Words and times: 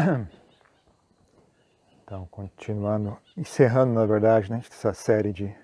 Então, 2.04 2.26
continuando, 2.28 3.16
encerrando 3.36 3.92
na 3.92 4.04
verdade, 4.04 4.50
né, 4.50 4.60
essa 4.68 4.92
série 4.92 5.32
de, 5.32 5.54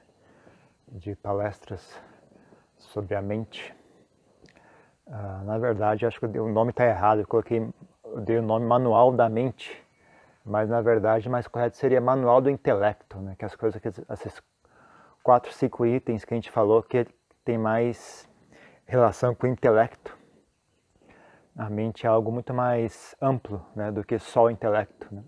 de 0.87 1.17
palestras 1.17 2.01
sobre 2.79 3.17
a 3.17 3.23
mente. 3.23 3.75
Uh, 5.09 5.45
na 5.45 5.59
verdade, 5.59 6.07
acho 6.07 6.21
que 6.21 6.27
o 6.27 6.49
nome 6.49 6.71
está 6.71 6.87
errado, 6.87 7.23
eu 7.23 7.27
coloquei, 7.27 7.69
eu 8.05 8.21
dei 8.21 8.39
o 8.39 8.43
nome 8.43 8.65
Manual 8.65 9.11
da 9.11 9.29
Mente, 9.29 9.77
mas 10.45 10.69
na 10.69 10.81
verdade 10.81 11.29
mais 11.29 11.49
correto 11.49 11.77
seria 11.77 12.01
Manual 12.01 12.41
do 12.41 12.49
Intelecto, 12.49 13.19
né, 13.19 13.35
que 13.37 13.45
é 13.45 13.47
as 13.47 13.57
coisas, 13.57 13.81
que 13.81 13.89
esses 13.89 14.41
quatro, 15.25 15.53
cinco 15.53 15.85
itens 15.85 16.25
que 16.25 16.33
a 16.33 16.37
gente 16.37 16.53
falou 16.53 16.81
que 16.81 17.09
tem 17.45 17.59
mais 17.59 18.29
relação 18.85 19.35
com 19.35 19.49
o 19.49 19.51
intelecto. 19.51 20.16
A 21.57 21.71
mente 21.71 22.07
é 22.07 22.09
algo 22.09 22.31
muito 22.31 22.53
mais 22.53 23.17
amplo 23.21 23.65
né, 23.75 23.91
do 23.91 24.05
que 24.05 24.19
só 24.19 24.45
o 24.45 24.51
intelecto. 24.51 25.15
Né? 25.15 25.23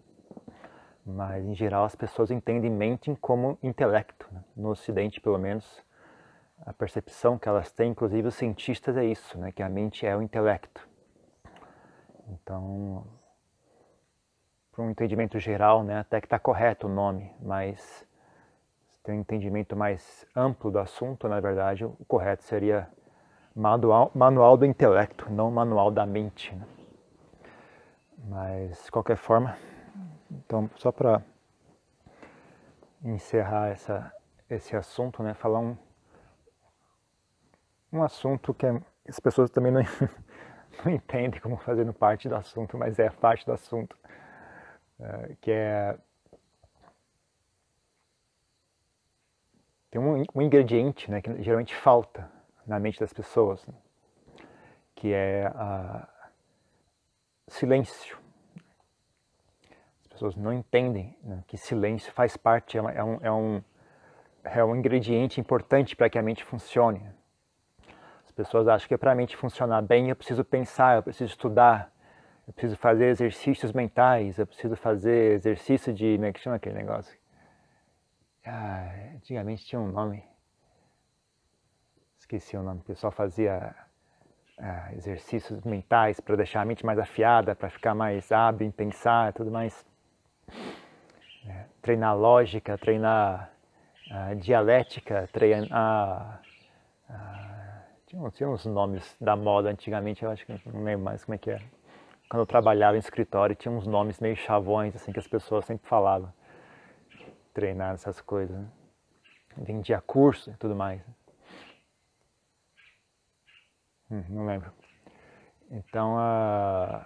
mas 1.08 1.44
em 1.44 1.54
geral 1.54 1.84
as 1.84 1.96
pessoas 1.96 2.30
entendem 2.30 2.70
mente 2.70 3.14
como 3.20 3.58
intelecto. 3.62 4.28
Né? 4.30 4.44
No 4.54 4.70
Ocidente, 4.70 5.20
pelo 5.20 5.38
menos, 5.38 5.82
a 6.66 6.72
percepção 6.72 7.38
que 7.38 7.48
elas 7.48 7.72
têm, 7.72 7.92
inclusive 7.92 8.28
os 8.28 8.34
cientistas, 8.34 8.96
é 8.96 9.04
isso, 9.04 9.38
né? 9.38 9.50
que 9.50 9.62
a 9.62 9.68
mente 9.68 10.06
é 10.06 10.14
o 10.16 10.22
intelecto. 10.22 10.86
Então, 12.28 13.06
para 14.70 14.84
um 14.84 14.90
entendimento 14.90 15.38
geral, 15.38 15.82
né, 15.82 16.00
até 16.00 16.20
que 16.20 16.26
está 16.26 16.38
correto 16.38 16.86
o 16.86 16.90
nome, 16.90 17.34
mas 17.40 18.06
se 18.90 19.02
tem 19.02 19.16
um 19.16 19.20
entendimento 19.20 19.74
mais 19.74 20.26
amplo 20.36 20.70
do 20.70 20.78
assunto, 20.78 21.26
na 21.26 21.40
verdade, 21.40 21.86
o 21.86 21.96
correto 22.06 22.44
seria 22.44 22.86
manual, 23.58 24.12
manual 24.14 24.56
do 24.56 24.64
intelecto, 24.64 25.28
não 25.30 25.50
manual 25.50 25.90
da 25.90 26.06
mente. 26.06 26.54
Né? 26.54 26.66
Mas, 28.28 28.84
de 28.84 28.90
qualquer 28.90 29.16
forma, 29.16 29.58
então, 30.30 30.70
só 30.76 30.92
para 30.92 31.20
encerrar 33.04 33.68
essa, 33.68 34.12
esse 34.48 34.76
assunto, 34.76 35.22
né, 35.22 35.34
falar 35.34 35.58
um, 35.58 35.76
um 37.92 38.02
assunto 38.02 38.54
que 38.54 38.66
é, 38.66 38.80
as 39.08 39.18
pessoas 39.18 39.50
também 39.50 39.72
não, 39.72 39.82
não 40.84 40.92
entendem 40.92 41.40
como 41.40 41.56
fazendo 41.56 41.92
parte 41.92 42.28
do 42.28 42.36
assunto, 42.36 42.78
mas 42.78 42.98
é 42.98 43.10
parte 43.10 43.44
do 43.44 43.52
assunto, 43.52 43.96
é, 45.00 45.36
que 45.40 45.50
é 45.50 45.98
tem 49.90 50.00
um, 50.00 50.22
um, 50.34 50.42
ingrediente 50.42 51.10
né, 51.10 51.22
que 51.22 51.42
geralmente 51.42 51.74
falta 51.74 52.37
na 52.68 52.78
mente 52.78 53.00
das 53.00 53.12
pessoas, 53.12 53.66
né, 53.66 53.74
que 54.94 55.12
é 55.12 55.46
a 55.46 56.08
silêncio 57.48 58.18
pessoas 60.18 60.34
não 60.34 60.52
entendem 60.52 61.16
né, 61.22 61.44
que 61.46 61.56
silêncio 61.56 62.12
faz 62.12 62.36
parte, 62.36 62.76
é, 62.76 62.80
é, 62.80 63.04
um, 63.04 63.18
é, 63.22 63.32
um, 63.32 63.62
é 64.42 64.64
um 64.64 64.74
ingrediente 64.74 65.40
importante 65.40 65.94
para 65.94 66.10
que 66.10 66.18
a 66.18 66.22
mente 66.22 66.44
funcione. 66.44 67.08
As 68.26 68.32
pessoas 68.32 68.66
acham 68.66 68.88
que 68.88 68.98
para 68.98 69.12
a 69.12 69.14
mente 69.14 69.36
funcionar 69.36 69.80
bem 69.80 70.08
eu 70.08 70.16
preciso 70.16 70.44
pensar, 70.44 70.96
eu 70.96 71.02
preciso 71.04 71.30
estudar, 71.30 71.92
eu 72.48 72.52
preciso 72.52 72.76
fazer 72.76 73.06
exercícios 73.06 73.72
mentais, 73.72 74.38
eu 74.38 74.46
preciso 74.46 74.74
fazer 74.74 75.34
exercício 75.34 75.92
de. 75.92 76.16
Como 76.16 76.26
é 76.26 76.32
que 76.32 76.40
chama 76.40 76.56
aquele 76.56 76.76
negócio? 76.76 77.16
Ah, 78.44 78.90
antigamente 79.14 79.64
tinha 79.64 79.80
um 79.80 79.92
nome. 79.92 80.24
Esqueci 82.28 82.58
o 82.58 82.62
nome. 82.62 82.80
O 82.80 82.84
pessoal 82.84 83.10
fazia 83.10 83.74
ah, 84.58 84.92
exercícios 84.92 85.64
mentais 85.64 86.20
para 86.20 86.36
deixar 86.36 86.60
a 86.60 86.64
mente 86.66 86.84
mais 86.84 86.98
afiada, 86.98 87.56
para 87.56 87.70
ficar 87.70 87.94
mais 87.94 88.30
hábil 88.30 88.68
em 88.68 88.70
pensar 88.70 89.32
tudo 89.32 89.50
mais. 89.50 89.86
É, 91.48 91.64
treinar 91.80 92.14
lógica, 92.14 92.76
treinar 92.76 93.50
uh, 94.10 94.36
dialética, 94.36 95.26
treinar. 95.32 96.42
Uh, 97.08 97.82
tinha, 98.06 98.30
tinha 98.32 98.50
uns 98.50 98.66
nomes 98.66 99.16
da 99.18 99.34
moda 99.34 99.70
antigamente, 99.70 100.22
eu 100.22 100.30
acho 100.30 100.44
que 100.44 100.52
não 100.66 100.84
lembro 100.84 101.06
mais 101.06 101.24
como 101.24 101.34
é 101.34 101.38
que 101.38 101.50
é. 101.50 101.62
Quando 102.28 102.42
eu 102.42 102.46
trabalhava 102.46 102.98
em 102.98 103.00
escritório, 103.00 103.56
tinha 103.56 103.72
uns 103.72 103.86
nomes 103.86 104.20
meio 104.20 104.36
chavões, 104.36 104.94
assim, 104.94 105.12
que 105.12 105.18
as 105.18 105.26
pessoas 105.26 105.64
sempre 105.64 105.88
falavam. 105.88 106.30
Treinar 107.54 107.94
essas 107.94 108.20
coisas. 108.20 108.54
Né? 108.54 108.66
Vendia 109.56 110.02
curso 110.02 110.50
e 110.50 110.54
tudo 110.58 110.76
mais. 110.76 111.00
Hum, 114.10 114.24
não 114.28 114.46
lembro. 114.46 114.72
Então, 115.70 116.16
uh, 116.16 117.04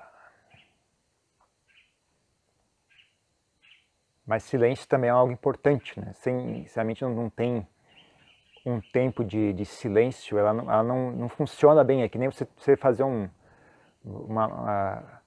Mas 4.26 4.44
silêncio 4.44 4.86
também 4.88 5.08
é 5.08 5.12
algo 5.12 5.32
importante, 5.32 5.98
né? 5.98 6.12
Sem, 6.14 6.66
se 6.66 6.78
a 6.78 6.84
mente 6.84 7.02
não, 7.02 7.10
não 7.12 7.30
tem 7.30 7.66
um 8.64 8.80
tempo 8.80 9.24
de, 9.24 9.52
de 9.52 9.64
silêncio, 9.64 10.38
ela, 10.38 10.52
não, 10.52 10.72
ela 10.72 10.82
não, 10.82 11.10
não 11.10 11.28
funciona 11.28 11.82
bem. 11.82 12.02
É 12.02 12.08
que 12.08 12.18
nem 12.18 12.30
você, 12.30 12.46
você 12.56 12.76
fazer 12.76 13.02
um, 13.02 13.28
uma, 14.04 14.46
uma, 14.46 15.22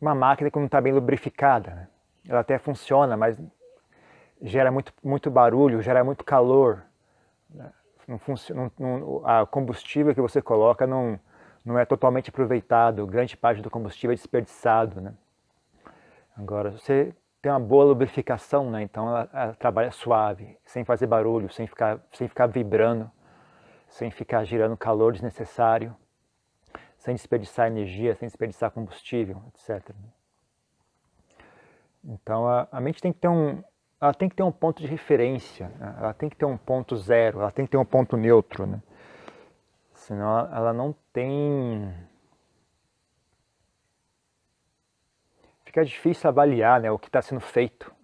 uma 0.00 0.14
máquina 0.14 0.50
que 0.50 0.58
não 0.58 0.66
está 0.66 0.80
bem 0.80 0.92
lubrificada. 0.92 1.70
Né? 1.70 1.88
Ela 2.28 2.40
até 2.40 2.58
funciona, 2.58 3.16
mas 3.16 3.40
gera 4.42 4.72
muito, 4.72 4.92
muito 5.02 5.30
barulho, 5.30 5.80
gera 5.80 6.02
muito 6.02 6.24
calor. 6.24 6.82
Né? 7.48 7.72
Não 8.06 8.18
funciona, 8.18 8.70
não, 8.78 9.22
a 9.24 9.46
combustível 9.46 10.14
que 10.14 10.20
você 10.20 10.42
coloca 10.42 10.86
não, 10.86 11.18
não 11.64 11.78
é 11.78 11.84
totalmente 11.84 12.30
aproveitado, 12.30 13.06
grande 13.06 13.36
parte 13.36 13.62
do 13.62 13.70
combustível 13.70 14.12
é 14.12 14.16
desperdiçado. 14.16 15.00
Né? 15.00 15.14
Agora, 16.36 16.72
você 16.72 17.14
tem 17.40 17.50
uma 17.50 17.60
boa 17.60 17.84
lubrificação, 17.84 18.70
né? 18.70 18.82
Então 18.82 19.08
ela, 19.08 19.30
ela, 19.32 19.54
trabalha 19.54 19.90
suave, 19.90 20.56
sem 20.64 20.84
fazer 20.84 21.06
barulho, 21.06 21.52
sem 21.52 21.66
ficar, 21.66 22.00
sem 22.12 22.28
ficar 22.28 22.46
vibrando, 22.46 23.10
sem 23.88 24.10
ficar 24.10 24.44
girando 24.44 24.76
calor 24.76 25.12
desnecessário, 25.12 25.94
sem 26.96 27.14
desperdiçar 27.14 27.66
energia, 27.66 28.14
sem 28.14 28.28
desperdiçar 28.28 28.70
combustível, 28.70 29.42
etc. 29.48 29.90
Então 32.04 32.46
a, 32.46 32.68
a 32.70 32.80
mente 32.80 33.02
tem 33.02 33.12
que 33.12 33.18
ter 33.18 33.28
um, 33.28 33.62
ela 34.02 34.12
tem 34.12 34.28
que 34.28 34.34
ter 34.34 34.42
um 34.42 34.50
ponto 34.50 34.82
de 34.82 34.88
referência, 34.88 35.68
né? 35.78 35.94
ela 35.96 36.12
tem 36.12 36.28
que 36.28 36.34
ter 36.34 36.44
um 36.44 36.56
ponto 36.56 36.96
zero, 36.96 37.38
ela 37.38 37.52
tem 37.52 37.64
que 37.64 37.70
ter 37.70 37.76
um 37.76 37.84
ponto 37.84 38.16
neutro, 38.16 38.66
né? 38.66 38.82
Senão 39.94 40.40
ela, 40.52 40.72
não 40.72 40.92
tem 41.12 41.94
fica 45.64 45.84
difícil 45.84 46.28
avaliar 46.28 46.80
né, 46.80 46.90
o 46.90 46.98
que 46.98 47.06
está 47.06 47.22
sendo 47.22 47.40
feito. 47.40 47.94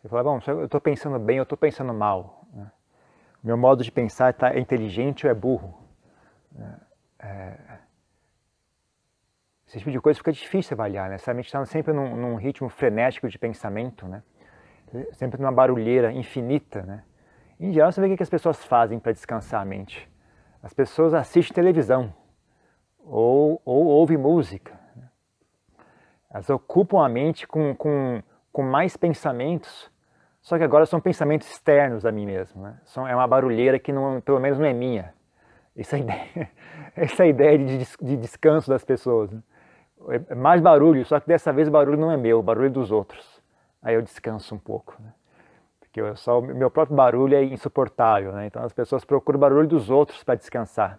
Você 0.00 0.08
fala, 0.08 0.24
bom, 0.24 0.40
eu 0.46 0.64
estou 0.64 0.80
pensando 0.80 1.18
bem, 1.18 1.36
eu 1.36 1.42
estou 1.42 1.58
pensando 1.58 1.92
mal. 1.92 2.46
Né? 2.50 2.72
Meu 3.44 3.58
modo 3.58 3.84
de 3.84 3.92
pensar 3.92 4.32
tá, 4.32 4.54
é 4.54 4.58
inteligente 4.58 5.26
ou 5.26 5.30
é 5.30 5.34
burro? 5.34 5.78
Né? 6.50 6.80
É... 7.18 7.58
Esse 9.68 9.78
tipo 9.78 9.90
de 9.90 10.00
coisa 10.00 10.16
fica 10.16 10.32
difícil 10.32 10.74
avaliar, 10.74 11.10
né? 11.10 11.18
Se 11.18 11.30
a 11.30 11.34
mente 11.34 11.46
está 11.46 11.62
sempre 11.66 11.92
num, 11.92 12.16
num, 12.16 12.36
ritmo 12.36 12.70
frenético 12.70 13.28
de 13.28 13.38
pensamento, 13.38 14.08
né? 14.08 14.22
Sempre 15.12 15.40
numa 15.40 15.52
barulheira 15.52 16.12
infinita, 16.12 16.82
né? 16.82 17.02
Em 17.58 17.72
geral, 17.72 17.90
você 17.90 18.00
vê 18.00 18.12
o 18.12 18.16
que 18.16 18.22
as 18.22 18.30
pessoas 18.30 18.64
fazem 18.64 18.98
para 18.98 19.12
descansar 19.12 19.62
a 19.62 19.64
mente. 19.64 20.08
As 20.62 20.72
pessoas 20.74 21.14
assistem 21.14 21.54
televisão 21.54 22.12
ou, 22.98 23.60
ou 23.64 23.86
ouvem 23.86 24.16
música 24.16 24.86
elas 26.36 26.50
ocupam 26.50 27.02
a 27.02 27.08
mente 27.08 27.46
com, 27.46 27.74
com, 27.74 28.22
com 28.52 28.62
mais 28.62 28.94
pensamentos, 28.94 29.90
só 30.42 30.58
que 30.58 30.64
agora 30.64 30.84
são 30.84 31.00
pensamentos 31.00 31.50
externos 31.50 32.04
a 32.04 32.12
mim 32.12 32.26
mesmo. 32.26 32.62
Né? 32.62 32.78
São, 32.84 33.08
é 33.08 33.14
uma 33.14 33.26
barulheira 33.26 33.78
que 33.78 33.90
não, 33.90 34.20
pelo 34.20 34.38
menos 34.38 34.58
não 34.58 34.66
é 34.66 34.72
minha. 34.74 35.14
Essa 35.74 35.96
é 35.96 36.00
ideia, 36.04 36.50
essa 36.94 37.24
é 37.24 37.28
ideia 37.28 37.58
de, 37.58 37.78
de 37.78 38.16
descanso 38.18 38.68
das 38.68 38.84
pessoas. 38.84 39.30
Né? 39.32 39.42
É 40.28 40.34
mais 40.34 40.60
barulho, 40.60 41.06
só 41.06 41.18
que 41.18 41.26
dessa 41.26 41.52
vez 41.54 41.68
o 41.68 41.70
barulho 41.70 41.98
não 41.98 42.12
é 42.12 42.18
meu, 42.18 42.40
o 42.40 42.42
barulho 42.42 42.66
é 42.66 42.70
dos 42.70 42.92
outros. 42.92 43.35
Aí 43.86 43.94
eu 43.94 44.02
descanso 44.02 44.52
um 44.52 44.58
pouco. 44.58 44.96
Né? 44.98 45.14
Porque 45.78 46.00
eu 46.00 46.16
só, 46.16 46.40
meu 46.40 46.68
próprio 46.68 46.96
barulho 46.96 47.36
é 47.36 47.44
insuportável. 47.44 48.32
Né? 48.32 48.46
Então 48.46 48.64
as 48.64 48.72
pessoas 48.72 49.04
procuram 49.04 49.36
o 49.36 49.40
barulho 49.40 49.68
dos 49.68 49.88
outros 49.90 50.24
para 50.24 50.34
descansar. 50.34 50.98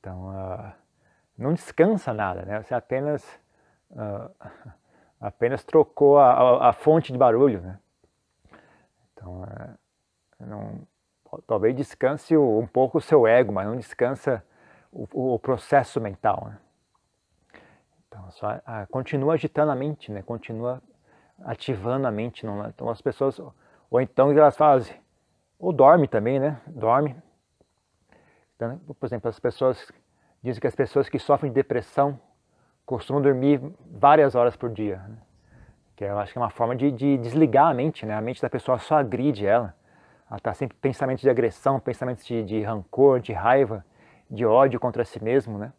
Então 0.00 0.30
uh, 0.30 0.72
não 1.38 1.54
descansa 1.54 2.12
nada, 2.12 2.42
né? 2.42 2.60
você 2.60 2.74
apenas 2.74 3.24
uh, 3.92 4.48
apenas 5.20 5.62
trocou 5.62 6.18
a, 6.18 6.32
a, 6.32 6.70
a, 6.70 6.72
fonte 6.72 7.12
de 7.12 7.18
barulho. 7.18 7.60
Né? 7.60 7.78
Então, 9.12 9.42
uh, 9.42 9.78
não, 10.40 10.80
talvez 11.46 11.76
descanse 11.76 12.36
um 12.36 12.66
pouco 12.66 12.98
o 12.98 13.00
seu 13.00 13.28
ego, 13.28 13.52
mas 13.52 13.68
não 13.68 13.76
descansa 13.76 14.44
o, 14.90 15.34
o 15.34 15.38
processo 15.38 16.00
mental. 16.00 16.48
Né? 16.50 16.58
Então, 18.08 18.28
só, 18.32 18.60
continua 18.90 19.34
agitando 19.34 19.70
a 19.70 19.76
mente, 19.76 20.10
né? 20.10 20.20
continua 20.20 20.82
ativando 21.42 22.06
a 22.06 22.10
mente. 22.10 22.44
Não, 22.44 22.66
então, 22.66 22.88
as 22.88 23.00
pessoas, 23.00 23.40
ou 23.90 24.00
então 24.00 24.30
elas 24.32 24.56
fazem, 24.56 24.96
ou 25.58 25.72
dorme 25.72 26.06
também, 26.08 26.38
né? 26.38 26.60
Dorme. 26.66 27.16
Então, 28.56 28.78
por 28.78 29.06
exemplo, 29.06 29.28
as 29.28 29.38
pessoas 29.38 29.90
dizem 30.42 30.60
que 30.60 30.66
as 30.66 30.74
pessoas 30.74 31.08
que 31.08 31.18
sofrem 31.18 31.50
de 31.50 31.54
depressão 31.54 32.18
costumam 32.84 33.22
dormir 33.22 33.60
várias 33.90 34.34
horas 34.34 34.56
por 34.56 34.70
dia. 34.70 34.98
Né? 34.98 35.16
Que 35.96 36.04
eu 36.04 36.18
acho 36.18 36.32
que 36.32 36.38
é 36.38 36.42
uma 36.42 36.50
forma 36.50 36.76
de, 36.76 36.90
de, 36.90 37.16
desligar 37.18 37.68
a 37.68 37.74
mente, 37.74 38.04
né? 38.04 38.14
A 38.14 38.20
mente 38.20 38.42
da 38.42 38.50
pessoa 38.50 38.78
só 38.78 38.96
agride 38.96 39.46
ela. 39.46 39.74
Ela 40.28 40.38
está 40.38 40.52
sempre 40.52 40.76
pensamentos 40.76 41.22
de 41.22 41.30
agressão, 41.30 41.78
pensamentos 41.78 42.24
de, 42.26 42.42
de 42.42 42.62
rancor, 42.62 43.20
de 43.20 43.32
raiva, 43.32 43.84
de 44.30 44.44
ódio 44.44 44.80
contra 44.80 45.04
si 45.04 45.22
mesmo, 45.22 45.58
né? 45.58 45.72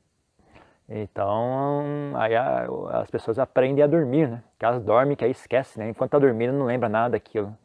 Então, 0.88 2.14
aí 2.16 2.36
a, 2.36 2.68
as 2.94 3.10
pessoas 3.10 3.40
aprendem 3.40 3.84
a 3.84 3.88
dormir, 3.88 4.30
né? 4.30 4.44
Que 4.60 4.66
elas 4.66 4.84
dormem, 4.84 5.16
que 5.16 5.26
aí 5.26 5.32
esquece, 5.32 5.80
né? 5.80 5.90
Enquanto 5.90 6.12
tá 6.12 6.20
dormindo 6.20 6.54
não 6.54 6.66
lembra 6.66 6.88
nada 6.88 7.12
daquilo. 7.12 7.56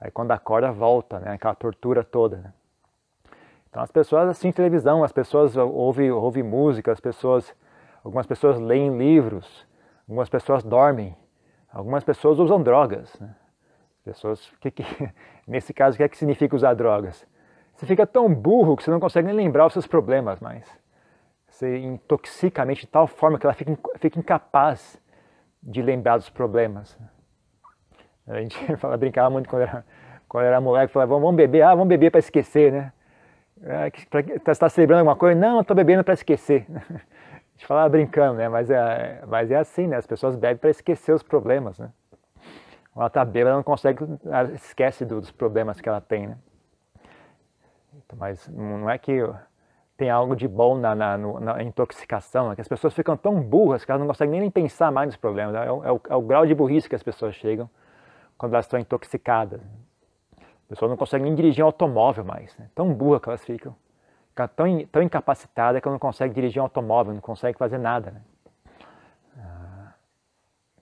Aí 0.00 0.10
quando 0.10 0.32
acorda 0.32 0.72
volta, 0.72 1.20
né? 1.20 1.32
Aquela 1.32 1.54
tortura 1.54 2.02
toda, 2.02 2.38
né? 2.38 2.52
Então 3.68 3.82
as 3.82 3.90
pessoas 3.90 4.28
assistem 4.28 4.52
televisão, 4.52 5.04
as 5.04 5.12
pessoas 5.12 5.56
ouvem, 5.56 6.10
ouvem 6.10 6.42
música, 6.42 6.92
as 6.92 7.00
pessoas, 7.00 7.54
algumas 8.04 8.26
pessoas 8.26 8.58
leem 8.58 8.96
livros, 8.98 9.66
algumas 10.06 10.28
pessoas 10.28 10.62
dormem, 10.62 11.16
algumas 11.72 12.04
pessoas 12.04 12.38
usam 12.38 12.62
drogas. 12.62 13.18
Né? 13.18 13.34
Pessoas, 14.04 14.50
que, 14.60 14.70
que, 14.70 14.84
nesse 15.46 15.72
caso, 15.72 15.94
o 15.94 15.96
que 15.96 16.02
é 16.02 16.08
que 16.08 16.18
significa 16.18 16.54
usar 16.56 16.74
drogas? 16.74 17.26
Você 17.74 17.86
fica 17.86 18.06
tão 18.06 18.34
burro 18.34 18.76
que 18.76 18.82
você 18.82 18.90
não 18.90 19.00
consegue 19.00 19.26
nem 19.28 19.36
lembrar 19.36 19.66
os 19.66 19.72
seus 19.72 19.86
problemas 19.86 20.38
mais. 20.40 20.81
Você 21.62 21.78
intoxica 21.78 22.60
a 22.62 22.66
mente 22.66 22.80
de 22.80 22.86
tal 22.88 23.06
forma 23.06 23.38
que 23.38 23.46
ela 23.46 23.54
fica, 23.54 23.78
fica 24.00 24.18
incapaz 24.18 25.00
de 25.62 25.80
lembrar 25.80 26.16
dos 26.16 26.28
problemas. 26.28 26.98
A 28.26 28.40
gente 28.40 28.56
fala, 28.78 28.96
brincava 28.96 29.30
muito 29.30 29.48
quando 29.48 29.62
era, 29.62 29.86
quando 30.28 30.44
era 30.44 30.60
moleque, 30.60 30.92
falava, 30.92 31.14
vamos 31.14 31.36
beber, 31.36 31.62
ah, 31.62 31.72
vamos 31.72 31.86
beber 31.86 32.10
para 32.10 32.18
esquecer, 32.18 32.72
né? 32.72 32.92
Você 33.56 34.50
está 34.50 34.68
celebrando 34.68 35.00
alguma 35.00 35.14
coisa? 35.14 35.38
Não, 35.38 35.60
estou 35.60 35.76
bebendo 35.76 36.02
para 36.02 36.14
esquecer. 36.14 36.66
A 36.74 37.52
gente 37.54 37.66
falava 37.66 37.90
brincando, 37.90 38.38
né? 38.38 38.48
Mas 38.48 38.68
é, 38.68 39.22
mas 39.28 39.48
é 39.52 39.56
assim, 39.56 39.86
né? 39.86 39.98
As 39.98 40.06
pessoas 40.06 40.34
bebem 40.34 40.56
para 40.56 40.70
esquecer 40.70 41.12
os 41.12 41.22
problemas, 41.22 41.78
né? 41.78 41.92
Ela 42.96 43.06
está 43.06 43.24
bêbada, 43.24 43.50
ela 43.50 43.56
não 43.58 43.62
consegue, 43.62 44.04
ela 44.24 44.50
esquece 44.50 45.04
dos 45.04 45.30
problemas 45.30 45.80
que 45.80 45.88
ela 45.88 46.00
tem, 46.00 46.26
né? 46.26 46.38
Mas 48.16 48.48
não 48.48 48.90
é 48.90 48.98
que 48.98 49.22
tem 49.96 50.10
algo 50.10 50.34
de 50.34 50.48
bom 50.48 50.76
na, 50.76 50.94
na, 50.94 51.16
na, 51.18 51.62
intoxicação, 51.62 52.50
é 52.50 52.54
que 52.54 52.60
as 52.60 52.68
pessoas 52.68 52.94
ficam 52.94 53.16
tão 53.16 53.40
burras 53.40 53.84
que 53.84 53.90
elas 53.90 54.00
não 54.00 54.08
conseguem 54.08 54.40
nem 54.40 54.50
pensar 54.50 54.90
mais 54.90 55.06
nos 55.06 55.16
problemas. 55.16 55.54
É 55.54 55.70
o, 55.70 55.84
é 55.84 55.92
o, 55.92 56.00
é 56.10 56.16
o 56.16 56.22
grau 56.22 56.46
de 56.46 56.54
burrice 56.54 56.88
que 56.88 56.94
as 56.94 57.02
pessoas 57.02 57.34
chegam 57.34 57.68
quando 58.36 58.54
elas 58.54 58.64
estão 58.64 58.80
intoxicadas 58.80 59.60
pessoas 60.72 60.90
não 60.90 60.96
conseguem 60.96 61.26
nem 61.26 61.34
dirigir 61.34 61.62
um 61.62 61.66
automóvel 61.66 62.24
mais. 62.24 62.56
Né? 62.56 62.66
Tão 62.74 62.92
burra 62.94 63.20
que 63.20 63.28
elas 63.28 63.44
ficam. 63.44 63.76
Ficam 64.30 64.48
tão, 64.48 64.86
tão 64.86 65.02
incapacitadas 65.02 65.82
que 65.82 65.88
não 65.88 65.98
conseguem 65.98 66.32
dirigir 66.32 66.60
um 66.60 66.64
automóvel, 66.64 67.12
não 67.12 67.20
conseguem 67.20 67.56
fazer 67.58 67.76
nada. 67.76 68.10
Né? 68.10 68.20
Ah, 69.36 69.92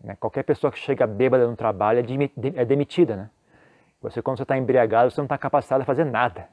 né? 0.05 0.17
Qualquer 0.21 0.45
pessoa 0.45 0.71
que 0.71 0.79
chega 0.79 1.09
bêbada 1.09 1.47
no 1.47 1.57
trabalho 1.57 1.99
é, 1.99 2.61
é 2.61 2.65
demitida. 2.65 3.17
Né? 3.17 3.31
Você, 4.01 4.23
quando 4.23 4.37
você 4.37 4.45
está 4.45 4.57
embriagado, 4.57 5.11
você 5.11 5.21
não 5.21 5.27
está 5.27 5.37
capacitado 5.37 5.83
a 5.83 5.85
fazer 5.85 6.05
nada. 6.05 6.49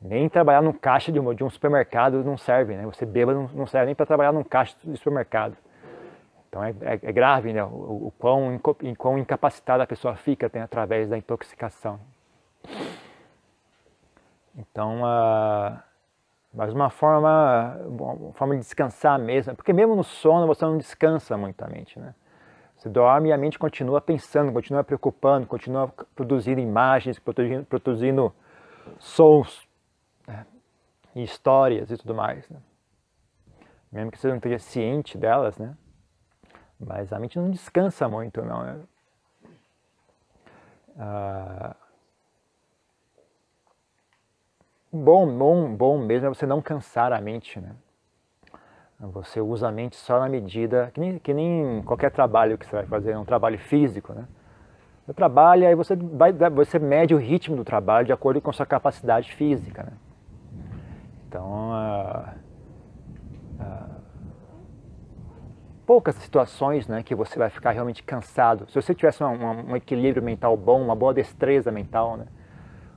Né? 0.00 0.18
Nem 0.18 0.28
trabalhar 0.28 0.62
no 0.62 0.72
caixa 0.72 1.10
de 1.10 1.18
um, 1.18 1.34
de 1.34 1.44
um 1.44 1.50
supermercado 1.50 2.24
não 2.24 2.36
serve. 2.36 2.74
Né? 2.74 2.84
Você 2.86 3.04
bêbado 3.04 3.40
não, 3.40 3.50
não 3.54 3.66
serve 3.66 3.86
nem 3.86 3.94
para 3.94 4.06
trabalhar 4.06 4.32
num 4.32 4.44
caixa 4.44 4.76
de 4.82 4.96
supermercado. 4.96 5.56
Então 6.48 6.64
é, 6.64 6.70
é, 6.82 6.98
é 7.02 7.12
grave 7.12 7.52
né? 7.52 7.62
o, 7.62 8.06
o, 8.06 8.12
quão, 8.18 8.58
quão 8.96 9.18
incapacitada 9.18 9.82
a 9.82 9.86
pessoa 9.86 10.16
fica 10.16 10.48
tem, 10.48 10.62
através 10.62 11.08
da 11.08 11.18
intoxicação. 11.18 12.00
Então, 14.56 15.02
uh, 15.02 15.78
mas 16.52 16.72
uma 16.72 16.90
forma, 16.90 17.76
uma 17.86 18.32
forma 18.32 18.54
de 18.54 18.60
descansar 18.60 19.18
mesmo, 19.18 19.54
porque 19.54 19.72
mesmo 19.72 19.94
no 19.94 20.02
sono 20.02 20.46
você 20.46 20.64
não 20.64 20.76
descansa 20.76 21.36
muito 21.36 21.62
a 21.62 21.68
mente, 21.68 21.98
né? 21.98 22.14
Você 22.76 22.88
dorme 22.88 23.28
e 23.28 23.32
a 23.32 23.38
mente 23.38 23.58
continua 23.58 24.00
pensando, 24.00 24.52
continua 24.52 24.82
preocupando, 24.84 25.46
continua 25.46 25.92
produzindo 26.14 26.60
imagens, 26.60 27.18
produzindo, 27.18 27.64
produzindo 27.64 28.32
sons, 28.98 29.67
né? 29.67 29.67
E 31.18 31.24
histórias 31.24 31.90
e 31.90 31.96
tudo 31.96 32.14
mais, 32.14 32.48
né? 32.48 32.60
Mesmo 33.90 34.10
que 34.10 34.18
você 34.18 34.28
não 34.28 34.36
esteja 34.36 34.58
ciente 34.58 35.18
delas, 35.18 35.58
né? 35.58 35.76
Mas 36.78 37.12
a 37.12 37.18
mente 37.18 37.38
não 37.38 37.50
descansa 37.50 38.08
muito, 38.08 38.42
não. 38.42 38.62
Né? 38.62 38.80
Uh, 40.96 41.88
Bom, 44.90 45.28
bom, 45.36 45.76
bom 45.76 45.98
mesmo 45.98 46.28
é 46.28 46.28
você 46.30 46.46
não 46.46 46.62
cansar 46.62 47.12
a 47.12 47.20
mente, 47.20 47.60
né? 47.60 47.72
Você 48.98 49.38
usa 49.38 49.68
a 49.68 49.72
mente 49.72 49.96
só 49.96 50.18
na 50.18 50.30
medida, 50.30 50.90
que 50.94 50.98
nem, 50.98 51.18
que 51.18 51.34
nem 51.34 51.82
qualquer 51.82 52.10
trabalho 52.10 52.56
que 52.56 52.64
você 52.64 52.74
vai 52.74 52.86
fazer, 52.86 53.10
é 53.12 53.18
um 53.18 53.24
trabalho 53.24 53.58
físico, 53.58 54.14
né? 54.14 54.26
Você 55.04 55.12
trabalha 55.12 55.70
e 55.70 55.74
você, 55.74 55.94
vai, 55.94 56.32
você 56.32 56.78
mede 56.78 57.14
o 57.14 57.18
ritmo 57.18 57.54
do 57.54 57.64
trabalho 57.64 58.06
de 58.06 58.12
acordo 58.14 58.40
com 58.40 58.48
a 58.48 58.52
sua 58.52 58.64
capacidade 58.64 59.30
física, 59.34 59.82
né? 59.82 59.92
Então, 61.28 61.72
ah, 61.72 62.34
poucas 65.84 66.14
situações 66.16 66.88
né, 66.88 67.02
que 67.02 67.14
você 67.14 67.38
vai 67.38 67.50
ficar 67.50 67.72
realmente 67.72 68.02
cansado. 68.02 68.66
Se 68.68 68.74
você 68.74 68.94
tivesse 68.94 69.22
um, 69.22 69.70
um 69.70 69.76
equilíbrio 69.76 70.22
mental 70.22 70.56
bom, 70.56 70.82
uma 70.82 70.94
boa 70.94 71.12
destreza 71.12 71.70
mental, 71.70 72.16
né, 72.16 72.26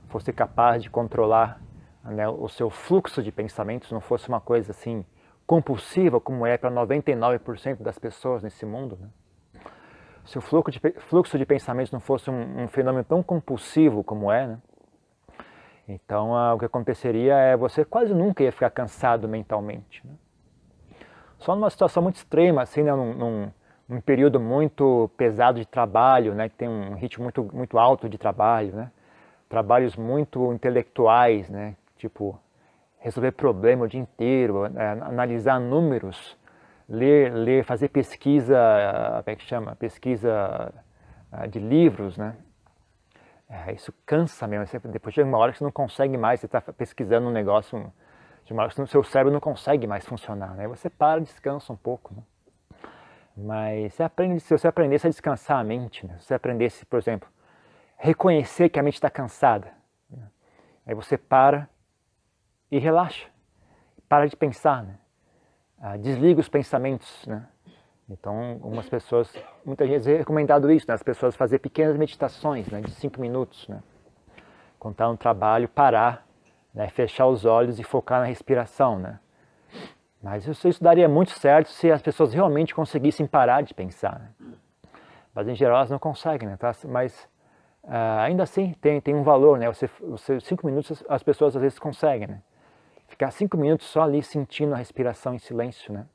fosse 0.08 0.32
capaz 0.32 0.82
de 0.82 0.88
controlar 0.88 1.60
né, 2.04 2.26
o 2.28 2.48
seu 2.48 2.70
fluxo 2.70 3.22
de 3.22 3.30
pensamentos 3.30 3.92
não 3.92 4.00
fosse 4.00 4.28
uma 4.28 4.40
coisa 4.40 4.72
assim 4.72 5.04
compulsiva 5.46 6.18
como 6.18 6.46
é 6.46 6.56
para 6.56 6.70
99% 6.70 7.82
das 7.82 7.98
pessoas 7.98 8.42
nesse 8.42 8.64
mundo, 8.64 8.98
né? 9.00 9.08
se 10.24 10.38
o 10.38 10.40
fluxo 10.40 10.70
de, 10.70 10.80
fluxo 11.00 11.36
de 11.36 11.44
pensamentos 11.44 11.92
não 11.92 12.00
fosse 12.00 12.30
um, 12.30 12.64
um 12.64 12.68
fenômeno 12.68 13.04
tão 13.04 13.22
compulsivo 13.22 14.04
como 14.04 14.30
é, 14.30 14.46
né? 14.46 14.58
Então 15.88 16.34
ah, 16.34 16.54
o 16.54 16.58
que 16.58 16.64
aconteceria 16.64 17.34
é 17.34 17.56
você 17.56 17.84
quase 17.84 18.14
nunca 18.14 18.42
ia 18.42 18.52
ficar 18.52 18.70
cansado 18.70 19.28
mentalmente. 19.28 20.06
Né? 20.06 20.12
Só 21.38 21.54
numa 21.54 21.70
situação 21.70 22.02
muito 22.02 22.16
extrema, 22.16 22.62
assim, 22.62 22.82
né, 22.82 22.92
num, 22.92 23.14
num, 23.14 23.50
num, 23.88 24.00
período 24.00 24.38
muito 24.38 25.10
pesado 25.16 25.58
de 25.58 25.66
trabalho, 25.66 26.34
né, 26.34 26.48
que 26.48 26.54
tem 26.54 26.68
um 26.68 26.94
ritmo 26.94 27.24
muito, 27.24 27.42
muito 27.52 27.78
alto 27.78 28.08
de 28.08 28.16
trabalho, 28.16 28.74
né? 28.74 28.90
trabalhos 29.48 29.96
muito 29.96 30.52
intelectuais, 30.52 31.50
né, 31.50 31.74
tipo 31.96 32.38
resolver 33.02 33.32
problema 33.32 33.84
o 33.84 33.88
dia 33.88 34.00
inteiro, 34.00 34.64
é, 34.64 34.90
analisar 34.92 35.58
números, 35.58 36.38
ler, 36.88 37.32
ler, 37.32 37.64
fazer 37.64 37.88
pesquisa, 37.88 38.56
como 39.24 39.34
é 39.34 39.36
que 39.36 39.44
chama? 39.44 39.74
Pesquisa 39.76 40.72
uh, 41.32 41.48
de 41.48 41.58
livros, 41.58 42.16
né? 42.16 42.36
É, 43.52 43.70
isso 43.74 43.92
cansa 44.06 44.46
mesmo. 44.46 44.66
Você, 44.66 44.78
depois 44.78 45.14
de 45.14 45.22
uma 45.22 45.36
hora 45.36 45.52
que 45.52 45.58
você 45.58 45.64
não 45.64 45.70
consegue 45.70 46.16
mais, 46.16 46.40
você 46.40 46.46
está 46.46 46.58
pesquisando 46.60 47.28
um 47.28 47.30
negócio, 47.30 47.92
de 48.46 48.52
uma 48.54 48.62
hora 48.62 48.72
que 48.72 48.80
o 48.80 48.86
seu 48.86 49.04
cérebro 49.04 49.30
não 49.30 49.40
consegue 49.40 49.86
mais 49.86 50.06
funcionar, 50.06 50.54
né? 50.54 50.66
Você 50.68 50.88
para, 50.88 51.20
descansa 51.20 51.70
um 51.70 51.76
pouco, 51.76 52.14
né? 52.14 52.22
Mas 53.36 53.92
você 53.92 54.02
aprende, 54.02 54.40
se 54.40 54.56
você 54.56 54.66
aprendesse 54.66 55.06
a 55.06 55.10
descansar 55.10 55.58
a 55.58 55.64
mente, 55.64 56.06
né? 56.06 56.16
se 56.18 56.26
você 56.26 56.34
aprendesse, 56.34 56.84
por 56.86 56.98
exemplo, 56.98 57.28
reconhecer 57.96 58.70
que 58.70 58.78
a 58.78 58.82
mente 58.82 58.94
está 58.94 59.10
cansada, 59.10 59.72
né? 60.10 60.28
aí 60.86 60.94
você 60.94 61.16
para 61.16 61.68
e 62.70 62.78
relaxa. 62.78 63.28
Para 64.08 64.26
de 64.26 64.36
pensar, 64.36 64.82
né? 64.82 64.98
Ah, 65.78 65.96
desliga 65.96 66.40
os 66.40 66.48
pensamentos, 66.48 67.26
né? 67.26 67.46
Então, 68.12 68.58
algumas 68.62 68.88
pessoas, 68.88 69.34
muitas 69.64 69.88
vezes 69.88 70.06
é 70.06 70.18
recomendado 70.18 70.70
isso, 70.70 70.86
né? 70.86 70.94
As 70.94 71.02
pessoas 71.02 71.34
fazer 71.34 71.58
pequenas 71.58 71.96
meditações, 71.96 72.68
né? 72.68 72.80
De 72.82 72.90
cinco 72.90 73.20
minutos, 73.20 73.66
né? 73.68 73.82
Quando 74.78 74.92
está 74.92 75.08
no 75.08 75.16
trabalho, 75.16 75.68
parar, 75.68 76.26
né? 76.74 76.88
fechar 76.88 77.26
os 77.26 77.44
olhos 77.44 77.78
e 77.78 77.82
focar 77.82 78.20
na 78.20 78.26
respiração, 78.26 78.98
né? 78.98 79.18
Mas 80.22 80.46
isso, 80.46 80.68
isso 80.68 80.82
daria 80.82 81.08
muito 81.08 81.32
certo 81.32 81.70
se 81.70 81.90
as 81.90 82.02
pessoas 82.02 82.34
realmente 82.34 82.74
conseguissem 82.74 83.26
parar 83.26 83.62
de 83.62 83.72
pensar, 83.72 84.20
né? 84.20 84.28
Mas 85.34 85.48
em 85.48 85.54
geral 85.54 85.78
elas 85.78 85.90
não 85.90 85.98
conseguem, 85.98 86.48
né? 86.48 86.56
Tá? 86.56 86.70
Mas 86.84 87.26
uh, 87.84 88.20
ainda 88.20 88.42
assim 88.42 88.74
tem, 88.80 89.00
tem 89.00 89.14
um 89.14 89.22
valor, 89.22 89.58
né? 89.58 89.66
Você, 89.68 89.88
você, 90.00 90.38
cinco 90.40 90.66
minutos 90.66 91.02
as 91.08 91.22
pessoas 91.22 91.56
às 91.56 91.62
vezes 91.62 91.78
conseguem, 91.78 92.28
né? 92.28 92.42
ficar 93.08 93.30
cinco 93.30 93.58
minutos 93.58 93.86
só 93.86 94.02
ali 94.02 94.22
sentindo 94.22 94.72
a 94.74 94.76
respiração 94.76 95.34
em 95.34 95.38
silêncio, 95.38 95.92
né? 95.92 96.06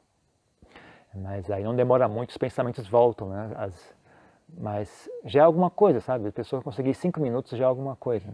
Mas 1.14 1.50
aí 1.50 1.64
não 1.64 1.76
demora 1.76 2.08
muito, 2.08 2.32
os 2.32 2.38
pensamentos 2.38 2.88
voltam, 2.88 3.30
né? 3.30 3.52
As, 3.56 3.96
mas 4.58 5.10
já 5.26 5.42
é 5.42 5.44
alguma 5.44 5.70
coisa, 5.70 6.00
sabe? 6.00 6.28
A 6.28 6.32
pessoa 6.32 6.62
conseguir 6.62 6.94
cinco 6.94 7.20
minutos 7.20 7.58
já 7.58 7.66
é 7.66 7.68
alguma 7.68 7.96
coisa. 7.96 8.34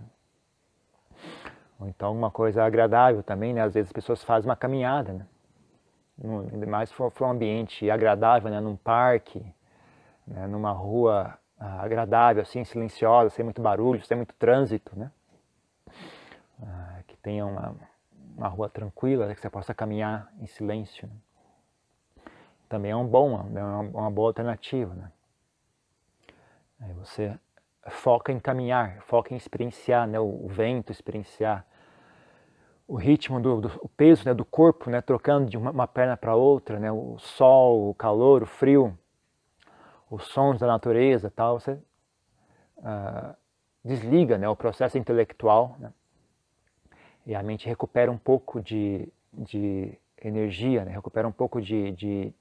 Ou 1.79 1.87
então 1.87 2.09
alguma 2.09 2.29
coisa 2.29 2.63
agradável 2.63 3.23
também, 3.23 3.53
né? 3.53 3.61
Às 3.61 3.73
vezes 3.73 3.89
as 3.89 3.93
pessoas 3.93 4.23
fazem 4.23 4.49
uma 4.49 4.55
caminhada, 4.55 5.13
né? 5.13 5.25
Ainda 6.51 6.67
mais 6.67 6.89
se 6.89 6.95
for, 6.95 7.09
for 7.11 7.27
um 7.27 7.31
ambiente 7.31 7.89
agradável, 7.89 8.51
né? 8.51 8.59
Num 8.59 8.75
parque, 8.75 9.43
né? 10.27 10.45
numa 10.47 10.71
rua 10.71 11.37
ah, 11.59 11.81
agradável, 11.81 12.41
assim, 12.41 12.63
silenciosa, 12.63 13.29
sem 13.29 13.43
muito 13.43 13.61
barulho, 13.61 14.03
sem 14.05 14.17
muito 14.17 14.35
trânsito, 14.35 14.97
né? 14.97 15.11
Ah, 16.61 16.99
que 17.07 17.17
tenha 17.17 17.45
uma, 17.45 17.75
uma 18.37 18.47
rua 18.47 18.69
tranquila, 18.69 19.27
né, 19.27 19.35
que 19.35 19.41
você 19.41 19.49
possa 19.49 19.73
caminhar 19.73 20.31
em 20.39 20.47
silêncio. 20.47 21.07
Né? 21.07 21.13
Também 22.73 22.89
é 22.89 22.95
um 22.95 23.05
bom, 23.05 23.35
é 23.55 23.63
uma, 23.63 23.81
uma 23.81 24.09
boa 24.09 24.29
alternativa. 24.29 24.95
Né? 24.95 25.11
Aí 26.81 26.91
você 26.93 27.37
foca 27.87 28.31
em 28.31 28.39
caminhar, 28.39 28.99
foca 29.03 29.31
em 29.31 29.37
experienciar 29.37 30.07
né, 30.07 30.19
o, 30.19 30.47
vento, 30.47 30.91
experienciar 30.91 31.67
o 32.87 32.95
ritmo 32.95 33.39
do, 33.39 33.61
do 33.61 33.79
o 33.79 33.87
peso 33.87 34.25
né, 34.25 34.33
do 34.33 34.43
corpo, 34.43 34.89
né, 34.89 35.01
trocando 35.01 35.51
de 35.51 35.55
uma, 35.55 35.69
uma 35.69 35.87
perna 35.87 36.17
para 36.17 36.35
outra, 36.35 36.79
né, 36.79 36.91
o 36.91 37.15
sol, 37.19 37.91
o 37.91 37.93
calor, 37.93 38.41
o 38.41 38.47
frio, 38.47 38.97
os 40.09 40.23
sons 40.25 40.57
da 40.59 40.65
natureza, 40.65 41.29
tal. 41.29 41.59
Você 41.59 41.73
uh, 41.73 43.35
desliga 43.85 44.35
né, 44.35 44.49
o 44.49 44.55
processo 44.55 44.97
intelectual 44.97 45.75
né, 45.77 45.93
e 47.23 47.35
a 47.35 47.43
mente 47.43 47.67
recupera 47.67 48.11
um 48.11 48.17
pouco 48.17 48.59
de, 48.59 49.07
de 49.31 49.95
energia, 50.19 50.83
né, 50.83 50.91
recupera 50.91 51.27
um 51.27 51.31
pouco 51.31 51.61
de, 51.61 51.91
de, 51.91 52.33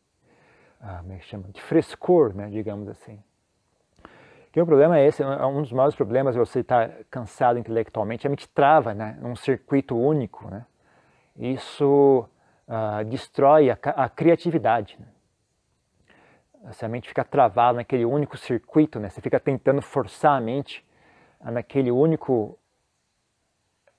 uh, 0.83 0.99
como 0.99 1.12
é 1.12 1.17
que 1.19 1.25
chama? 1.25 1.49
de 1.49 1.62
frescor, 1.62 2.35
né, 2.35 2.49
digamos 2.49 2.89
assim. 2.89 3.23
Que 4.53 4.61
o 4.61 4.67
problema 4.67 4.99
é 4.99 5.07
esse, 5.07 5.23
é 5.23 5.47
um 5.47 5.62
dos 5.62 5.73
maiores 5.73 5.97
problemas 5.97 6.37
você 6.37 6.61
estar 6.61 6.91
cansado 7.11 7.59
intelectualmente, 7.59 8.27
a 8.27 8.31
mente 8.31 8.47
trava 8.47 8.93
né, 8.93 9.17
num 9.19 9.35
circuito 9.35 9.97
único. 9.97 10.47
Né? 10.51 10.67
Isso 11.35 12.29
uh, 12.69 13.03
destrói 13.07 13.71
a, 13.71 13.79
a 13.97 14.11
criatividade. 14.11 14.99
Né? 15.01 16.73
Se 16.73 16.85
a 16.85 16.89
mente 16.89 17.09
fica 17.09 17.25
travada 17.25 17.79
naquele 17.79 18.05
único 18.05 18.37
circuito, 18.37 19.01
né? 19.01 19.09
você 19.09 19.23
fica 19.23 19.41
tentando 19.41 19.81
forçar 19.81 20.37
a 20.37 20.41
mente 20.41 20.85
naquele 21.41 21.91
único. 21.91 22.59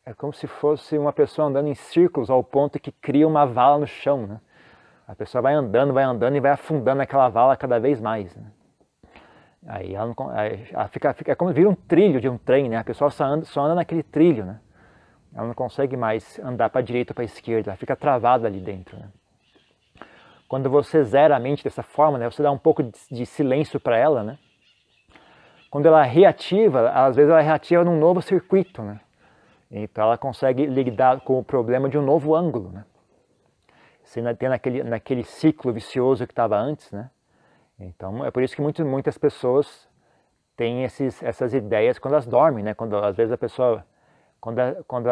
É 0.06 0.14
como 0.14 0.34
se 0.34 0.46
fosse 0.46 0.98
uma 0.98 1.12
pessoa 1.12 1.48
andando 1.48 1.68
em 1.68 1.76
círculos 1.76 2.30
ao 2.30 2.44
ponto 2.44 2.80
que 2.80 2.92
cria 2.92 3.28
uma 3.28 3.46
vala 3.46 3.80
no 3.80 3.88
chão. 3.88 4.28
Né? 4.28 4.40
A 5.08 5.16
pessoa 5.16 5.42
vai 5.42 5.54
andando, 5.54 5.94
vai 5.94 6.04
andando 6.04 6.36
e 6.36 6.40
vai 6.40 6.52
afundando 6.52 7.02
aquela 7.02 7.28
vala 7.30 7.58
cada 7.58 7.80
vez 7.80 8.00
mais. 8.00 8.36
Né? 8.36 8.46
Aí 9.68 9.94
ela, 9.94 10.08
não, 10.08 10.32
ela 10.32 10.88
fica, 10.88 11.14
fica, 11.14 11.32
é 11.32 11.36
como 11.36 11.54
vira 11.54 11.70
um 11.70 11.76
trilho 11.76 12.20
de 12.20 12.30
um 12.30 12.38
trem, 12.38 12.70
né? 12.70 12.78
A 12.78 12.84
pessoa 12.84 13.10
só 13.10 13.26
anda, 13.26 13.46
só 13.46 13.62
anda 13.62 13.76
naquele 13.76 14.04
trilho, 14.04 14.46
né? 14.46 14.60
Ela 15.34 15.48
não 15.48 15.54
consegue 15.54 15.98
mais 15.98 16.40
andar 16.40 16.70
para 16.70 16.80
a 16.80 16.84
direita 16.84 17.12
ou 17.12 17.16
para 17.16 17.24
a 17.24 17.26
esquerda, 17.26 17.72
ela 17.72 17.78
fica 17.78 17.96
travada 17.96 18.48
ali 18.48 18.60
dentro, 18.60 18.98
né? 18.98 19.08
Quando 20.48 20.70
você 20.70 21.04
zera 21.04 21.36
a 21.36 21.40
mente 21.40 21.64
dessa 21.64 21.82
forma, 21.82 22.18
né? 22.18 22.30
Você 22.30 22.44
dá 22.44 22.52
um 22.52 22.58
pouco 22.58 22.84
de, 22.84 22.92
de 23.10 23.26
silêncio 23.26 23.80
para 23.80 23.98
ela, 23.98 24.24
né? 24.24 24.38
Quando 25.70 25.88
ela 25.88 26.04
reativa, 26.04 26.90
às 26.92 27.16
vezes 27.16 27.32
ela 27.32 27.42
reativa 27.42 27.84
num 27.84 27.98
novo 27.98 28.22
circuito, 28.22 28.82
né? 28.84 29.00
Então 29.72 30.04
ela 30.04 30.18
consegue 30.18 30.66
lidar 30.66 31.22
com 31.22 31.40
o 31.40 31.44
problema 31.44 31.90
de 31.90 31.98
um 31.98 32.04
novo 32.04 32.36
ângulo, 32.36 32.70
né? 32.70 32.86
Ainda 34.20 34.36
tem 34.36 34.50
naquele, 34.50 34.84
naquele 34.84 35.24
ciclo 35.24 35.72
vicioso 35.72 36.26
que 36.26 36.32
estava 36.32 36.58
antes, 36.58 36.92
né? 36.92 37.10
Então 37.80 38.26
é 38.26 38.32
por 38.32 38.44
isso 38.44 38.56
que 38.56 38.62
muito, 38.62 38.86
muitas 38.86 39.18
pessoas 39.18 39.88
têm 40.56 40.84
esses, 40.84 41.22
essas 41.24 41.54
ideias 41.54 41.98
quando 42.00 42.14
elas 42.14 42.26
dormem, 42.26 42.64
né? 42.64 42.74
Quando 42.74 42.96
às 42.98 43.16
vezes 43.16 43.32
a 43.32 43.38
pessoa, 43.38 43.86
quando 44.40 44.60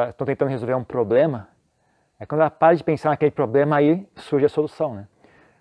estão 0.09 0.25
tentando 0.25 0.49
resolver 0.49 0.75
um 0.75 0.83
problema, 0.83 1.49
é 2.19 2.25
quando 2.25 2.41
ela 2.41 2.51
para 2.51 2.75
de 2.75 2.83
pensar 2.83 3.09
naquele 3.09 3.31
problema 3.31 3.77
aí 3.77 4.07
surge 4.15 4.45
a 4.45 4.49
solução, 4.49 4.93
né? 4.93 5.07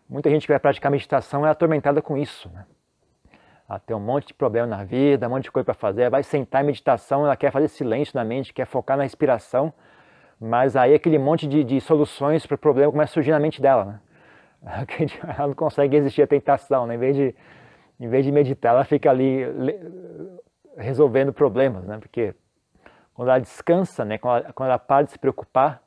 Muita 0.08 0.28
gente 0.28 0.46
que 0.46 0.52
vai 0.52 0.58
praticar 0.58 0.90
meditação 0.90 1.46
é 1.46 1.50
atormentada 1.50 2.02
com 2.02 2.18
isso, 2.18 2.50
né? 2.50 2.66
Ela 3.68 3.78
tem 3.78 3.96
um 3.96 4.00
monte 4.00 4.28
de 4.28 4.34
problema 4.34 4.66
na 4.66 4.82
vida, 4.82 5.28
um 5.28 5.30
monte 5.30 5.44
de 5.44 5.52
coisa 5.52 5.64
para 5.64 5.74
fazer, 5.74 6.10
vai 6.10 6.24
sentar 6.24 6.64
em 6.64 6.66
meditação, 6.66 7.24
ela 7.24 7.36
quer 7.36 7.52
fazer 7.52 7.68
silêncio 7.68 8.16
na 8.16 8.24
mente, 8.24 8.52
quer 8.52 8.66
focar 8.66 8.96
na 8.96 9.04
respiração, 9.04 9.72
mas 10.40 10.74
aí 10.74 10.94
aquele 10.94 11.18
monte 11.18 11.46
de, 11.46 11.62
de 11.62 11.80
soluções 11.80 12.46
para 12.46 12.54
o 12.54 12.58
problema 12.58 12.90
começa 12.90 13.12
a 13.12 13.14
surgir 13.14 13.30
na 13.30 13.38
mente 13.38 13.60
dela, 13.60 13.84
né? 13.84 14.00
ela 15.36 15.48
não 15.48 15.54
consegue 15.54 15.96
resistir 15.96 16.22
à 16.22 16.26
tentação, 16.26 16.86
né? 16.86 16.94
em, 16.94 16.98
vez 16.98 17.16
de, 17.16 17.34
em 17.98 18.08
vez 18.08 18.24
de 18.24 18.32
meditar, 18.32 18.74
ela 18.74 18.84
fica 18.84 19.10
ali 19.10 19.44
resolvendo 20.76 21.32
problemas, 21.32 21.84
né? 21.86 21.98
porque 21.98 22.34
quando 23.14 23.28
ela 23.28 23.38
descansa, 23.38 24.04
né? 24.04 24.18
quando, 24.18 24.44
ela, 24.44 24.52
quando 24.52 24.68
ela 24.68 24.78
para 24.78 25.04
de 25.04 25.12
se 25.12 25.18
preocupar, 25.18 25.82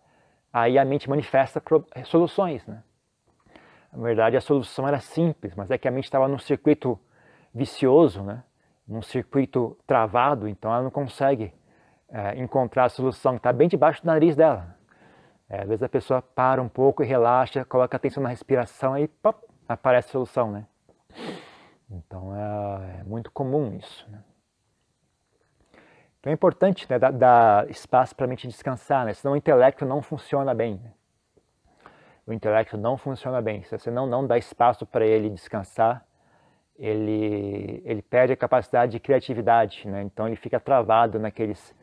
aí 0.52 0.78
a 0.78 0.86
mente 0.86 1.10
manifesta 1.10 1.62
soluções. 2.06 2.66
Né? 2.66 2.82
Na 3.92 4.04
verdade, 4.04 4.38
a 4.38 4.42
solução 4.42 4.88
era 4.88 5.00
simples, 5.00 5.56
mas 5.56 5.70
é 5.72 5.78
que 5.78 5.88
a 5.88 5.92
mente 5.92 6.06
estava 6.06 6.28
num 6.28 6.40
circuito 6.40 7.00
vicioso, 7.54 8.22
né? 8.24 8.44
num 8.88 9.02
circuito 9.02 9.78
travado, 9.88 10.48
então 10.48 10.72
ela 10.72 10.84
não 10.84 10.92
consegue 10.92 11.54
é, 12.14 12.40
encontrar 12.40 12.86
a 12.86 12.90
solução 12.90 13.34
que 13.34 13.40
está 13.40 13.52
bem 13.52 13.68
debaixo 13.68 14.04
do 14.04 14.06
nariz 14.06 14.36
dela. 14.36 14.78
É, 15.50 15.62
às 15.62 15.68
vezes 15.68 15.82
a 15.82 15.90
pessoa 15.90 16.22
para 16.22 16.62
um 16.62 16.70
pouco 16.70 17.04
e 17.04 17.06
relaxa, 17.06 17.66
coloca 17.66 17.98
atenção 17.98 18.22
na 18.22 18.30
respiração 18.30 18.96
e 18.98 19.08
pop, 19.08 19.46
aparece 19.68 20.10
a 20.10 20.12
solução, 20.12 20.52
né? 20.52 20.68
Então 21.90 22.36
é, 22.36 23.00
é 23.00 23.04
muito 23.04 23.32
comum 23.32 23.76
isso. 23.78 24.08
Né? 24.10 24.20
Então 26.20 26.32
é 26.32 26.34
importante 26.34 26.90
né, 26.90 27.00
dar, 27.00 27.12
dar 27.12 27.70
espaço 27.70 28.16
para 28.16 28.26
a 28.26 28.30
mente 28.30 28.48
descansar, 28.48 29.06
né? 29.06 29.14
senão 29.14 29.34
o 29.34 29.38
intelecto 29.38 29.84
não 29.84 30.02
funciona 30.02 30.54
bem. 30.54 30.80
Né? 30.84 30.92
O 32.26 32.32
intelecto 32.32 32.78
não 32.78 32.96
funciona 32.96 33.42
bem. 33.42 33.64
Se 33.64 33.78
você 33.78 33.92
não, 33.92 34.08
não 34.08 34.26
dá 34.26 34.38
espaço 34.38 34.86
para 34.86 35.06
ele 35.06 35.30
descansar, 35.30 36.06
ele, 36.78 37.82
ele 37.86 38.02
perde 38.02 38.34
a 38.34 38.38
capacidade 38.38 38.94
de 38.94 39.00
criatividade, 39.00 39.88
né? 39.88 40.02
então 40.04 40.28
ele 40.28 40.36
fica 40.36 40.60
travado 40.60 41.20
naqueles 41.20 41.76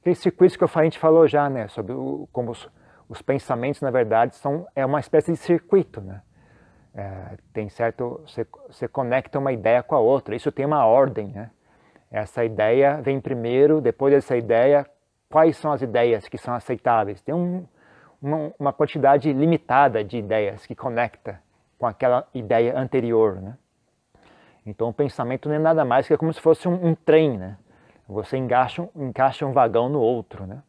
aqueles 0.00 0.18
circuitos 0.18 0.56
que 0.56 0.64
a 0.64 0.82
gente 0.82 0.98
falou 0.98 1.28
já, 1.28 1.48
né? 1.48 1.68
sobre 1.68 1.92
o, 1.92 2.28
como 2.32 2.50
os, 2.50 2.68
os 3.08 3.22
pensamentos, 3.22 3.80
na 3.80 3.90
verdade, 3.90 4.34
são 4.36 4.66
é 4.74 4.84
uma 4.84 5.00
espécie 5.00 5.32
de 5.32 5.38
circuito, 5.38 6.00
né? 6.00 6.22
É, 6.92 7.36
tem 7.52 7.68
certo, 7.68 8.20
você, 8.26 8.44
você 8.68 8.88
conecta 8.88 9.38
uma 9.38 9.52
ideia 9.52 9.82
com 9.82 9.94
a 9.94 10.00
outra. 10.00 10.34
Isso 10.34 10.50
tem 10.50 10.66
uma 10.66 10.84
ordem, 10.84 11.28
né? 11.28 11.50
Essa 12.10 12.44
ideia 12.44 13.00
vem 13.00 13.20
primeiro, 13.20 13.80
depois 13.80 14.12
dessa 14.12 14.36
ideia, 14.36 14.84
quais 15.30 15.56
são 15.56 15.70
as 15.70 15.80
ideias 15.82 16.28
que 16.28 16.36
são 16.36 16.52
aceitáveis? 16.52 17.22
Tem 17.22 17.32
um, 17.32 17.64
uma, 18.20 18.52
uma, 18.58 18.72
quantidade 18.72 19.32
limitada 19.32 20.02
de 20.02 20.18
ideias 20.18 20.66
que 20.66 20.74
conecta 20.74 21.40
com 21.78 21.86
aquela 21.86 22.26
ideia 22.34 22.76
anterior, 22.76 23.40
né? 23.40 23.56
Então 24.66 24.88
o 24.88 24.92
pensamento 24.92 25.48
não 25.48 25.54
é 25.54 25.58
nada 25.58 25.84
mais 25.84 26.06
que 26.06 26.12
é 26.12 26.16
como 26.16 26.32
se 26.32 26.40
fosse 26.40 26.66
um, 26.66 26.88
um 26.88 26.94
trem, 26.94 27.38
né? 27.38 27.56
Você 28.10 28.36
encaixa, 28.36 28.88
encaixa 28.96 29.46
um 29.46 29.52
vagão 29.52 29.88
no 29.88 30.00
outro, 30.00 30.44
né? 30.44 30.62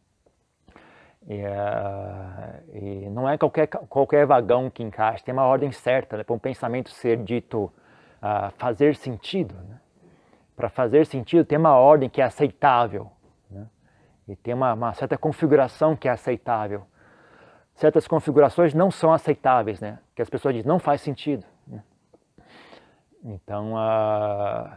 E, 1.26 1.42
uh, 1.42 2.76
e, 2.76 3.10
não 3.10 3.28
é 3.28 3.36
qualquer, 3.36 3.66
qualquer 3.66 4.26
vagão 4.26 4.70
que 4.70 4.82
encaixe, 4.82 5.24
tem 5.24 5.32
uma 5.32 5.44
ordem 5.44 5.70
certa 5.72 6.16
né, 6.16 6.24
para 6.24 6.34
um 6.34 6.38
pensamento 6.38 6.90
ser 6.90 7.16
dito 7.18 7.64
uh, 7.64 8.50
fazer 8.58 8.94
sentido. 8.94 9.54
Né? 9.54 9.80
Para 10.54 10.68
fazer 10.68 11.04
sentido, 11.06 11.44
tem 11.44 11.58
uma 11.58 11.76
ordem 11.76 12.08
que 12.08 12.20
é 12.20 12.24
aceitável 12.24 13.10
né? 13.50 13.66
e 14.28 14.36
tem 14.36 14.54
uma, 14.54 14.72
uma, 14.74 14.94
certa 14.94 15.18
configuração 15.18 15.96
que 15.96 16.08
é 16.08 16.12
aceitável. 16.12 16.82
Certas 17.74 18.06
configurações 18.06 18.74
não 18.74 18.90
são 18.90 19.12
aceitáveis, 19.12 19.80
né? 19.80 19.98
que 20.14 20.22
as 20.22 20.30
pessoas 20.30 20.54
dizem 20.54 20.68
não 20.68 20.78
faz 20.78 21.00
sentido. 21.00 21.44
Né? 21.66 21.82
Então, 23.24 23.74
uh, 23.74 24.76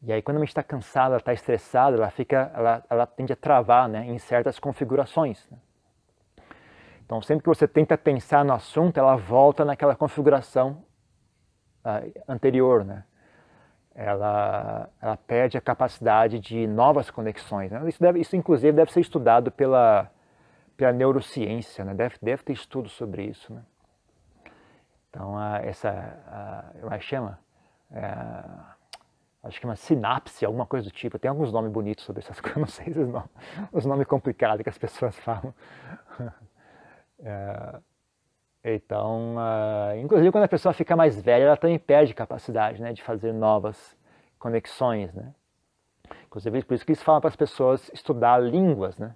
e 0.00 0.12
aí, 0.12 0.22
quando 0.22 0.36
a 0.36 0.40
mente 0.40 0.50
está 0.50 0.62
cansada, 0.62 1.16
está 1.16 1.32
estressada, 1.32 1.96
ela 1.96 2.10
fica, 2.10 2.52
ela, 2.54 2.84
ela 2.88 3.06
tende 3.06 3.32
a 3.32 3.36
travar, 3.36 3.88
né, 3.88 4.06
em 4.06 4.18
certas 4.18 4.58
configurações. 4.58 5.44
Né? 5.50 5.58
Então, 7.04 7.20
sempre 7.20 7.42
que 7.42 7.48
você 7.48 7.66
tenta 7.66 7.98
pensar 7.98 8.44
no 8.44 8.52
assunto, 8.52 8.98
ela 8.98 9.16
volta 9.16 9.64
naquela 9.64 9.96
configuração 9.96 10.84
uh, 11.84 12.22
anterior, 12.28 12.84
né? 12.84 13.04
Ela, 13.94 14.88
ela 15.02 15.16
perde 15.16 15.58
a 15.58 15.60
capacidade 15.60 16.38
de 16.38 16.68
novas 16.68 17.10
conexões. 17.10 17.72
Né? 17.72 17.88
Isso, 17.88 18.00
deve, 18.00 18.20
isso, 18.20 18.36
inclusive, 18.36 18.70
deve 18.70 18.92
ser 18.92 19.00
estudado 19.00 19.50
pela, 19.50 20.08
pela 20.76 20.92
neurociência, 20.92 21.84
né? 21.84 21.94
Deve, 21.94 22.16
deve 22.22 22.44
ter 22.44 22.52
estudo 22.52 22.88
sobre 22.88 23.24
isso, 23.24 23.52
né? 23.52 23.62
Então, 25.10 25.34
uh, 25.34 25.56
essa, 25.64 25.90
uh, 25.90 26.80
como 26.80 26.94
é 26.94 26.98
que 26.98 27.04
chama? 27.04 27.40
Uh, 27.90 28.77
acho 29.48 29.58
que 29.58 29.66
uma 29.66 29.76
sinapse, 29.76 30.44
alguma 30.44 30.66
coisa 30.66 30.88
do 30.88 30.92
tipo. 30.92 31.18
Tem 31.18 31.28
alguns 31.28 31.52
nomes 31.52 31.72
bonitos 31.72 32.04
sobre 32.04 32.20
essas 32.20 32.38
coisas, 32.40 32.58
não 32.58 32.66
sei 32.66 32.90
os 32.90 33.08
nomes, 33.08 33.30
os 33.72 33.86
nomes 33.86 34.06
complicados 34.06 34.62
que 34.62 34.68
as 34.68 34.78
pessoas 34.78 35.18
falam. 35.20 35.54
É, 37.20 37.80
então, 38.64 39.36
uh, 39.36 39.96
inclusive 39.98 40.30
quando 40.30 40.44
a 40.44 40.48
pessoa 40.48 40.72
fica 40.72 40.94
mais 40.94 41.20
velha, 41.20 41.44
ela 41.44 41.56
também 41.56 41.78
perde 41.78 42.14
capacidade 42.14 42.80
né, 42.82 42.92
de 42.92 43.02
fazer 43.02 43.32
novas 43.32 43.96
conexões. 44.38 45.12
Né? 45.14 45.32
Inclusive, 46.26 46.62
por 46.64 46.74
isso 46.74 46.84
que 46.84 46.92
eles 46.92 47.02
falam 47.02 47.20
para 47.20 47.28
as 47.28 47.36
pessoas 47.36 47.90
estudar 47.94 48.38
línguas. 48.38 48.98
Né? 48.98 49.14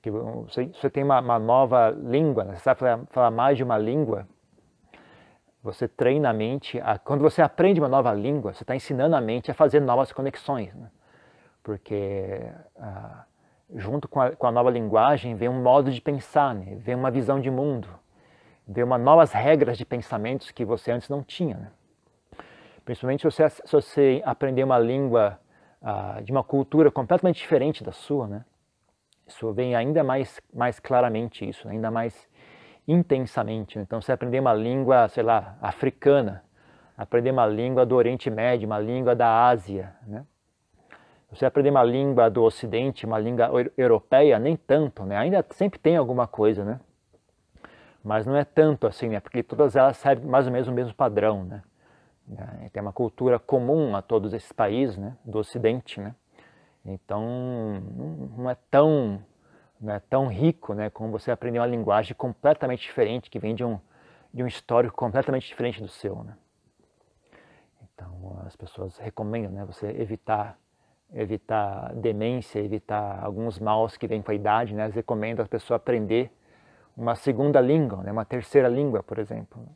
Que 0.00 0.10
você, 0.10 0.66
você 0.66 0.90
tem 0.90 1.02
uma, 1.02 1.20
uma 1.20 1.38
nova 1.38 1.90
língua, 1.90 2.44
né? 2.44 2.54
você 2.54 2.62
sabe 2.62 2.80
falar, 2.80 3.00
falar 3.10 3.30
mais 3.30 3.56
de 3.56 3.64
uma 3.64 3.78
língua, 3.78 4.26
você 5.62 5.86
treina 5.86 6.30
a 6.30 6.32
mente, 6.32 6.80
a, 6.80 6.98
quando 6.98 7.20
você 7.20 7.40
aprende 7.40 7.80
uma 7.80 7.88
nova 7.88 8.12
língua, 8.12 8.52
você 8.52 8.64
está 8.64 8.74
ensinando 8.74 9.14
a 9.14 9.20
mente 9.20 9.50
a 9.50 9.54
fazer 9.54 9.80
novas 9.80 10.12
conexões. 10.12 10.74
Né? 10.74 10.90
Porque 11.62 12.40
ah, 12.78 13.24
junto 13.74 14.08
com 14.08 14.20
a, 14.20 14.32
com 14.32 14.46
a, 14.46 14.50
nova 14.50 14.70
linguagem 14.70 15.36
vem 15.36 15.48
um 15.48 15.62
modo 15.62 15.90
de 15.90 16.00
pensar, 16.00 16.54
né? 16.54 16.76
vem 16.80 16.94
uma 16.94 17.10
visão 17.10 17.40
de 17.40 17.50
mundo, 17.50 17.88
ver 18.66 18.82
uma 18.82 18.98
novas 18.98 19.32
regras 19.32 19.78
de 19.78 19.84
pensamentos 19.84 20.50
que 20.50 20.64
você 20.64 20.90
antes 20.90 21.08
não 21.08 21.22
tinha. 21.22 21.56
Né? 21.56 21.70
Principalmente 22.84 23.20
se 23.20 23.24
você, 23.30 23.48
se 23.48 23.72
você 23.72 24.22
aprender 24.24 24.64
uma 24.64 24.78
língua 24.78 25.38
uh, 25.80 26.22
de 26.22 26.32
uma 26.32 26.42
cultura 26.42 26.90
completamente 26.90 27.36
diferente 27.36 27.84
da 27.84 27.92
sua, 27.92 28.26
né? 28.26 28.44
Isso 29.24 29.52
vem 29.52 29.74
ainda 29.74 30.02
mais, 30.02 30.40
mais 30.52 30.80
claramente 30.80 31.48
isso, 31.48 31.68
ainda 31.68 31.90
mais 31.90 32.28
intensamente. 32.86 33.78
Então, 33.78 34.00
você 34.00 34.12
aprender 34.12 34.40
uma 34.40 34.54
língua, 34.54 35.08
sei 35.08 35.22
lá, 35.22 35.56
africana, 35.60 36.42
aprender 36.96 37.30
uma 37.30 37.46
língua 37.46 37.86
do 37.86 37.94
Oriente 37.96 38.30
Médio, 38.30 38.66
uma 38.66 38.78
língua 38.78 39.14
da 39.14 39.46
Ásia, 39.48 39.94
né? 40.06 40.24
Você 41.30 41.46
aprender 41.46 41.70
uma 41.70 41.82
língua 41.82 42.28
do 42.28 42.42
Ocidente, 42.42 43.06
uma 43.06 43.18
língua 43.18 43.50
europeia, 43.76 44.38
nem 44.38 44.54
tanto, 44.54 45.04
né? 45.04 45.16
Ainda 45.16 45.44
sempre 45.50 45.78
tem 45.78 45.96
alguma 45.96 46.26
coisa, 46.26 46.62
né? 46.62 46.78
Mas 48.04 48.26
não 48.26 48.36
é 48.36 48.44
tanto 48.44 48.86
assim, 48.86 49.08
né? 49.08 49.20
Porque 49.20 49.42
todas 49.42 49.74
elas 49.74 49.96
servem 49.96 50.28
mais 50.28 50.46
ou 50.46 50.52
menos 50.52 50.68
o 50.68 50.72
mesmo 50.72 50.94
padrão, 50.94 51.44
né? 51.44 51.62
É, 52.36 52.68
tem 52.68 52.82
uma 52.82 52.92
cultura 52.92 53.38
comum 53.38 53.96
a 53.96 54.02
todos 54.02 54.34
esses 54.34 54.52
países, 54.52 54.98
né? 54.98 55.16
Do 55.24 55.38
Ocidente, 55.38 56.00
né? 56.00 56.14
Então, 56.84 57.22
não 58.36 58.50
é 58.50 58.56
tão, 58.70 59.22
não 59.82 59.94
é 59.94 60.00
tão 60.00 60.28
rico, 60.28 60.72
né? 60.72 60.88
Como 60.88 61.10
você 61.10 61.30
aprender 61.30 61.58
uma 61.58 61.66
linguagem 61.66 62.14
completamente 62.14 62.82
diferente, 62.82 63.28
que 63.28 63.38
vem 63.38 63.54
de 63.54 63.64
um, 63.64 63.80
de 64.32 64.42
um 64.42 64.46
histórico 64.46 64.96
completamente 64.96 65.46
diferente 65.48 65.82
do 65.82 65.88
seu, 65.88 66.22
né? 66.22 66.36
Então, 67.82 68.40
as 68.46 68.54
pessoas 68.54 68.96
recomendam, 68.98 69.50
né? 69.50 69.64
Você 69.64 69.88
evitar 69.88 70.56
evitar 71.14 71.92
demência, 71.94 72.58
evitar 72.58 73.22
alguns 73.22 73.58
maus 73.58 73.98
que 73.98 74.06
vêm 74.06 74.22
com 74.22 74.30
a 74.30 74.34
idade, 74.34 74.74
né? 74.74 74.84
Eles 74.84 74.94
recomendam 74.94 75.44
a 75.44 75.48
pessoa 75.48 75.76
aprender 75.76 76.32
uma 76.96 77.14
segunda 77.14 77.60
língua, 77.60 78.02
né? 78.02 78.12
uma 78.12 78.24
terceira 78.24 78.68
língua, 78.68 79.02
por 79.02 79.18
exemplo. 79.18 79.66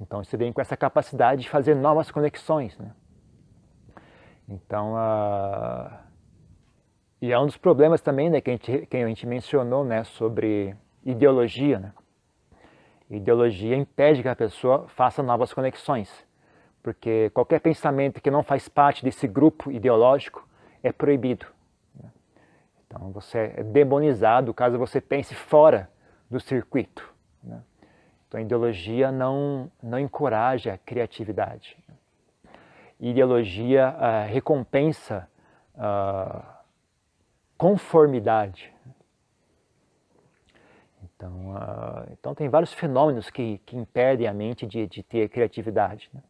Então 0.00 0.24
você 0.24 0.36
vem 0.36 0.52
com 0.52 0.60
essa 0.60 0.76
capacidade 0.76 1.42
de 1.42 1.50
fazer 1.50 1.74
novas 1.74 2.10
conexões, 2.10 2.76
né? 2.78 2.92
Então, 4.48 4.94
uh... 4.94 6.11
e 7.22 7.32
é 7.32 7.38
um 7.38 7.46
dos 7.46 7.56
problemas 7.56 8.02
também 8.02 8.28
né, 8.28 8.42
que, 8.42 8.50
a 8.50 8.52
gente, 8.52 8.86
que 8.86 8.96
a 8.98 9.06
gente 9.06 9.26
mencionou 9.26 9.82
né, 9.84 10.04
sobre 10.04 10.76
ideologia. 11.02 11.78
Né? 11.78 11.92
Ideologia 13.08 13.76
impede 13.76 14.20
que 14.20 14.28
a 14.28 14.36
pessoa 14.36 14.86
faça 14.88 15.22
novas 15.22 15.54
conexões 15.54 16.26
porque 16.82 17.30
qualquer 17.30 17.60
pensamento 17.60 18.20
que 18.20 18.30
não 18.30 18.42
faz 18.42 18.68
parte 18.68 19.04
desse 19.04 19.28
grupo 19.28 19.70
ideológico 19.70 20.46
é 20.82 20.90
proibido. 20.90 21.46
Né? 21.94 22.10
Então 22.86 23.12
você 23.12 23.54
é 23.56 23.62
demonizado 23.62 24.52
caso 24.52 24.76
você 24.76 25.00
pense 25.00 25.34
fora 25.34 25.88
do 26.28 26.40
circuito. 26.40 27.08
Né? 27.42 27.62
Então 28.26 28.40
a 28.40 28.42
ideologia 28.42 29.12
não, 29.12 29.70
não 29.80 29.98
encoraja 29.98 30.74
a 30.74 30.78
criatividade. 30.78 31.76
Ideologia 32.98 33.94
uh, 33.96 34.32
recompensa 34.32 35.28
uh, 35.74 36.42
conformidade. 37.62 38.74
Então, 41.04 41.54
uh, 41.54 42.10
então 42.10 42.34
tem 42.34 42.48
vários 42.48 42.72
fenômenos 42.72 43.30
que, 43.30 43.58
que 43.58 43.76
impedem 43.76 44.26
a 44.26 44.34
mente 44.34 44.66
de, 44.66 44.88
de 44.88 45.00
ter 45.00 45.28
criatividade. 45.28 46.10
Né? 46.12 46.20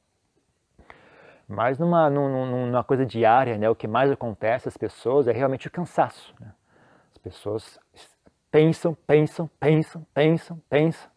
Mas 1.48 1.78
numa, 1.78 2.10
numa, 2.10 2.66
numa, 2.66 2.84
coisa 2.84 3.06
diária, 3.06 3.56
né, 3.56 3.70
o 3.70 3.74
que 3.74 3.88
mais 3.88 4.10
acontece 4.10 4.68
às 4.68 4.76
pessoas 4.76 5.26
é 5.26 5.32
realmente 5.32 5.68
o 5.68 5.70
cansaço. 5.70 6.34
Né? 6.38 6.52
As 7.12 7.16
pessoas 7.16 7.80
pensam, 8.50 8.94
pensam, 9.06 9.50
pensam, 9.58 10.06
pensam, 10.12 10.62
pensam, 10.68 11.10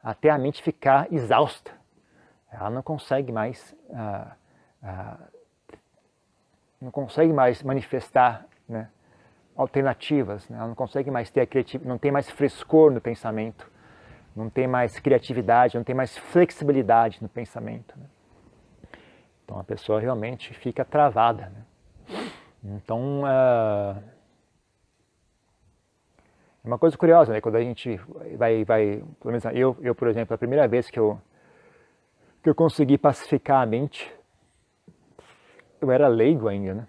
até 0.00 0.30
a 0.30 0.38
mente 0.38 0.62
ficar 0.62 1.12
exausta. 1.12 1.72
Ela 2.52 2.70
não 2.70 2.82
consegue 2.82 3.32
mais, 3.32 3.74
ah, 3.92 4.36
ah, 4.80 5.18
não 6.80 6.92
consegue 6.92 7.32
mais 7.32 7.64
manifestar 7.64 8.46
né, 8.68 8.88
alternativas. 9.60 10.48
Né? 10.48 10.56
Ela 10.56 10.68
não 10.68 10.74
consegue 10.74 11.10
mais 11.10 11.30
ter 11.30 11.42
a 11.42 11.46
criatividade, 11.46 11.88
não 11.88 11.98
tem 11.98 12.10
mais 12.10 12.30
frescor 12.30 12.90
no 12.90 13.00
pensamento, 13.00 13.70
não 14.34 14.48
tem 14.48 14.66
mais 14.66 14.98
criatividade, 14.98 15.76
não 15.76 15.84
tem 15.84 15.94
mais 15.94 16.16
flexibilidade 16.16 17.18
no 17.20 17.28
pensamento. 17.28 17.94
Né? 17.98 18.06
Então 19.44 19.58
a 19.58 19.64
pessoa 19.64 20.00
realmente 20.00 20.54
fica 20.54 20.84
travada. 20.84 21.52
Né? 21.54 22.30
Então 22.64 23.22
é 23.26 24.02
uma 26.64 26.78
coisa 26.78 26.96
curiosa, 26.96 27.32
né? 27.32 27.40
Quando 27.40 27.56
a 27.56 27.62
gente 27.62 27.96
vai, 28.36 28.64
vai 28.64 29.02
pelo 29.20 29.32
menos 29.32 29.44
eu, 29.46 29.76
eu 29.80 29.94
por 29.94 30.08
exemplo, 30.08 30.34
a 30.34 30.38
primeira 30.38 30.68
vez 30.68 30.90
que 30.90 30.98
eu 30.98 31.20
que 32.42 32.48
eu 32.48 32.54
consegui 32.54 32.96
pacificar 32.96 33.62
a 33.62 33.66
mente, 33.66 34.10
eu 35.80 35.90
era 35.90 36.08
leigo 36.08 36.48
ainda, 36.48 36.74
né? 36.74 36.86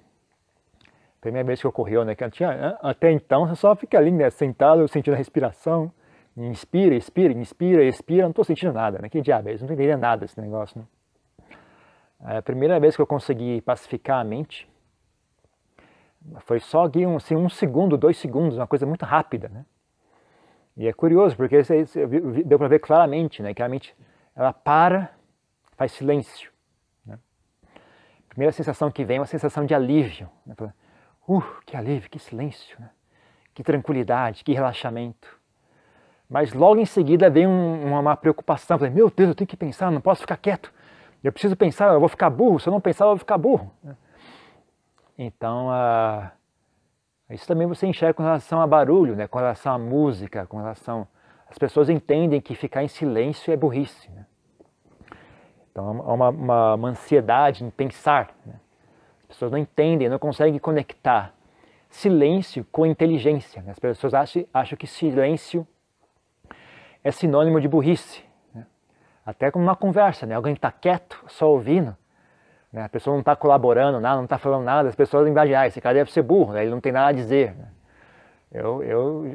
Primeira 1.21 1.45
vez 1.45 1.61
que 1.61 1.67
ocorreu, 1.67 2.03
né? 2.03 2.15
Que 2.15 2.29
tinha, 2.31 2.77
até 2.81 3.11
então 3.11 3.47
você 3.47 3.55
só 3.55 3.75
fica 3.75 3.97
ali, 3.97 4.11
né? 4.11 4.29
Sentado, 4.31 4.87
sentindo 4.87 5.13
a 5.13 5.17
respiração, 5.17 5.91
inspira, 6.35 6.95
expira, 6.95 7.31
inspira, 7.31 7.83
expira, 7.83 8.23
não 8.23 8.31
estou 8.31 8.43
sentindo 8.43 8.73
nada, 8.73 8.99
né? 8.99 9.07
Que 9.07 9.21
diabo 9.21 9.49
é 9.49 9.53
isso? 9.53 9.65
Não 9.65 9.73
entendendo 9.73 9.99
nada 9.99 10.21
desse 10.21 10.41
negócio, 10.41 10.79
né? 10.79 10.85
É 12.33 12.37
a 12.37 12.41
primeira 12.41 12.79
vez 12.79 12.95
que 12.95 13.01
eu 13.01 13.07
consegui 13.07 13.61
pacificar 13.61 14.19
a 14.19 14.23
mente 14.23 14.69
foi 16.41 16.59
só 16.59 16.85
um, 16.85 17.15
assim, 17.15 17.35
um 17.35 17.49
segundo, 17.49 17.97
dois 17.97 18.17
segundos, 18.17 18.57
uma 18.57 18.67
coisa 18.67 18.85
muito 18.85 19.05
rápida, 19.05 19.49
né? 19.49 19.65
E 20.77 20.87
é 20.87 20.93
curioso, 20.93 21.35
porque 21.35 21.61
deu 22.45 22.57
para 22.57 22.67
ver 22.67 22.79
claramente 22.79 23.41
né, 23.41 23.53
que 23.53 23.61
a 23.61 23.67
mente 23.67 23.95
ela 24.35 24.53
para, 24.53 25.11
faz 25.75 25.91
silêncio. 25.91 26.51
Né? 27.05 27.19
A 27.75 28.29
primeira 28.29 28.51
sensação 28.51 28.89
que 28.89 29.03
vem 29.03 29.17
é 29.17 29.19
uma 29.19 29.25
sensação 29.25 29.65
de 29.65 29.75
alívio. 29.75 30.29
Né? 30.45 30.55
Uh, 31.37 31.43
que 31.65 31.77
alívio, 31.77 32.09
que 32.09 32.19
silêncio, 32.19 32.75
né? 32.79 32.89
que 33.53 33.63
tranquilidade, 33.63 34.43
que 34.43 34.53
relaxamento. 34.53 35.39
Mas 36.29 36.53
logo 36.53 36.79
em 36.79 36.85
seguida 36.85 37.29
vem 37.29 37.45
um, 37.47 37.99
uma, 37.99 38.15
preocupação. 38.15 38.77
Meu 38.91 39.09
Deus, 39.09 39.29
eu 39.29 39.35
tenho 39.35 39.47
que 39.47 39.57
pensar, 39.57 39.91
não 39.91 40.01
posso 40.01 40.21
ficar 40.21 40.37
quieto. 40.37 40.73
Eu 41.23 41.31
preciso 41.31 41.55
pensar, 41.55 41.93
eu 41.93 41.99
vou 41.99 42.09
ficar 42.09 42.29
burro. 42.29 42.59
Se 42.59 42.67
eu 42.67 42.71
não 42.71 42.81
pensar, 42.81 43.05
eu 43.05 43.09
vou 43.09 43.17
ficar 43.17 43.37
burro. 43.37 43.71
Então, 45.17 45.67
uh, 45.67 46.31
isso 47.29 47.45
também 47.47 47.67
você 47.67 47.85
enxerga 47.85 48.13
com 48.13 48.23
relação 48.23 48.61
a 48.61 48.67
barulho, 48.67 49.15
né? 49.15 49.27
com 49.27 49.37
relação 49.37 49.73
à 49.73 49.77
música, 49.77 50.45
com 50.47 50.57
relação. 50.57 51.07
As 51.49 51.57
pessoas 51.57 51.89
entendem 51.89 52.41
que 52.41 52.55
ficar 52.55 52.83
em 52.83 52.87
silêncio 52.87 53.53
é 53.53 53.57
burrice. 53.57 54.09
Né? 54.09 54.25
Então, 55.71 56.01
há 56.01 56.13
uma, 56.13 56.29
uma, 56.29 56.75
uma, 56.75 56.89
ansiedade 56.89 57.63
em 57.63 57.69
pensar. 57.69 58.31
Né? 58.45 58.53
As 59.31 59.35
pessoas 59.35 59.51
não 59.51 59.57
entendem, 59.57 60.09
não 60.09 60.19
conseguem 60.19 60.59
conectar 60.59 61.33
silêncio 61.89 62.65
com 62.69 62.85
inteligência. 62.85 63.61
Né? 63.61 63.71
As 63.71 63.79
pessoas 63.79 64.13
acham, 64.13 64.45
acham 64.53 64.77
que 64.77 64.85
silêncio 64.85 65.65
é 67.01 67.11
sinônimo 67.11 67.59
de 67.61 67.67
burrice. 67.67 68.23
Até 69.25 69.49
como 69.49 69.63
uma 69.63 69.75
conversa, 69.75 70.25
né? 70.25 70.35
Alguém 70.35 70.53
está 70.53 70.69
quieto, 70.69 71.23
só 71.27 71.49
ouvindo, 71.49 71.95
né? 72.73 72.83
a 72.83 72.89
pessoa 72.89 73.13
não 73.13 73.21
está 73.21 73.35
colaborando, 73.35 73.99
nada, 74.01 74.17
não 74.17 74.25
está 74.25 74.37
falando 74.37 74.65
nada, 74.65 74.89
as 74.89 74.95
pessoas 74.95 75.27
invadem, 75.27 75.55
ah, 75.55 75.67
esse 75.67 75.79
cara 75.79 75.95
deve 75.95 76.11
ser 76.11 76.23
burro, 76.23 76.53
né? 76.53 76.63
ele 76.63 76.71
não 76.71 76.81
tem 76.81 76.91
nada 76.91 77.09
a 77.09 77.11
dizer. 77.13 77.55
Né? 77.55 77.67
Eu, 78.51 78.83
eu, 78.83 79.25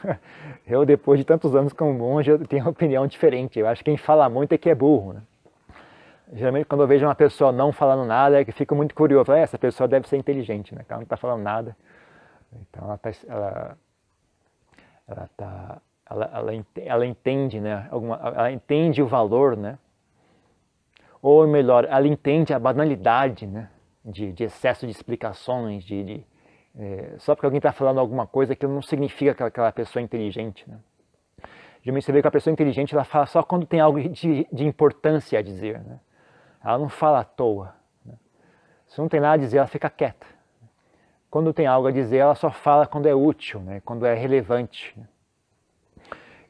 eu, 0.66 0.86
depois 0.86 1.18
de 1.18 1.26
tantos 1.26 1.54
anos 1.54 1.74
como 1.74 1.92
monge, 1.92 2.30
eu 2.30 2.38
tenho 2.46 2.62
uma 2.62 2.70
opinião 2.70 3.06
diferente. 3.06 3.58
Eu 3.58 3.68
acho 3.68 3.84
que 3.84 3.90
quem 3.90 3.98
fala 3.98 4.28
muito 4.30 4.52
é 4.52 4.58
que 4.58 4.70
é 4.70 4.74
burro. 4.74 5.20
Geralmente, 6.32 6.66
quando 6.66 6.80
eu 6.80 6.88
vejo 6.88 7.06
uma 7.06 7.14
pessoa 7.14 7.52
não 7.52 7.72
falando 7.72 8.04
nada, 8.04 8.40
é 8.40 8.44
que 8.44 8.52
fico 8.52 8.74
muito 8.74 8.94
curioso. 8.94 9.32
Ah, 9.32 9.38
essa 9.38 9.58
pessoa 9.58 9.86
deve 9.86 10.08
ser 10.08 10.16
inteligente, 10.16 10.74
né? 10.74 10.84
ela 10.88 10.98
não 10.98 11.04
está 11.04 11.16
falando 11.16 11.42
nada. 11.42 11.76
Então, 12.52 12.84
ela 12.84 12.94
está 12.94 13.10
ela, 13.28 13.78
ela 15.06 15.30
tá 15.36 15.82
ela, 16.08 16.30
ela, 16.32 16.66
ela 16.76 17.06
entende, 17.06 17.60
né? 17.60 17.88
Alguma, 17.90 18.16
ela 18.16 18.52
entende 18.52 19.02
o 19.02 19.06
valor, 19.06 19.56
né? 19.56 19.78
Ou 21.20 21.46
melhor, 21.46 21.84
ela 21.84 22.06
entende 22.06 22.54
a 22.54 22.58
banalidade, 22.58 23.46
né? 23.46 23.68
De, 24.04 24.32
de 24.32 24.44
excesso 24.44 24.86
de 24.86 24.92
explicações, 24.92 25.84
de, 25.84 26.04
de 26.04 26.26
é, 26.78 27.14
só 27.18 27.34
porque 27.34 27.46
alguém 27.46 27.58
está 27.58 27.72
falando 27.72 27.98
alguma 27.98 28.26
coisa 28.26 28.54
que 28.54 28.66
não 28.66 28.82
significa 28.82 29.34
que 29.34 29.42
aquela 29.42 29.72
pessoa 29.72 30.00
é 30.00 30.04
inteligente, 30.04 30.68
né? 30.68 30.78
Geralmente 31.82 32.04
você 32.04 32.12
vê 32.12 32.20
que 32.20 32.28
a 32.28 32.32
pessoa 32.32 32.52
inteligente 32.52 32.94
ela 32.94 33.04
fala 33.04 33.26
só 33.26 33.42
quando 33.42 33.64
tem 33.64 33.80
algo 33.80 34.00
de, 34.08 34.46
de 34.52 34.64
importância 34.64 35.38
a 35.38 35.42
dizer, 35.42 35.80
né? 35.80 35.98
Ela 36.66 36.78
não 36.78 36.88
fala 36.88 37.20
à 37.20 37.24
toa. 37.24 37.74
Né? 38.04 38.14
Se 38.88 39.00
não 39.00 39.08
tem 39.08 39.20
nada 39.20 39.34
a 39.34 39.36
dizer, 39.36 39.58
ela 39.58 39.68
fica 39.68 39.88
quieta. 39.88 40.26
Quando 41.30 41.52
tem 41.52 41.66
algo 41.66 41.86
a 41.86 41.92
dizer, 41.92 42.16
ela 42.16 42.34
só 42.34 42.50
fala 42.50 42.86
quando 42.86 43.06
é 43.06 43.14
útil, 43.14 43.60
né? 43.60 43.80
Quando 43.84 44.04
é 44.04 44.14
relevante. 44.14 44.92
Né? 44.98 45.06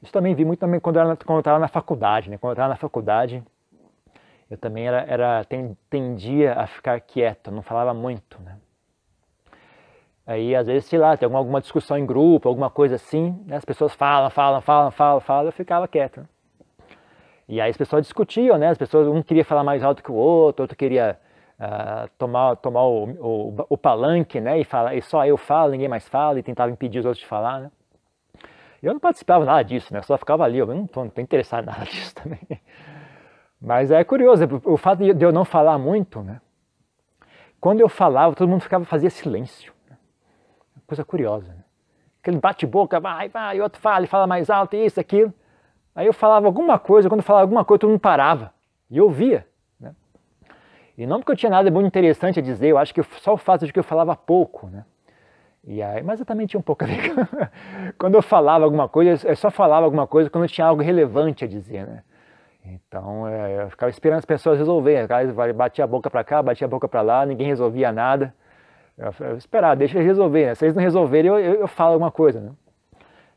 Isso 0.03 0.13
também 0.13 0.35
vi 0.35 0.45
muito 0.45 0.61
também 0.61 0.81
quando 0.81 0.99
eu 0.99 1.13
estava 1.39 1.59
na 1.59 1.69
faculdade, 1.69 2.31
né? 2.31 2.39
Quando 2.39 2.53
eu 2.53 2.55
estava 2.55 2.69
na 2.71 2.77
faculdade, 2.77 3.45
eu 4.51 4.57
também 4.57 4.87
era, 4.87 5.03
era 5.03 5.47
tendia 5.91 6.55
a 6.55 6.67
ficar 6.67 6.99
quieto, 7.01 7.51
não 7.51 7.63
falava 7.63 7.93
muito, 7.93 8.41
né? 8.41 8.57
Aí, 10.27 10.57
às 10.57 10.67
vezes, 10.67 10.87
sei 10.87 10.99
lá, 10.99 11.17
tem 11.17 11.33
alguma, 11.33 11.61
discussão 11.61 11.97
em 11.97 12.07
grupo, 12.07 12.49
alguma 12.49 12.71
coisa 12.71 12.97
assim, 12.97 13.39
né? 13.47 13.57
as 13.57 13.65
pessoas 13.65 13.95
falam, 13.95 14.29
falam, 14.31 14.61
falam, 14.61 14.91
falam, 14.91 15.21
falam, 15.21 15.47
eu 15.47 15.53
ficava 15.53 15.87
quieto. 15.87 16.27
E 17.49 17.61
aí 17.61 17.71
as 17.71 17.77
pessoas 17.77 18.03
discutiam, 18.03 18.59
né? 18.59 18.69
As 18.69 18.79
pessoas, 18.79 19.07
um 19.07 19.23
queria 19.23 19.45
falar 19.45 19.63
mais 19.63 19.83
alto 19.83 20.03
que 20.03 20.11
o 20.11 20.15
outro, 20.15 20.65
outro 20.65 20.77
queria 20.77 21.19
uh, 21.61 22.09
tomar, 22.19 22.57
tomar 22.57 22.85
o, 22.85 23.05
o, 23.05 23.67
o, 23.71 23.79
palanque, 23.79 24.41
né? 24.41 24.59
E, 24.59 24.65
falar, 24.65 24.95
e 24.95 25.03
só 25.03 25.25
eu 25.25 25.37
falo, 25.37 25.73
ninguém 25.73 25.89
mais 25.89 26.09
fala, 26.09 26.39
e 26.39 26.43
tentava 26.43 26.71
impedir 26.71 26.99
os 26.99 27.05
outros 27.05 27.21
de 27.21 27.27
falar, 27.27 27.61
né? 27.61 27.71
Eu 28.83 28.93
não 28.93 29.01
participava 29.01 29.45
nada 29.45 29.63
disso, 29.63 29.93
né? 29.93 30.01
Eu 30.01 30.03
só 30.03 30.19
ficava 30.19 30.45
ali, 30.45 30.59
eu 30.59 30.67
não 30.67 30.85
estou 30.85 31.05
interessado 31.19 31.63
em 31.63 31.67
nada 31.67 31.85
disso 31.87 32.15
também. 32.15 32.41
Mas 33.61 33.91
é 33.91 34.03
curioso, 34.05 34.45
o 34.65 34.77
fato 34.77 34.99
de 35.15 35.25
eu 35.25 35.33
não 35.33 35.45
falar 35.45 35.79
muito, 35.79 36.23
né? 36.23 36.41
Quando 37.61 37.81
eu 37.81 37.89
falava, 37.89 38.35
todo 38.35 38.49
mundo 38.49 38.61
ficava 38.61 38.85
fazia 38.85 39.11
silêncio. 39.11 39.73
Né? 39.89 39.97
Coisa 40.87 41.05
curiosa. 41.05 41.49
Né? 41.49 41.65
Aquele 42.21 42.39
bate-boca, 42.39 43.01
vai, 43.01 43.29
vai, 43.29 43.61
outro 43.61 43.81
fala, 43.81 44.05
e 44.05 44.09
fala 44.09 44.27
mais 44.27 44.51
alto, 44.51 44.77
isso, 44.77 45.01
aquilo. 45.01 45.33
Aí 45.97 46.07
eu 46.07 46.13
falava 46.13 46.45
alguma 46.45 46.79
coisa, 46.79 47.09
quando 47.09 47.21
eu 47.21 47.25
falava 47.25 47.45
alguma 47.45 47.65
coisa, 47.65 47.81
todo 47.81 47.91
mundo 47.91 48.01
parava 48.01 48.53
e 48.91 49.01
ouvia. 49.01 49.47
Né? 49.81 49.93
E 50.99 51.07
não 51.07 51.21
porque 51.21 51.33
eu 51.33 51.37
tinha 51.37 51.49
nada 51.49 51.71
muito 51.71 51.87
interessante 51.87 52.39
a 52.39 52.43
dizer, 52.43 52.69
eu 52.69 52.77
acho 52.77 52.93
que 52.93 53.03
só 53.03 53.33
o 53.33 53.39
fato 53.39 53.65
de 53.65 53.73
que 53.73 53.79
eu 53.79 53.83
falava 53.83 54.15
pouco. 54.15 54.67
Né? 54.67 54.85
E 55.65 55.83
aí, 55.83 56.03
mas 56.03 56.21
eu 56.21 56.27
também 56.27 56.47
tinha 56.47 56.61
um 56.61 56.63
pouco 56.63 56.85
a 56.85 56.87
ver. 56.87 57.15
quando 57.99 58.15
eu 58.15 58.21
falava 58.21 58.63
alguma 58.63 58.87
coisa, 58.87 59.27
eu 59.27 59.35
só 59.37 59.51
falava 59.51 59.87
alguma 59.87 60.07
coisa 60.07 60.29
quando 60.29 60.45
eu 60.45 60.51
tinha 60.51 60.67
algo 60.67 60.83
relevante 60.83 61.47
a 61.47 61.49
dizer. 61.49 61.87
Né? 61.87 62.03
Então 62.67 63.27
é, 63.27 63.63
eu 63.63 63.71
ficava 63.71 63.89
esperando 63.89 64.19
as 64.19 64.27
pessoas 64.27 64.59
resolverem. 64.59 65.09
Batia 65.55 65.85
a 65.85 65.87
boca 65.87 66.11
para 66.11 66.23
cá, 66.23 66.43
batia 66.43 66.67
a 66.67 66.69
boca 66.69 66.87
para 66.87 67.01
lá, 67.01 67.25
ninguém 67.25 67.47
resolvia 67.47 67.91
nada. 67.91 68.35
Eu, 68.99 69.15
eu 69.21 69.37
esperava, 69.39 69.75
deixa 69.75 69.97
eles 69.97 70.07
resolverem. 70.07 70.49
Né? 70.49 70.55
Se 70.55 70.67
eles 70.67 70.77
não 70.77 70.83
resolverem, 70.83 71.31
eu, 71.31 71.39
eu, 71.39 71.55
eu 71.61 71.67
falo 71.67 71.95
alguma 71.95 72.11
coisa. 72.11 72.39
Né? 72.39 72.51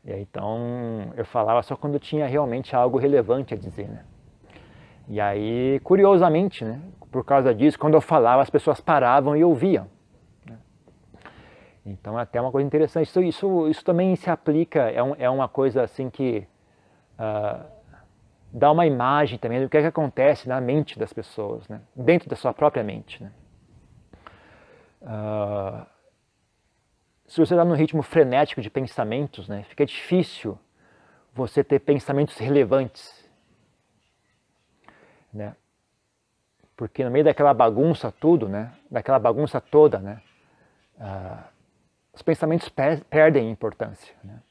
E 0.04 0.12
aí, 0.12 0.22
então 0.22 1.12
eu 1.16 1.24
falava 1.24 1.62
só 1.62 1.76
quando 1.76 1.98
tinha 1.98 2.26
realmente 2.26 2.74
algo 2.74 2.98
relevante 2.98 3.54
a 3.54 3.56
dizer. 3.56 3.88
Né? 3.88 4.04
E 5.08 5.20
aí, 5.20 5.80
curiosamente, 5.80 6.64
né, 6.64 6.80
por 7.10 7.24
causa 7.24 7.54
disso, 7.54 7.78
quando 7.78 7.94
eu 7.94 8.00
falava, 8.00 8.42
as 8.42 8.50
pessoas 8.50 8.80
paravam 8.80 9.36
e 9.36 9.44
ouviam. 9.44 9.86
Né? 10.46 10.58
Então 11.84 12.18
é 12.18 12.22
até 12.22 12.40
uma 12.40 12.50
coisa 12.50 12.66
interessante. 12.66 13.06
Isso, 13.06 13.22
isso, 13.22 13.68
isso 13.68 13.84
também 13.84 14.16
se 14.16 14.30
aplica, 14.30 14.90
é, 14.90 15.02
um, 15.02 15.14
é 15.18 15.28
uma 15.28 15.48
coisa 15.48 15.82
assim 15.82 16.08
que. 16.08 16.46
Uh, 17.18 17.80
dá 18.52 18.70
uma 18.70 18.86
imagem 18.86 19.38
também 19.38 19.60
do 19.62 19.68
que, 19.68 19.76
é 19.76 19.80
que 19.80 19.86
acontece 19.86 20.48
na 20.48 20.60
mente 20.60 20.98
das 20.98 21.12
pessoas, 21.12 21.68
né? 21.68 21.80
dentro 21.94 22.28
da 22.28 22.36
sua 22.36 22.52
própria 22.52 22.82
mente. 22.82 23.22
Né? 23.22 23.32
Uh, 25.02 25.86
se 27.30 27.38
você 27.38 27.54
está 27.54 27.64
num 27.64 27.76
ritmo 27.76 28.02
frenético 28.02 28.60
de 28.60 28.68
pensamentos, 28.68 29.48
né, 29.48 29.62
fica 29.68 29.86
difícil 29.86 30.58
você 31.32 31.62
ter 31.62 31.78
pensamentos 31.78 32.36
relevantes. 32.36 33.24
Né? 35.32 35.54
Porque 36.76 37.04
no 37.04 37.10
meio 37.10 37.24
daquela 37.24 37.54
bagunça 37.54 38.10
tudo, 38.10 38.48
né, 38.48 38.72
daquela 38.90 39.20
bagunça 39.20 39.60
toda, 39.60 40.00
né, 40.00 40.20
uh, 40.98 41.44
os 42.12 42.20
pensamentos 42.20 42.68
per 42.68 43.04
perdem 43.04 43.48
importância. 43.48 44.12
Né? 44.24 44.42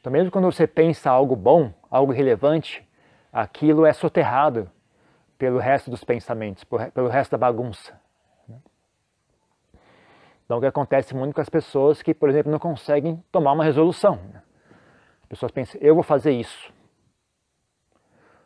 Então 0.00 0.12
mesmo 0.12 0.30
quando 0.30 0.44
você 0.44 0.64
pensa 0.64 1.10
algo 1.10 1.34
bom, 1.34 1.74
algo 1.90 2.12
relevante, 2.12 2.88
aquilo 3.32 3.84
é 3.84 3.92
soterrado 3.92 4.70
pelo 5.36 5.58
resto 5.58 5.90
dos 5.90 6.04
pensamentos, 6.04 6.62
pelo 6.94 7.08
resto 7.08 7.32
da 7.32 7.38
bagunça. 7.38 8.00
Né? 10.52 10.58
Então, 10.58 10.58
o 10.58 10.60
que 10.60 10.66
acontece 10.66 11.14
muito 11.14 11.34
com 11.34 11.40
as 11.40 11.48
pessoas 11.48 12.02
que, 12.02 12.12
por 12.12 12.28
exemplo, 12.28 12.50
não 12.50 12.58
conseguem 12.58 13.22
tomar 13.30 13.52
uma 13.52 13.64
resolução. 13.64 14.16
Né? 14.32 14.42
As 15.22 15.28
pessoas 15.28 15.52
pensam, 15.52 15.80
eu 15.80 15.94
vou 15.94 16.02
fazer 16.02 16.32
isso. 16.32 16.72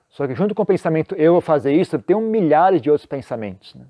Só 0.08 0.26
que 0.26 0.34
junto 0.34 0.54
com 0.54 0.62
o 0.62 0.66
pensamento, 0.66 1.14
eu 1.16 1.32
vou 1.32 1.40
fazer 1.40 1.72
isso, 1.72 1.98
tem 1.98 2.16
um 2.16 2.30
milhares 2.30 2.80
de 2.80 2.90
outros 2.90 3.06
pensamentos. 3.06 3.74
Né? 3.74 3.84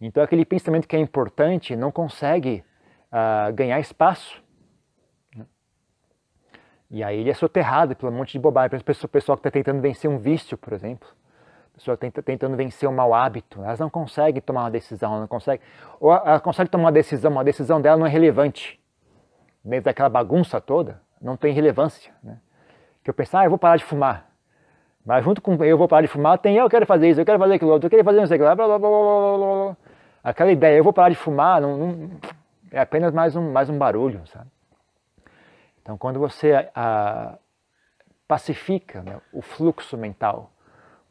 Então, 0.00 0.22
aquele 0.22 0.44
pensamento 0.44 0.86
que 0.86 0.94
é 0.94 0.98
importante 0.98 1.74
não 1.74 1.90
consegue 1.90 2.62
uh, 3.10 3.52
ganhar 3.54 3.80
espaço 3.80 4.44
e 6.88 7.02
aí 7.02 7.18
ele 7.18 7.30
é 7.30 7.34
soterrado 7.34 7.96
pelo 7.96 8.12
um 8.12 8.14
monte 8.14 8.32
de 8.32 8.38
bobagem. 8.38 8.76
Exemplo, 8.76 8.94
o 9.02 9.08
pessoal 9.08 9.36
que 9.36 9.40
está 9.40 9.50
tentando 9.50 9.80
vencer 9.80 10.08
um 10.08 10.18
vício, 10.18 10.56
por 10.56 10.72
exemplo. 10.72 11.08
A 11.76 11.78
pessoa 11.78 11.96
tentando 11.96 12.56
vencer 12.56 12.88
um 12.88 12.92
mau 12.92 13.12
hábito. 13.12 13.62
Elas 13.62 13.78
não 13.78 13.90
conseguem 13.90 14.40
tomar 14.40 14.62
uma 14.62 14.70
decisão, 14.70 15.20
não 15.20 15.26
consegue. 15.26 15.62
Ou 16.00 16.10
ela 16.10 16.40
consegue 16.40 16.70
tomar 16.70 16.84
uma 16.84 16.92
decisão, 16.92 17.30
mas 17.30 17.40
a 17.42 17.44
decisão 17.44 17.80
dela 17.80 17.98
não 17.98 18.06
é 18.06 18.08
relevante. 18.08 18.80
Dentro 19.62 19.84
daquela 19.84 20.08
bagunça 20.08 20.58
toda, 20.60 21.02
não 21.20 21.36
tem 21.36 21.52
relevância. 21.52 22.12
Né? 22.22 22.38
Que 23.04 23.10
eu 23.10 23.14
penso, 23.14 23.36
ah, 23.36 23.44
eu 23.44 23.50
vou 23.50 23.58
parar 23.58 23.76
de 23.76 23.84
fumar. 23.84 24.30
Mas 25.04 25.22
junto 25.22 25.42
com 25.42 25.62
eu 25.62 25.76
vou 25.76 25.86
parar 25.86 26.02
de 26.02 26.08
fumar, 26.08 26.38
tem 26.38 26.56
eu 26.56 26.68
quero 26.68 26.86
fazer 26.86 27.10
isso, 27.10 27.20
eu 27.20 27.26
quero 27.26 27.38
fazer 27.38 27.54
aquilo 27.54 27.70
outro, 27.70 27.86
eu 27.86 27.90
quero 27.90 28.02
fazer 28.02 28.20
não 28.20 28.26
sei 28.26 28.36
o 28.36 28.40
que 28.40 28.44
lá, 28.44 28.54
blá, 28.54 28.66
blá, 28.66 28.78
blá, 28.78 28.90
blá, 28.90 29.38
blá. 29.38 29.76
Aquela 30.24 30.50
ideia, 30.50 30.78
eu 30.78 30.82
vou 30.82 30.92
parar 30.92 31.10
de 31.10 31.14
fumar, 31.14 31.60
não, 31.60 31.76
não, 31.76 32.10
é 32.72 32.80
apenas 32.80 33.14
mais 33.14 33.36
um, 33.36 33.52
mais 33.52 33.70
um 33.70 33.78
barulho, 33.78 34.26
sabe? 34.26 34.50
Então, 35.80 35.96
quando 35.96 36.18
você 36.18 36.52
a, 36.52 36.70
ah, 36.74 37.38
pacifica 38.26 39.02
né, 39.02 39.20
o 39.32 39.40
fluxo 39.40 39.96
mental, 39.96 40.50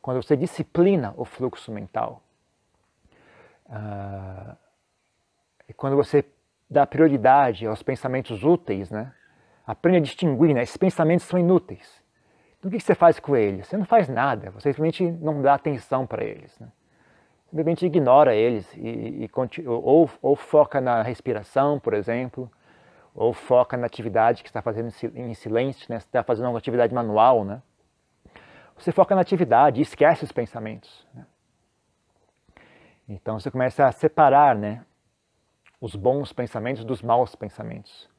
quando 0.06 0.22
você 0.22 0.38
disciplina 0.38 1.16
o 1.18 1.26
fluxo 1.26 1.72
mental, 1.72 2.22
uh, 3.66 4.56
e 5.68 5.74
quando 5.74 5.96
você 5.96 6.24
dá 6.70 6.86
prioridade 6.86 7.66
aos 7.66 7.82
pensamentos 7.82 8.44
úteis, 8.44 8.92
né, 8.92 9.12
aprende 9.66 9.98
a 9.98 10.02
distinguir, 10.02 10.54
né, 10.54 10.62
esses 10.62 10.78
pensamentos 10.78 11.26
são 11.26 11.40
inúteis. 11.40 12.04
Então, 12.60 12.70
o 12.70 12.72
que 12.72 12.80
você 12.80 12.94
faz 12.94 13.20
com 13.20 13.36
eles? 13.36 13.66
Você 13.66 13.78
não 13.78 13.86
faz 13.86 14.08
nada, 14.08 14.52
você 14.52 14.72
simplesmente 14.72 15.12
não 15.24 15.42
dá 15.42 15.56
atenção 15.56 16.06
para 16.06 16.24
eles. 16.24 16.56
Né? 16.60 16.68
Simplesmente 17.50 17.88
ignora 17.88 18.36
eles 18.36 18.72
e, 18.76 19.26
e 19.26 19.30
ou, 19.66 20.08
ou 20.22 20.36
foca 20.36 20.80
na 20.80 21.02
respiração, 21.02 21.80
por 21.80 21.96
exemplo, 21.96 22.48
ou 23.16 23.34
foca 23.34 23.76
na 23.76 23.88
atividade 23.88 24.44
que 24.44 24.50
está 24.50 24.62
fazendo 24.62 24.94
em 25.16 25.34
silêncio, 25.34 25.88
né? 25.90 26.00
Você 26.00 26.06
está 26.06 26.22
fazendo 26.22 26.48
uma 26.50 26.60
atividade 26.60 26.94
manual, 26.94 27.44
né? 27.44 27.60
Você 28.78 28.92
foca 28.92 29.16
na 29.16 29.22
atividade 29.22 29.80
e 29.80 29.84
esquece 29.84 30.24
os 30.24 30.32
pensamentos. 30.32 31.08
Né? 31.14 31.26
Então 33.08 33.40
você 33.40 33.50
começa 33.50 33.86
a 33.88 33.92
separar, 33.92 34.56
né? 34.56 34.86
Os 35.80 35.96
bons 35.96 36.34
pensamentos 36.34 36.84
dos 36.84 37.02
maus 37.02 37.36
pensamentos. 37.36 38.10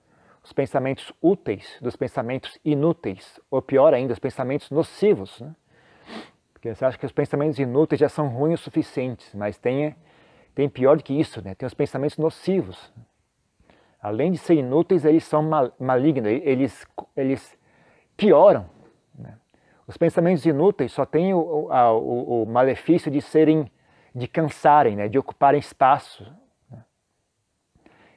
Os 0.42 0.52
pensamentos 0.52 1.12
úteis 1.20 1.76
dos 1.80 1.96
pensamentos 1.96 2.58
inúteis. 2.64 3.40
Ou 3.50 3.60
pior 3.60 3.92
ainda, 3.92 4.12
os 4.12 4.18
pensamentos 4.18 4.70
nocivos. 4.70 5.40
Né? 5.40 5.54
Porque 6.52 6.74
você 6.74 6.84
acha 6.84 6.98
que 6.98 7.06
os 7.06 7.12
pensamentos 7.12 7.58
inúteis 7.58 7.98
já 8.00 8.08
são 8.08 8.28
ruins 8.28 8.60
o 8.60 8.64
suficientes, 8.64 9.34
mas 9.34 9.58
tem, 9.58 9.96
tem 10.54 10.68
pior 10.68 10.96
do 10.96 11.02
que 11.02 11.18
isso, 11.18 11.42
né? 11.42 11.54
Tem 11.54 11.66
os 11.66 11.74
pensamentos 11.74 12.16
nocivos. 12.16 12.92
Além 14.00 14.30
de 14.30 14.38
ser 14.38 14.54
inúteis, 14.54 15.04
eles 15.04 15.24
são 15.24 15.42
malignos, 15.80 16.30
eles, 16.30 16.86
eles 17.16 17.58
pioram. 18.16 18.70
Os 19.86 19.96
pensamentos 19.96 20.44
inúteis 20.44 20.92
só 20.92 21.04
têm 21.04 21.32
o, 21.32 21.38
o, 21.38 22.42
o, 22.42 22.46
malefício 22.46 23.10
de 23.10 23.20
serem, 23.22 23.70
de 24.14 24.26
cansarem, 24.26 24.96
né? 24.96 25.08
de 25.08 25.18
ocuparem 25.18 25.60
espaço. 25.60 26.30
Né? 26.70 26.84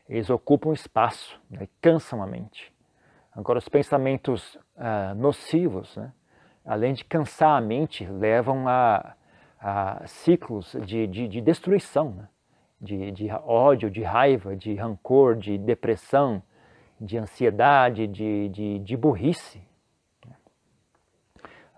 Eles 0.07 0.29
ocupam 0.29 0.73
espaço, 0.73 1.39
né? 1.49 1.67
cansam 1.79 2.23
a 2.23 2.27
mente. 2.27 2.73
Agora, 3.31 3.59
os 3.59 3.69
pensamentos 3.69 4.55
uh, 4.75 5.13
nocivos, 5.15 5.95
né? 5.95 6.11
além 6.65 6.93
de 6.93 7.05
cansar 7.05 7.57
a 7.57 7.61
mente, 7.61 8.05
levam 8.05 8.67
a, 8.67 9.15
a 9.59 10.07
ciclos 10.07 10.75
de, 10.85 11.05
de, 11.05 11.27
de 11.27 11.39
destruição. 11.39 12.11
Né? 12.11 12.27
de, 12.79 13.11
de 13.11 13.29
ódio, 13.31 13.89
de 13.89 14.01
raiva, 14.01 14.55
de 14.55 14.73
rancor, 14.75 15.35
de 15.35 15.57
depressão, 15.57 16.41
de 16.99 17.17
ansiedade, 17.17 18.07
de, 18.07 18.49
de, 18.49 18.79
de 18.79 18.97
burrice. 18.97 19.61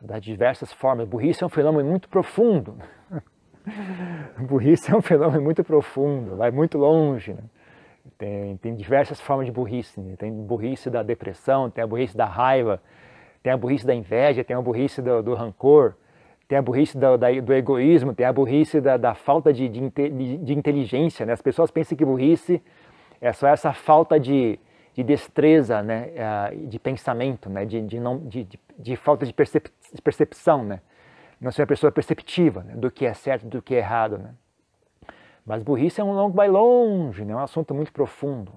Das 0.02 0.22
diversas 0.22 0.74
formas. 0.74 1.08
Burrice 1.08 1.44
é 1.44 1.46
um 1.46 1.50
fenômeno 1.50 1.88
muito 1.88 2.10
profundo. 2.10 2.76
burrice 4.40 4.92
é 4.92 4.96
um 4.96 5.02
fenômeno 5.02 5.44
muito 5.44 5.64
profundo, 5.64 6.36
vai 6.36 6.50
muito 6.50 6.78
longe. 6.78 7.34
Né? 7.34 7.44
Tem, 8.18 8.58
tem 8.58 8.76
diversas 8.76 9.22
formas 9.22 9.46
de 9.46 9.52
burrice. 9.52 10.00
Né? 10.00 10.16
Tem 10.18 10.32
burrice 10.32 10.90
da 10.90 11.04
depressão, 11.04 11.70
tem 11.70 11.84
a 11.84 11.88
burrice 11.88 12.18
da 12.18 12.26
raiva, 12.26 12.82
tem 13.44 13.54
a 13.54 13.58
burrice 13.58 13.86
da 13.86 13.94
inveja, 13.94 14.44
tem 14.44 14.56
a 14.56 14.62
burrice 14.62 15.02
do, 15.02 15.22
do 15.22 15.36
rancor, 15.36 15.94
tem 16.48 16.58
a 16.58 16.62
burrice 16.62 16.98
do, 16.98 17.18
da, 17.18 17.32
do 17.40 17.54
egoísmo, 17.54 18.14
tem 18.14 18.26
a 18.26 18.34
burrice 18.34 18.82
da, 18.82 18.98
da 18.98 19.14
falta 19.14 19.54
de, 19.54 19.70
de, 19.70 20.38
de, 20.38 20.54
inteligência. 20.54 21.26
Né? 21.26 21.34
As 21.34 21.42
pessoas 21.42 21.72
pensam 21.72 21.98
que 21.98 22.04
burrice 22.04 22.62
é 23.22 23.32
só 23.32 23.48
essa 23.48 23.72
falta 23.72 24.20
de, 24.20 24.60
de 24.94 25.04
destreza, 25.04 25.82
né? 25.82 26.10
de 26.68 26.80
pensamento, 26.80 27.50
né? 27.50 27.66
de, 27.66 27.82
de, 27.82 28.00
não, 28.00 28.18
de, 28.20 28.48
de, 28.78 28.96
falta 28.96 29.26
de 29.26 29.34
percep, 29.34 29.70
percepção. 30.04 30.64
Né? 30.64 30.82
Não 31.40 31.52
ser 31.52 31.62
uma 31.62 31.68
pessoa 31.68 31.92
perceptiva 31.92 32.64
né? 32.64 32.76
do 32.76 32.92
que 32.92 33.06
é 33.06 33.14
certo 33.14 33.48
do 33.48 33.62
que 33.62 33.76
é 33.76 33.78
errado. 33.80 34.18
Né? 34.18 34.34
Mas 35.46 35.64
burrice 35.64 36.02
é 36.02 36.04
um 36.04 36.14
longo 36.14 36.36
vai 36.36 36.48
longe, 36.48 37.24
né? 37.24 37.34
é 37.34 37.36
um 37.36 37.40
assunto 37.40 37.74
muito 37.74 37.92
profundo. 37.92 38.52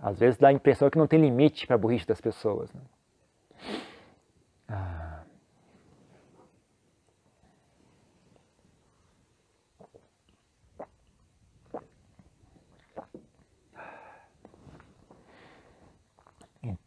Às 0.00 0.18
vezes 0.18 0.38
dá 0.38 0.48
a 0.48 0.52
impressão 0.52 0.90
que 0.90 0.98
não 0.98 1.06
tem 1.06 1.20
limite 1.20 1.66
para 1.66 1.74
a 1.74 1.78
burrice 1.78 2.06
das 2.06 2.20
pessoas. 2.20 2.72
Né? 2.72 2.80
Ah. 4.68 5.06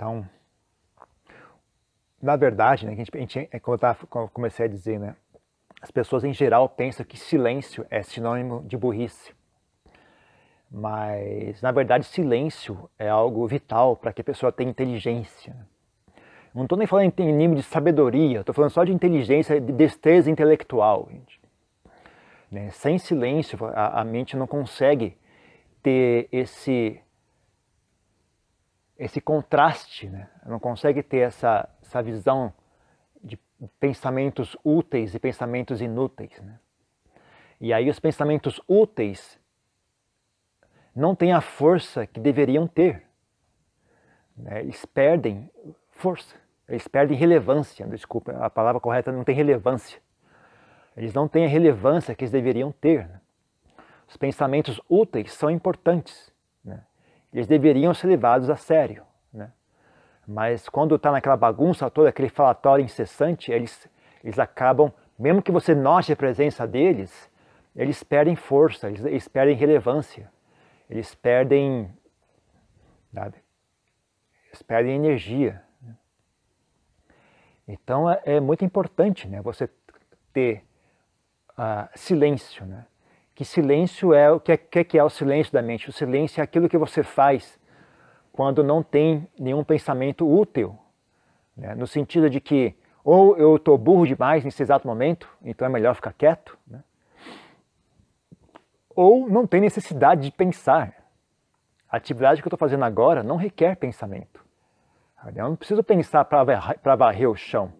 Então, 0.09 0.27
na 2.21 2.35
verdade, 2.35 2.85
né, 2.85 2.93
a 2.93 2.95
gente, 2.95 3.11
a 3.13 3.19
gente, 3.19 3.49
é 3.51 3.59
como, 3.59 3.75
eu 3.75 3.79
tava, 3.79 4.07
como 4.07 4.25
eu 4.25 4.29
comecei 4.29 4.65
a 4.65 4.69
dizer, 4.69 4.99
né, 4.99 5.15
as 5.81 5.91
pessoas 5.91 6.23
em 6.23 6.33
geral 6.33 6.67
pensam 6.67 7.05
que 7.05 7.17
silêncio 7.17 7.85
é 7.89 8.01
sinônimo 8.01 8.63
de 8.63 8.75
burrice. 8.75 9.33
Mas, 10.69 11.61
na 11.61 11.71
verdade, 11.71 12.05
silêncio 12.05 12.89
é 12.97 13.07
algo 13.07 13.47
vital 13.47 13.95
para 13.95 14.11
que 14.11 14.21
a 14.21 14.23
pessoa 14.23 14.51
tenha 14.51 14.69
inteligência. 14.69 15.55
Não 16.53 16.63
estou 16.63 16.77
nem 16.77 16.85
falando 16.85 17.13
em 17.19 17.31
nível 17.31 17.55
de 17.55 17.63
sabedoria, 17.63 18.41
estou 18.41 18.53
falando 18.53 18.71
só 18.71 18.83
de 18.83 18.91
inteligência, 18.91 19.61
de 19.61 19.71
destreza 19.71 20.29
intelectual. 20.29 21.07
Gente. 21.11 21.39
Né? 22.51 22.69
Sem 22.71 22.97
silêncio, 22.97 23.57
a, 23.65 24.01
a 24.01 24.03
mente 24.03 24.35
não 24.35 24.45
consegue 24.45 25.17
ter 25.81 26.27
esse 26.31 26.99
esse 28.99 29.21
contraste, 29.21 30.09
né? 30.09 30.27
não 30.45 30.59
consegue 30.59 31.01
ter 31.01 31.19
essa, 31.19 31.69
essa 31.81 32.03
visão 32.03 32.53
de 33.23 33.39
pensamentos 33.79 34.57
úteis 34.61 35.15
e 35.15 35.19
pensamentos 35.19 35.81
inúteis. 35.81 36.37
Né? 36.41 36.59
E 37.61 37.71
aí 37.71 37.89
os 37.89 37.97
pensamentos 37.97 38.61
úteis 38.67 39.39
não 40.93 41.15
têm 41.15 41.31
a 41.31 41.39
força 41.39 42.05
que 42.05 42.19
deveriam 42.19 42.67
ter. 42.67 43.03
Né? 44.35 44.59
Eles 44.59 44.85
perdem 44.85 45.49
força, 45.91 46.35
eles 46.67 46.87
perdem 46.87 47.17
relevância. 47.17 47.87
Desculpa, 47.87 48.33
a 48.33 48.49
palavra 48.49 48.81
correta 48.81 49.13
não 49.13 49.23
tem 49.23 49.33
relevância. 49.33 50.01
Eles 50.97 51.13
não 51.13 51.25
têm 51.25 51.45
a 51.45 51.49
relevância 51.49 52.13
que 52.13 52.25
eles 52.25 52.31
deveriam 52.33 52.73
ter. 52.73 53.07
Né? 53.07 53.21
Os 54.09 54.17
pensamentos 54.17 54.81
úteis 54.89 55.31
são 55.31 55.49
importantes. 55.49 56.28
Eles 57.33 57.47
deveriam 57.47 57.93
ser 57.93 58.07
levados 58.07 58.49
a 58.49 58.55
sério. 58.55 59.03
Né? 59.31 59.51
Mas 60.27 60.67
quando 60.67 60.95
está 60.95 61.11
naquela 61.11 61.37
bagunça 61.37 61.89
toda, 61.89 62.09
aquele 62.09 62.29
falatório 62.29 62.83
incessante, 62.83 63.51
eles, 63.51 63.89
eles 64.23 64.39
acabam, 64.39 64.91
mesmo 65.17 65.41
que 65.41 65.51
você 65.51 65.75
note 65.75 66.11
a 66.11 66.15
presença 66.15 66.67
deles, 66.67 67.29
eles 67.75 68.03
perdem 68.03 68.35
força, 68.35 68.87
eles, 68.87 69.05
eles 69.05 69.27
perdem 69.27 69.55
relevância, 69.55 70.31
eles 70.89 71.13
perdem, 71.13 71.91
sabe? 73.13 73.37
eles 74.47 74.61
perdem 74.61 74.95
energia. 74.95 75.63
Né? 75.81 75.95
Então 77.67 78.09
é, 78.09 78.21
é, 78.25 78.39
muito 78.39 78.65
importante 78.65 79.27
né, 79.27 79.41
você 79.41 79.69
ter 80.33 80.63
uh, 81.51 81.89
silêncio, 81.95 82.65
né? 82.65 82.85
Que 83.39 83.45
silêncio 83.45 84.13
é 84.13 84.29
o 84.29 84.37
que, 84.37 84.51
é, 84.51 84.57
que 84.83 84.97
é 84.97 85.01
o 85.01 85.09
silêncio 85.09 85.53
da 85.53 85.61
mente? 85.61 85.89
O 85.89 85.93
silêncio 85.93 86.41
é 86.41 86.43
aquilo 86.43 86.67
que 86.67 86.77
você 86.77 87.03
faz 87.03 87.57
quando 88.33 88.61
não 88.61 88.83
tem 88.83 89.29
nenhum 89.39 89.63
pensamento 89.63 90.29
útil, 90.29 90.77
né? 91.55 91.73
no 91.73 91.87
sentido 91.87 92.29
de 92.29 92.41
que 92.41 92.75
ou 93.01 93.37
eu 93.37 93.55
estou 93.55 93.77
burro 93.77 94.05
demais 94.05 94.43
nesse 94.43 94.61
exato 94.61 94.85
momento, 94.85 95.29
então 95.41 95.65
é 95.65 95.69
melhor 95.69 95.95
ficar 95.95 96.11
quieto, 96.11 96.57
né? 96.67 96.83
ou 98.93 99.29
não 99.29 99.47
tem 99.47 99.61
necessidade 99.61 100.21
de 100.23 100.31
pensar. 100.31 100.93
A 101.89 101.95
atividade 101.95 102.41
que 102.41 102.45
eu 102.45 102.49
estou 102.49 102.59
fazendo 102.59 102.83
agora 102.83 103.23
não 103.23 103.37
requer 103.37 103.77
pensamento. 103.77 104.43
Eu 105.33 105.45
não 105.45 105.55
preciso 105.55 105.81
pensar 105.81 106.25
para 106.25 106.95
varrer 106.97 107.29
o 107.29 107.37
chão, 107.37 107.71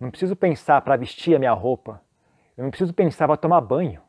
não 0.00 0.10
preciso 0.10 0.34
pensar 0.34 0.82
para 0.82 0.96
vestir 0.96 1.36
a 1.36 1.38
minha 1.38 1.52
roupa, 1.52 2.02
eu 2.56 2.64
não 2.64 2.70
preciso 2.72 2.92
pensar 2.92 3.28
para 3.28 3.36
tomar 3.36 3.60
banho. 3.60 4.02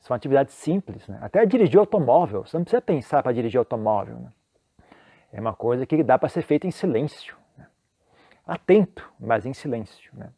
São 0.00 0.14
atividades 0.14 0.54
simples. 0.54 1.06
Né? 1.08 1.18
Até 1.20 1.44
dirigir 1.44 1.78
automóvel, 1.78 2.44
você 2.44 2.56
não 2.56 2.64
precisa 2.64 2.80
pensar 2.80 3.22
para 3.22 3.32
dirigir 3.32 3.58
automóvel. 3.58 4.16
Né? 4.18 4.32
É 5.32 5.40
uma 5.40 5.54
coisa 5.54 5.86
que 5.86 6.02
dá 6.02 6.18
para 6.18 6.28
ser 6.28 6.42
feita 6.42 6.66
em 6.66 6.70
silêncio. 6.70 7.36
Né? 7.56 7.66
Atento, 8.46 9.10
mas 9.18 9.44
em 9.44 9.52
silêncio. 9.52 10.10
Né? 10.14 10.30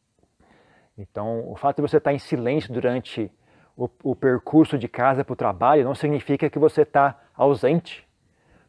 Então, 0.97 1.51
o 1.51 1.57
fato 1.57 1.77
de 1.77 1.83
você 1.83 1.99
estar 1.99 2.13
em 2.13 2.19
silêncio 2.19 2.73
durante 2.73 3.31
o, 3.77 3.89
o 4.03 4.17
percurso 4.17 4.77
de 4.77 4.89
casa 4.89 5.25
para 5.25 5.33
o 5.33 5.37
trabalho 5.37 5.85
não 5.85 5.95
significa 5.95 6.51
que 6.51 6.59
você 6.59 6.83
está 6.83 7.19
ausente. 7.35 8.07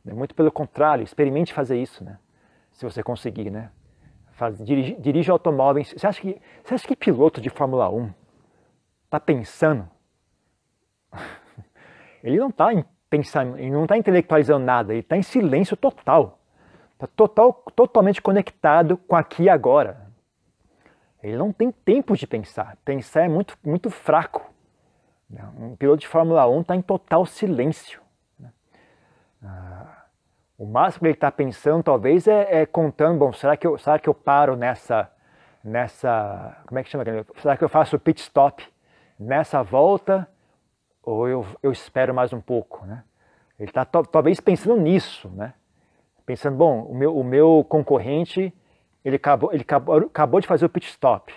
Né? 0.04 0.14
Muito 0.14 0.36
pelo 0.36 0.52
contrário, 0.52 1.04
experimente 1.04 1.54
fazer 1.54 1.82
isso, 1.82 2.04
né? 2.04 2.20
se 2.72 2.84
você 2.84 3.02
conseguir. 3.02 3.50
Né? 3.50 3.72
Faz, 4.34 4.58
dirige, 4.64 4.96
dirige 4.96 5.32
automóvel. 5.32 5.84
Você 5.84 6.06
acha, 6.06 6.22
que, 6.22 6.42
você 6.64 6.74
acha 6.74 6.88
que 6.88 6.96
piloto 6.96 7.42
de 7.42 7.50
Fórmula 7.50 7.90
1 7.90 8.14
está 9.06 9.20
pensando 9.20 9.90
ele 12.24 12.38
não 12.38 12.50
está 12.50 12.70
pensando, 13.10 13.58
ele 13.58 13.72
não 13.72 13.84
está 13.84 13.98
intelectualizando 13.98 14.66
nada, 14.66 14.94
ele 14.94 15.02
está 15.02 15.18
em 15.18 15.24
silêncio 15.24 15.76
total. 15.76 16.40
Está 16.94 17.08
total, 17.08 17.54
totalmente 17.76 18.22
conectado 18.22 18.96
com 18.98 19.16
aqui 19.16 19.44
e 19.44 19.50
agora. 19.50 20.08
Ele 21.22 21.38
não 21.38 21.52
tem 21.52 21.72
tempo 21.72 22.16
de 22.16 22.26
pensar. 22.26 22.78
Pensar 22.84 23.26
é 23.26 23.28
muito, 23.28 23.58
muito 23.64 23.90
fraco. 23.90 24.50
Um 25.58 25.76
piloto 25.76 26.02
de 26.02 26.08
Fórmula 26.08 26.48
1 26.48 26.62
está 26.62 26.76
em 26.76 26.82
total 26.82 27.26
silêncio. 27.26 28.02
Ah, 29.44 30.06
o 30.58 30.66
máximo 30.66 31.02
que 31.02 31.08
ele 31.08 31.14
está 31.14 31.32
pensando, 31.32 31.84
talvez, 31.84 32.28
é, 32.28 32.62
é, 32.62 32.66
contando, 32.66 33.18
bom, 33.18 33.34
será 33.34 33.58
que 33.58 33.66
eu, 33.66 33.78
será 33.78 33.98
que 33.98 34.08
eu 34.08 34.14
paro 34.14 34.56
nessa, 34.56 35.12
nessa, 35.64 36.58
como 36.68 36.80
é 36.80 36.84
que 36.84 36.90
chama? 36.90 37.04
Será 37.38 37.58
que 37.58 37.64
eu 37.64 37.70
faço 37.70 37.98
pit 37.98 38.22
stop 38.22 38.68
nessa 39.18 39.64
volta 39.64 40.28
ou 41.04 41.28
eu, 41.28 41.46
eu 41.62 41.72
espero 41.72 42.14
mais 42.14 42.34
um 42.34 42.42
pouco, 42.42 42.86
né? 42.86 43.04
Ele 43.60 43.70
está 43.70 43.86
talvez 43.86 44.40
pensando 44.40 44.80
nisso, 44.80 45.30
né? 45.30 45.54
Pensando, 46.26 46.58
bom, 46.58 46.84
o 46.84 46.96
meu, 46.96 47.18
o 47.18 47.24
meu 47.24 47.66
concorrente, 47.68 48.54
ele, 49.04 49.16
acabou, 49.16 49.52
ele 49.54 49.62
acabou, 49.62 49.98
acabou 49.98 50.40
de 50.40 50.48
fazer 50.48 50.66
o 50.66 50.70
pit 50.70 50.88
stop. 50.88 51.34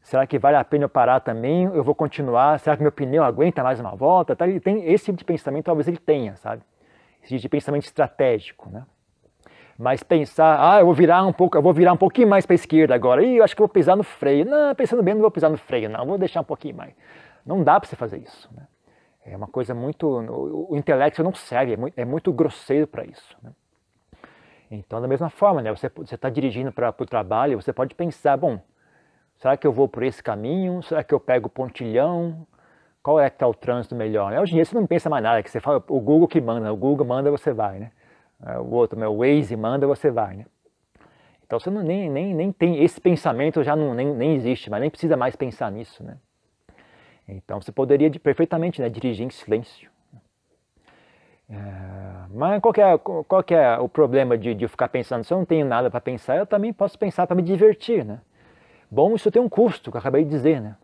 Será 0.00 0.26
que 0.26 0.38
vale 0.38 0.56
a 0.56 0.64
pena 0.64 0.84
eu 0.84 0.88
parar 0.88 1.20
também? 1.20 1.64
Eu 1.64 1.82
vou 1.82 1.94
continuar? 1.94 2.58
Será 2.60 2.76
que 2.76 2.82
meu 2.82 2.92
pneu 2.92 3.24
aguenta 3.24 3.62
mais 3.62 3.80
uma 3.80 3.94
volta? 3.94 4.36
Tá, 4.36 4.46
ele 4.46 4.60
tem 4.60 4.84
esse 4.92 5.06
tipo 5.06 5.18
de 5.18 5.24
pensamento, 5.24 5.64
talvez 5.64 5.88
ele 5.88 5.96
tenha, 5.96 6.36
sabe? 6.36 6.62
Esse 7.22 7.30
tipo 7.30 7.40
de 7.40 7.48
pensamento 7.48 7.84
estratégico, 7.84 8.68
né? 8.68 8.84
Mas 9.78 10.02
pensar, 10.02 10.58
ah, 10.60 10.80
eu 10.80 10.86
vou 10.86 10.94
virar 10.94 11.24
um 11.24 11.32
pouco, 11.32 11.56
eu 11.56 11.62
vou 11.62 11.72
virar 11.72 11.92
um 11.92 11.96
pouquinho 11.96 12.28
mais 12.28 12.46
para 12.46 12.54
a 12.54 12.56
esquerda 12.56 12.94
agora. 12.94 13.22
e 13.24 13.38
eu 13.38 13.44
acho 13.44 13.56
que 13.56 13.62
eu 13.62 13.66
vou 13.66 13.72
pisar 13.72 13.96
no 13.96 14.04
freio. 14.04 14.44
Não, 14.44 14.74
pensando 14.74 15.02
bem, 15.02 15.14
não 15.14 15.22
vou 15.22 15.30
pisar 15.30 15.50
no 15.50 15.56
freio, 15.56 15.88
não. 15.88 16.06
Vou 16.06 16.18
deixar 16.18 16.42
um 16.42 16.44
pouquinho 16.44 16.76
mais. 16.76 16.94
Não 17.44 17.62
dá 17.62 17.78
para 17.78 17.88
você 17.88 17.96
fazer 17.96 18.18
isso. 18.18 18.48
Né? 18.54 18.66
É 19.26 19.36
uma 19.36 19.46
coisa 19.46 19.74
muito. 19.74 20.06
O, 20.06 20.76
intelecto 20.76 21.22
não 21.22 21.34
serve, 21.34 21.72
é 21.72 21.76
muito, 21.76 21.98
é 21.98 22.04
muito 22.04 22.32
grosseiro 22.32 22.86
para 22.86 23.04
isso. 23.04 23.36
Né? 23.42 23.52
Então, 24.70 25.00
da 25.00 25.08
mesma 25.08 25.30
forma, 25.30 25.62
né, 25.62 25.70
você 25.70 25.90
está 26.14 26.28
dirigindo 26.28 26.72
para 26.72 26.94
o 26.98 27.06
trabalho, 27.06 27.60
você 27.60 27.72
pode 27.72 27.94
pensar: 27.94 28.36
bom, 28.36 28.58
será 29.36 29.56
que 29.56 29.66
eu 29.66 29.72
vou 29.72 29.88
por 29.88 30.02
esse 30.02 30.22
caminho? 30.22 30.82
Será 30.82 31.04
que 31.04 31.14
eu 31.14 31.20
pego 31.20 31.46
o 31.46 31.50
pontilhão? 31.50 32.46
Qual 33.02 33.20
é 33.20 33.28
que 33.28 33.36
está 33.36 33.46
o 33.46 33.52
trânsito 33.52 33.94
melhor? 33.94 34.32
Hoje 34.32 34.52
em 34.52 34.56
dia 34.56 34.64
você 34.64 34.74
não 34.74 34.86
pensa 34.86 35.10
mais 35.10 35.22
nada, 35.22 35.42
que 35.42 35.50
você 35.50 35.60
fala, 35.60 35.76
o 35.88 36.00
Google 36.00 36.26
que 36.26 36.40
manda, 36.40 36.72
o 36.72 36.76
Google 36.76 37.06
manda, 37.06 37.30
você 37.30 37.52
vai, 37.52 37.78
né? 37.78 37.92
É, 38.46 38.58
o 38.58 38.70
outro, 38.70 38.98
né, 38.98 39.06
o 39.06 39.18
Waze 39.18 39.54
manda, 39.56 39.86
você 39.86 40.10
vai, 40.10 40.36
né? 40.36 40.46
Então 41.46 41.60
você 41.60 41.68
não, 41.68 41.82
nem, 41.82 42.08
nem, 42.08 42.34
nem 42.34 42.50
tem 42.50 42.82
esse 42.82 42.98
pensamento, 42.98 43.62
já 43.62 43.76
não, 43.76 43.92
nem, 43.92 44.14
nem 44.14 44.34
existe, 44.34 44.70
mas 44.70 44.80
nem 44.80 44.88
precisa 44.88 45.18
mais 45.18 45.36
pensar 45.36 45.70
nisso, 45.70 46.02
né? 46.02 46.16
Então 47.26 47.60
você 47.60 47.72
poderia 47.72 48.10
perfeitamente 48.10 48.80
né, 48.80 48.88
dirigir 48.88 49.26
em 49.26 49.30
silêncio. 49.30 49.90
É, 51.48 51.56
mas 52.30 52.60
qual 52.60 52.74
é, 52.76 52.98
qual 52.98 53.44
é 53.48 53.78
o 53.78 53.88
problema 53.88 54.36
de, 54.36 54.54
de 54.54 54.66
ficar 54.68 54.88
pensando? 54.88 55.24
Se 55.24 55.32
eu 55.32 55.38
não 55.38 55.44
tenho 55.44 55.66
nada 55.66 55.90
para 55.90 56.00
pensar, 56.00 56.36
eu 56.36 56.46
também 56.46 56.72
posso 56.72 56.98
pensar 56.98 57.26
para 57.26 57.36
me 57.36 57.42
divertir. 57.42 58.04
Né? 58.04 58.20
Bom, 58.90 59.14
isso 59.14 59.30
tem 59.30 59.42
um 59.42 59.48
custo, 59.48 59.90
que 59.90 59.96
eu 59.96 60.00
acabei 60.00 60.24
de 60.24 60.30
dizer. 60.30 60.60
Né? 60.60 60.76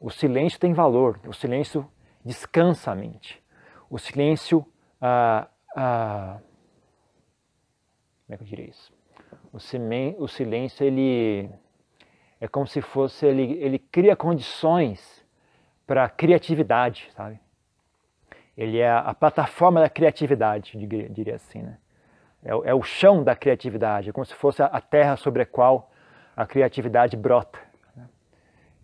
O 0.00 0.10
silêncio 0.10 0.58
tem 0.58 0.72
valor, 0.72 1.20
o 1.26 1.32
silêncio 1.32 1.88
descansa 2.24 2.92
a 2.92 2.94
mente. 2.94 3.42
O 3.90 3.98
silêncio. 3.98 4.66
Ah, 5.00 5.48
ah, 5.76 6.38
como 8.26 8.34
é 8.34 8.36
que 8.36 8.42
eu 8.42 8.48
diria 8.48 8.68
isso? 8.68 8.92
O, 9.52 9.58
o 10.24 10.28
silêncio 10.28 10.84
ele 10.84 11.48
é 12.40 12.48
como 12.48 12.66
se 12.66 12.80
fosse 12.80 13.26
ele, 13.26 13.52
ele 13.60 13.78
cria 13.78 14.16
condições 14.16 15.25
para 15.86 16.08
criatividade, 16.08 17.08
sabe? 17.16 17.38
Ele 18.56 18.78
é 18.78 18.90
a 18.90 19.12
plataforma 19.14 19.80
da 19.80 19.88
criatividade, 19.88 20.76
diria 21.10 21.34
assim, 21.34 21.62
né? 21.62 21.76
É, 22.42 22.70
é 22.70 22.74
o 22.74 22.82
chão 22.82 23.22
da 23.22 23.34
criatividade, 23.34 24.08
é 24.08 24.12
como 24.12 24.24
se 24.24 24.34
fosse 24.34 24.62
a 24.62 24.80
terra 24.80 25.16
sobre 25.16 25.42
a 25.42 25.46
qual 25.46 25.90
a 26.36 26.46
criatividade 26.46 27.16
brota. 27.16 27.58
Né? 27.94 28.08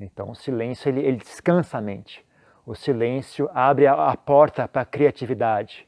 Então, 0.01 0.31
o 0.31 0.35
silêncio 0.35 0.89
ele, 0.89 1.01
ele, 1.01 1.19
descansa 1.19 1.79
a 1.79 1.81
mente. 1.81 2.25
O 2.67 2.75
silêncio 2.75 3.49
abre 3.55 3.87
a, 3.87 4.11
a 4.11 4.17
porta 4.17 4.67
para 4.67 4.83
a 4.83 4.85
criatividade. 4.85 5.87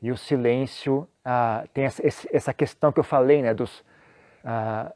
E 0.00 0.12
o 0.12 0.16
silêncio 0.16 1.08
ah, 1.24 1.64
tem 1.74 1.84
essa, 1.84 2.02
essa, 2.32 2.54
questão 2.54 2.92
que 2.92 3.00
eu 3.00 3.04
falei, 3.04 3.42
né, 3.42 3.52
dos 3.52 3.84
ah, 4.44 4.92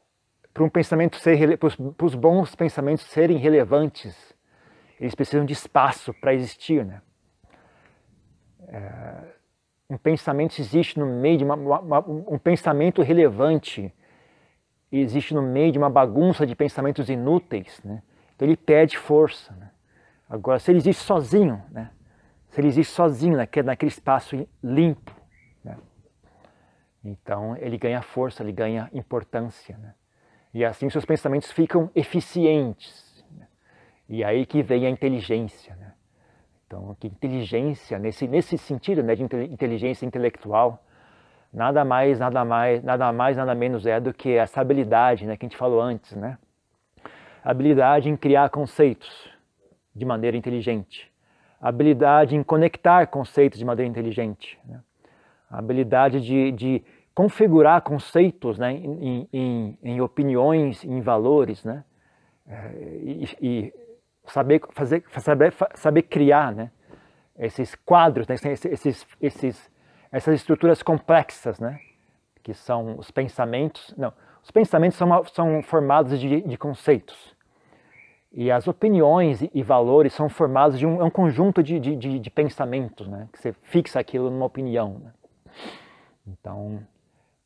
para 0.53 0.63
um 0.63 0.69
pensamento 0.69 1.17
ser 1.17 1.57
para 1.57 2.05
os 2.05 2.15
bons 2.15 2.55
pensamentos 2.55 3.05
serem 3.05 3.37
relevantes, 3.37 4.32
eles 4.99 5.15
precisam 5.15 5.45
de 5.45 5.53
espaço 5.53 6.13
para 6.13 6.33
existir, 6.33 6.85
né? 6.85 7.01
É, 8.67 9.33
um 9.89 9.97
pensamento 9.97 10.59
existe 10.59 10.97
no 10.97 11.05
meio 11.05 11.37
de 11.37 11.43
uma, 11.43 11.55
uma, 11.55 11.99
um 11.99 12.39
pensamento 12.39 13.01
relevante 13.01 13.93
existe 15.01 15.33
no 15.33 15.41
meio 15.41 15.71
de 15.71 15.77
uma 15.77 15.89
bagunça 15.89 16.45
de 16.45 16.55
pensamentos 16.55 17.09
inúteis, 17.09 17.81
né? 17.83 18.01
Então 18.35 18.47
ele 18.47 18.57
perde 18.57 18.97
força. 18.97 19.53
Né? 19.53 19.71
Agora, 20.29 20.59
se 20.59 20.71
ele 20.71 20.79
existe 20.79 21.03
sozinho, 21.03 21.63
né? 21.71 21.91
se 22.49 22.59
ele 22.59 22.67
existe 22.67 22.93
sozinho 22.93 23.37
naquele, 23.37 23.67
naquele 23.67 23.89
espaço 23.89 24.47
limpo, 24.61 25.11
né? 25.63 25.77
então 27.03 27.55
ele 27.57 27.77
ganha 27.77 28.01
força, 28.01 28.43
ele 28.43 28.51
ganha 28.51 28.89
importância. 28.93 29.77
Né? 29.77 29.93
E 30.53 30.63
assim 30.63 30.89
seus 30.89 31.05
pensamentos 31.05 31.51
ficam 31.51 31.89
eficientes. 31.95 33.12
E 34.07 34.23
aí 34.23 34.45
que 34.45 34.61
vem 34.61 34.85
a 34.85 34.89
inteligência. 34.89 35.75
Né? 35.75 35.93
Então, 36.67 36.95
que 36.99 37.07
inteligência, 37.07 37.99
nesse, 37.99 38.27
nesse 38.27 38.57
sentido 38.57 39.03
né, 39.03 39.15
de 39.15 39.23
inteligência 39.23 40.05
intelectual, 40.05 40.83
nada 41.53 41.85
mais, 41.85 42.19
nada 42.19 42.43
mais, 42.43 42.83
nada 42.83 43.11
mais, 43.13 43.37
nada 43.37 43.53
menos 43.53 43.85
é 43.85 43.99
do 43.99 44.13
que 44.13 44.31
essa 44.35 44.59
habilidade 44.59 45.25
né, 45.25 45.37
que 45.37 45.45
a 45.45 45.49
gente 45.49 45.57
falou 45.57 45.79
antes, 45.81 46.15
né? 46.15 46.37
Habilidade 47.43 48.09
em 48.09 48.15
criar 48.15 48.49
conceitos 48.49 49.29
de 49.93 50.05
maneira 50.05 50.35
inteligente. 50.35 51.11
Habilidade 51.61 52.35
em 52.35 52.43
conectar 52.43 53.05
conceitos 53.07 53.59
de 53.59 53.65
maneira 53.65 53.89
inteligente. 53.89 54.57
Né? 54.65 54.79
Habilidade 55.49 56.21
de, 56.21 56.51
de 56.53 56.83
configurar 57.13 57.81
conceitos 57.81 58.57
né, 58.57 58.71
em, 58.73 59.27
em, 59.31 59.77
em, 59.83 60.01
opiniões, 60.01 60.83
em 60.83 61.01
valores, 61.01 61.63
né? 61.63 61.83
É, 62.47 62.71
e, 63.03 63.37
e, 63.41 63.73
saber, 64.25 64.61
fazer, 64.71 65.03
saber, 65.19 65.53
saber 65.75 66.01
criar 66.03 66.53
né? 66.53 66.71
esses 67.37 67.75
quadros, 67.75 68.27
né? 68.27 68.35
esses, 68.35 69.07
esses, 69.21 69.71
essas 70.11 70.35
estruturas 70.35 70.81
complexas, 70.81 71.59
né? 71.59 71.79
que 72.41 72.53
são 72.53 72.97
os 72.97 73.11
pensamentos. 73.11 73.93
Não, 73.97 74.13
os 74.41 74.51
pensamentos 74.51 74.97
são, 74.97 75.25
são 75.25 75.63
formados 75.63 76.19
de, 76.19 76.41
de 76.41 76.57
conceitos. 76.57 77.33
E 78.31 78.51
as 78.51 78.67
opiniões 78.67 79.47
e 79.53 79.61
valores 79.61 80.13
são 80.13 80.27
formados 80.27 80.79
de 80.79 80.87
um, 80.87 80.99
é 80.99 81.03
um 81.03 81.09
conjunto 81.09 81.61
de, 81.61 81.79
de, 81.79 81.95
de, 81.95 82.19
de 82.19 82.29
pensamentos, 82.31 83.07
né? 83.07 83.29
que 83.31 83.39
você 83.39 83.53
fixa 83.61 83.99
aquilo 83.99 84.29
numa 84.29 84.45
opinião. 84.45 84.99
Né? 84.99 85.11
Então, 86.25 86.85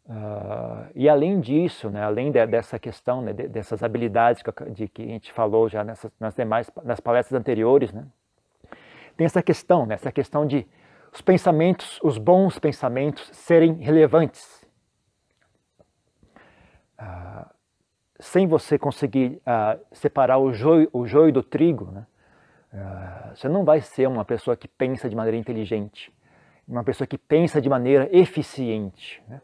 Uh, 0.10 0.90
e 0.96 1.10
além 1.10 1.42
disso, 1.42 1.90
né, 1.90 2.02
além 2.02 2.32
de, 2.32 2.46
dessa 2.48 2.80
questão, 2.80 3.22
né, 3.22 3.34
de, 3.34 3.50
dessas 3.50 3.84
habilidades 3.84 4.42
que, 4.42 4.70
de, 4.72 4.88
que 4.88 5.02
a 5.02 5.08
gente 5.08 5.34
falou 5.34 5.68
já 5.68 5.84
nessas, 5.84 6.10
nas 6.18 6.34
demais 6.34 6.72
nas 6.82 7.02
palestras 7.02 7.38
anteriores, 7.38 7.92
né, 7.92 8.06
tem 9.18 9.26
essa 9.26 9.44
questão, 9.44 9.86
né, 9.86 9.96
essa 9.96 10.10
questão 10.10 10.48
de 10.48 10.66
os 11.12 11.22
pensamentos, 11.22 12.00
os 12.02 12.18
bons 12.18 12.58
pensamentos 12.58 13.30
serem 13.34 13.74
relevantes. 13.74 14.66
Uh, 16.98 17.46
sem 18.18 18.48
você 18.48 18.80
conseguir 18.80 19.42
uh, 19.46 19.80
separar 19.92 20.38
o 20.38 20.54
joio, 20.54 20.90
o 20.94 21.06
joio 21.06 21.34
do 21.34 21.44
trigo, 21.44 21.92
né, 21.92 22.08
você 23.36 23.50
não 23.50 23.66
vai 23.66 23.82
ser 23.82 24.08
uma 24.08 24.24
pessoa 24.24 24.56
que 24.56 24.68
pensa 24.68 25.10
de 25.10 25.16
maneira 25.16 25.38
inteligente, 25.38 26.14
uma 26.68 26.84
pessoa 26.84 27.06
que 27.08 27.18
pensa 27.18 27.62
de 27.62 27.70
maneira 27.70 28.08
eficiente. 28.12 29.22
Né? 29.28 29.42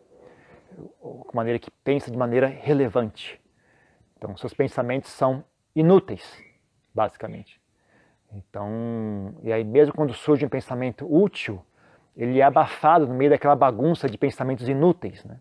De 0.77 1.36
maneira 1.36 1.59
que 1.59 1.71
pensa 1.83 2.12
de 2.12 2.17
maneira 2.17 2.47
relevante. 2.47 3.41
Então, 4.17 4.36
seus 4.38 4.53
pensamentos 4.53 5.12
são 5.12 5.43
inúteis, 5.75 6.41
basicamente. 6.93 7.62
Então, 8.31 9.36
e 9.43 9.51
aí 9.51 9.63
mesmo 9.63 9.93
quando 9.93 10.13
surge 10.13 10.45
um 10.45 10.49
pensamento 10.49 11.05
útil, 11.05 11.63
ele 12.15 12.39
é 12.39 12.43
abafado 12.43 13.07
no 13.07 13.13
meio 13.13 13.29
daquela 13.31 13.55
bagunça 13.55 14.09
de 14.09 14.17
pensamentos 14.17 14.67
inúteis, 14.67 15.23
né? 15.23 15.39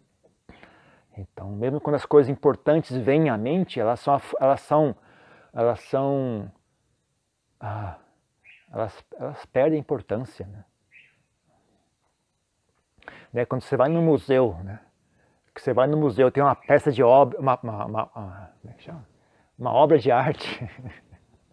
Então, 1.17 1.51
mesmo 1.51 1.81
quando 1.81 1.97
as 1.97 2.07
coisas 2.07 2.31
importantes 2.31 2.97
vêm 2.97 3.29
à 3.29 3.37
mente, 3.37 3.79
elas 3.79 4.01
são, 4.01 4.21
elas 4.41 4.61
são, 4.63 4.97
elas 5.53 5.81
são, 5.81 6.51
ah, 7.61 7.99
elas, 8.73 9.05
elas 9.19 9.45
perdem 9.47 9.79
importância, 9.79 10.47
né? 10.47 10.65
né? 13.33 13.45
Quando 13.45 13.63
você 13.63 13.77
vai 13.77 13.91
no 13.91 14.01
museu, 14.01 14.57
né? 14.65 14.81
Que 15.55 15.61
você 15.61 15.73
vai 15.73 15.87
no 15.87 15.97
museu, 15.97 16.31
tem 16.31 16.43
uma 16.43 16.55
peça 16.55 16.91
de 16.91 17.03
obra, 17.03 17.39
uma, 17.39 17.59
uma, 17.63 17.85
uma, 17.85 18.11
uma, 18.15 18.51
é 18.85 19.65
obra 19.65 19.99
de 19.99 20.11
arte. 20.11 20.69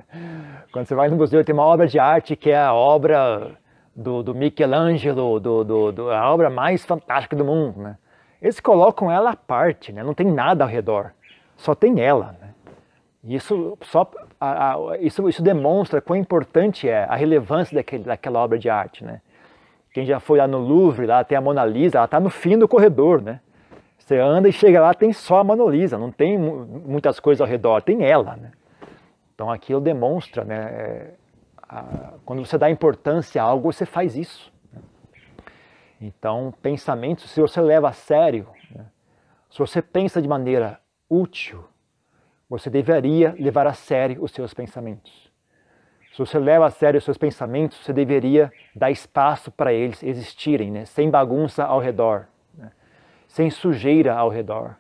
Quando 0.72 0.86
você 0.88 0.96
vai 0.96 1.10
no 1.10 1.18
museu, 1.18 1.44
tem 1.44 1.54
uma 1.54 1.66
obra 1.66 1.88
de 1.88 2.00
arte 2.00 2.36
que 2.36 2.50
é 2.50 2.58
a 2.58 2.74
obra 2.74 3.58
do, 3.96 4.24
do 4.24 4.34
Michelangelo, 4.34 5.40
do, 5.40 5.64
do, 5.64 5.92
do, 5.92 6.12
a 6.12 6.32
obra 6.32 6.50
mais 6.50 6.86
fantástica 6.86 7.36
do 7.36 7.46
mundo. 7.46 7.82
Né? 7.82 7.98
Eles 8.42 8.60
colocam 8.60 9.12
ela 9.12 9.32
à 9.32 9.36
parte, 9.36 9.92
né? 9.92 10.02
não 10.02 10.14
tem 10.14 10.28
nada 10.32 10.64
ao 10.64 10.70
redor, 10.70 11.12
só 11.58 11.76
tem 11.76 12.00
ela. 12.00 12.36
Né? 12.40 12.50
Isso, 13.24 13.78
só, 13.82 14.10
a, 14.40 14.76
a, 14.76 14.98
isso, 15.00 15.28
isso 15.28 15.44
demonstra 15.44 16.02
quão 16.02 16.18
importante 16.18 16.88
é 16.88 17.04
a 17.04 17.16
relevância 17.16 17.76
daquele, 17.76 18.06
daquela 18.06 18.40
obra 18.40 18.58
de 18.58 18.70
arte. 18.70 19.04
Né? 19.04 19.22
Quem 19.94 20.06
já 20.06 20.20
foi 20.20 20.40
lá 20.40 20.48
no 20.48 20.58
Louvre, 20.58 21.06
lá 21.06 21.24
tem 21.24 21.38
a 21.38 21.42
Mona 21.42 21.66
Lisa, 21.66 21.98
ela 21.98 22.06
está 22.06 22.20
no 22.20 22.30
fim 22.30 22.58
do 22.58 22.68
corredor. 22.68 23.22
Né? 23.22 23.42
Você 24.10 24.18
anda 24.18 24.50
e 24.50 24.52
chega 24.52 24.82
lá, 24.82 24.92
tem 24.92 25.14
só 25.14 25.38
a 25.38 25.44
Mona 25.44 25.64
não 25.96 26.12
tem 26.12 26.36
muitas 26.36 27.20
coisas 27.20 27.42
ao 27.42 27.48
redor, 27.48 27.84
tem 27.84 28.04
ela. 28.04 28.36
Né? 28.38 28.52
Então 29.36 29.52
aquilo 29.52 29.80
demonstra, 29.80 30.44
né, 30.44 30.56
é, 30.56 31.14
a, 31.62 32.14
quando 32.26 32.44
você 32.44 32.58
dá 32.58 32.72
importância 32.72 33.40
a 33.40 33.46
algo, 33.46 33.72
você 33.72 33.86
faz 33.86 34.18
isso. 34.18 34.52
Né? 34.74 34.82
Então, 36.02 36.52
pensamento, 36.60 37.28
se 37.28 37.40
você 37.40 37.62
leva 37.62 37.90
a 37.90 37.92
sério, 37.92 38.48
né, 38.72 38.88
se 39.48 39.60
você 39.60 39.80
pensa 39.80 40.20
de 40.20 40.28
maneira 40.28 40.80
útil, 41.08 41.64
você 42.50 42.68
deveria 42.68 43.36
levar 43.38 43.68
a 43.68 43.74
sério 43.74 44.24
os 44.24 44.32
seus 44.32 44.56
pensamentos. 44.56 45.32
Se 46.14 46.18
você 46.18 46.40
leva 46.40 46.66
a 46.66 46.72
sério 46.72 46.98
os 46.98 47.04
seus 47.04 47.20
pensamentos, 47.20 47.78
você 47.78 47.94
deveria 47.94 48.52
dar 48.74 48.90
espaço 48.90 49.52
para 49.52 49.72
eles 49.72 50.02
existirem, 50.02 50.72
né, 50.72 50.86
sem 50.86 51.12
bagunça 51.12 51.64
ao 51.64 51.80
redor 51.80 52.26
sem 53.30 53.50
sujeira 53.50 54.16
ao 54.16 54.28
redor, 54.28 54.76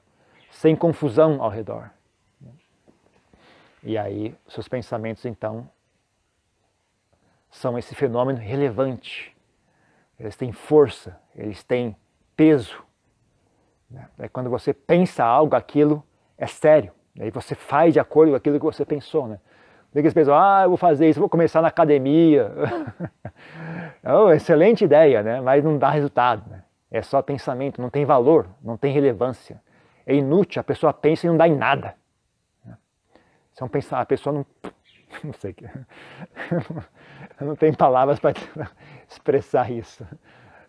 sem 0.49 0.75
confusão 0.75 1.41
ao 1.41 1.49
redor. 1.49 1.91
E 3.81 3.97
aí, 3.97 4.35
seus 4.49 4.67
pensamentos, 4.67 5.23
então, 5.23 5.69
são 7.49 7.77
esse 7.77 7.95
fenômeno 7.95 8.39
relevante. 8.39 9.33
Eles 10.19 10.35
têm 10.35 10.51
força, 10.51 11.17
eles 11.33 11.63
têm 11.63 11.95
peso. 12.35 12.83
É 14.17 14.27
quando 14.27 14.49
você 14.49 14.73
pensa 14.73 15.23
algo, 15.23 15.55
aquilo 15.55 16.03
é 16.37 16.47
sério. 16.47 16.91
Aí 17.19 17.31
você 17.31 17.53
faz 17.55 17.93
de 17.93 17.99
acordo 17.99 18.31
com 18.31 18.35
aquilo 18.35 18.59
que 18.59 18.65
você 18.65 18.83
pensou. 18.83 19.27
Né? 19.27 19.39
Eles 19.93 20.13
pensam, 20.13 20.35
ah, 20.35 20.63
eu 20.63 20.69
vou 20.69 20.77
fazer 20.77 21.07
isso, 21.07 21.19
vou 21.19 21.29
começar 21.29 21.61
na 21.61 21.67
academia. 21.67 22.51
é 24.03 24.35
excelente 24.35 24.83
ideia, 24.83 25.21
né? 25.21 25.39
mas 25.39 25.63
não 25.63 25.77
dá 25.77 25.91
resultado. 25.91 26.49
Né? 26.49 26.63
É 26.91 27.01
só 27.01 27.21
pensamento, 27.21 27.81
não 27.81 27.89
tem 27.89 28.05
valor, 28.05 28.47
não 28.61 28.75
tem 28.75 28.91
relevância. 28.91 29.61
É 30.05 30.15
inútil, 30.15 30.59
a 30.59 30.63
pessoa 30.63 30.91
pensa 30.91 31.27
e 31.27 31.29
não 31.29 31.37
dá 31.37 31.47
em 31.47 31.55
nada. 31.55 31.95
Se 33.53 33.63
é 33.63 33.65
um 33.65 33.69
pensar, 33.69 33.99
a 33.99 34.05
pessoa 34.05 34.33
não. 34.33 34.45
Não 35.23 35.33
sei. 35.33 35.55
Não 37.41 37.55
tem 37.55 37.73
palavras 37.73 38.19
para 38.19 38.33
expressar 39.09 39.71
isso. 39.71 40.07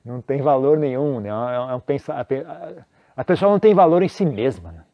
Não 0.05 0.23
tem 0.23 0.41
valor 0.41 0.79
nenhum. 0.79 1.21
Né? 1.21 1.29
É 1.29 1.75
um 1.75 1.81
pensar, 1.81 2.27
a 3.17 3.25
pessoa 3.25 3.53
não 3.53 3.61
tem 3.61 3.75
valor 3.75 4.03
em 4.03 4.09
si 4.09 4.25
mesma. 4.25 4.73
Né? 4.73 4.85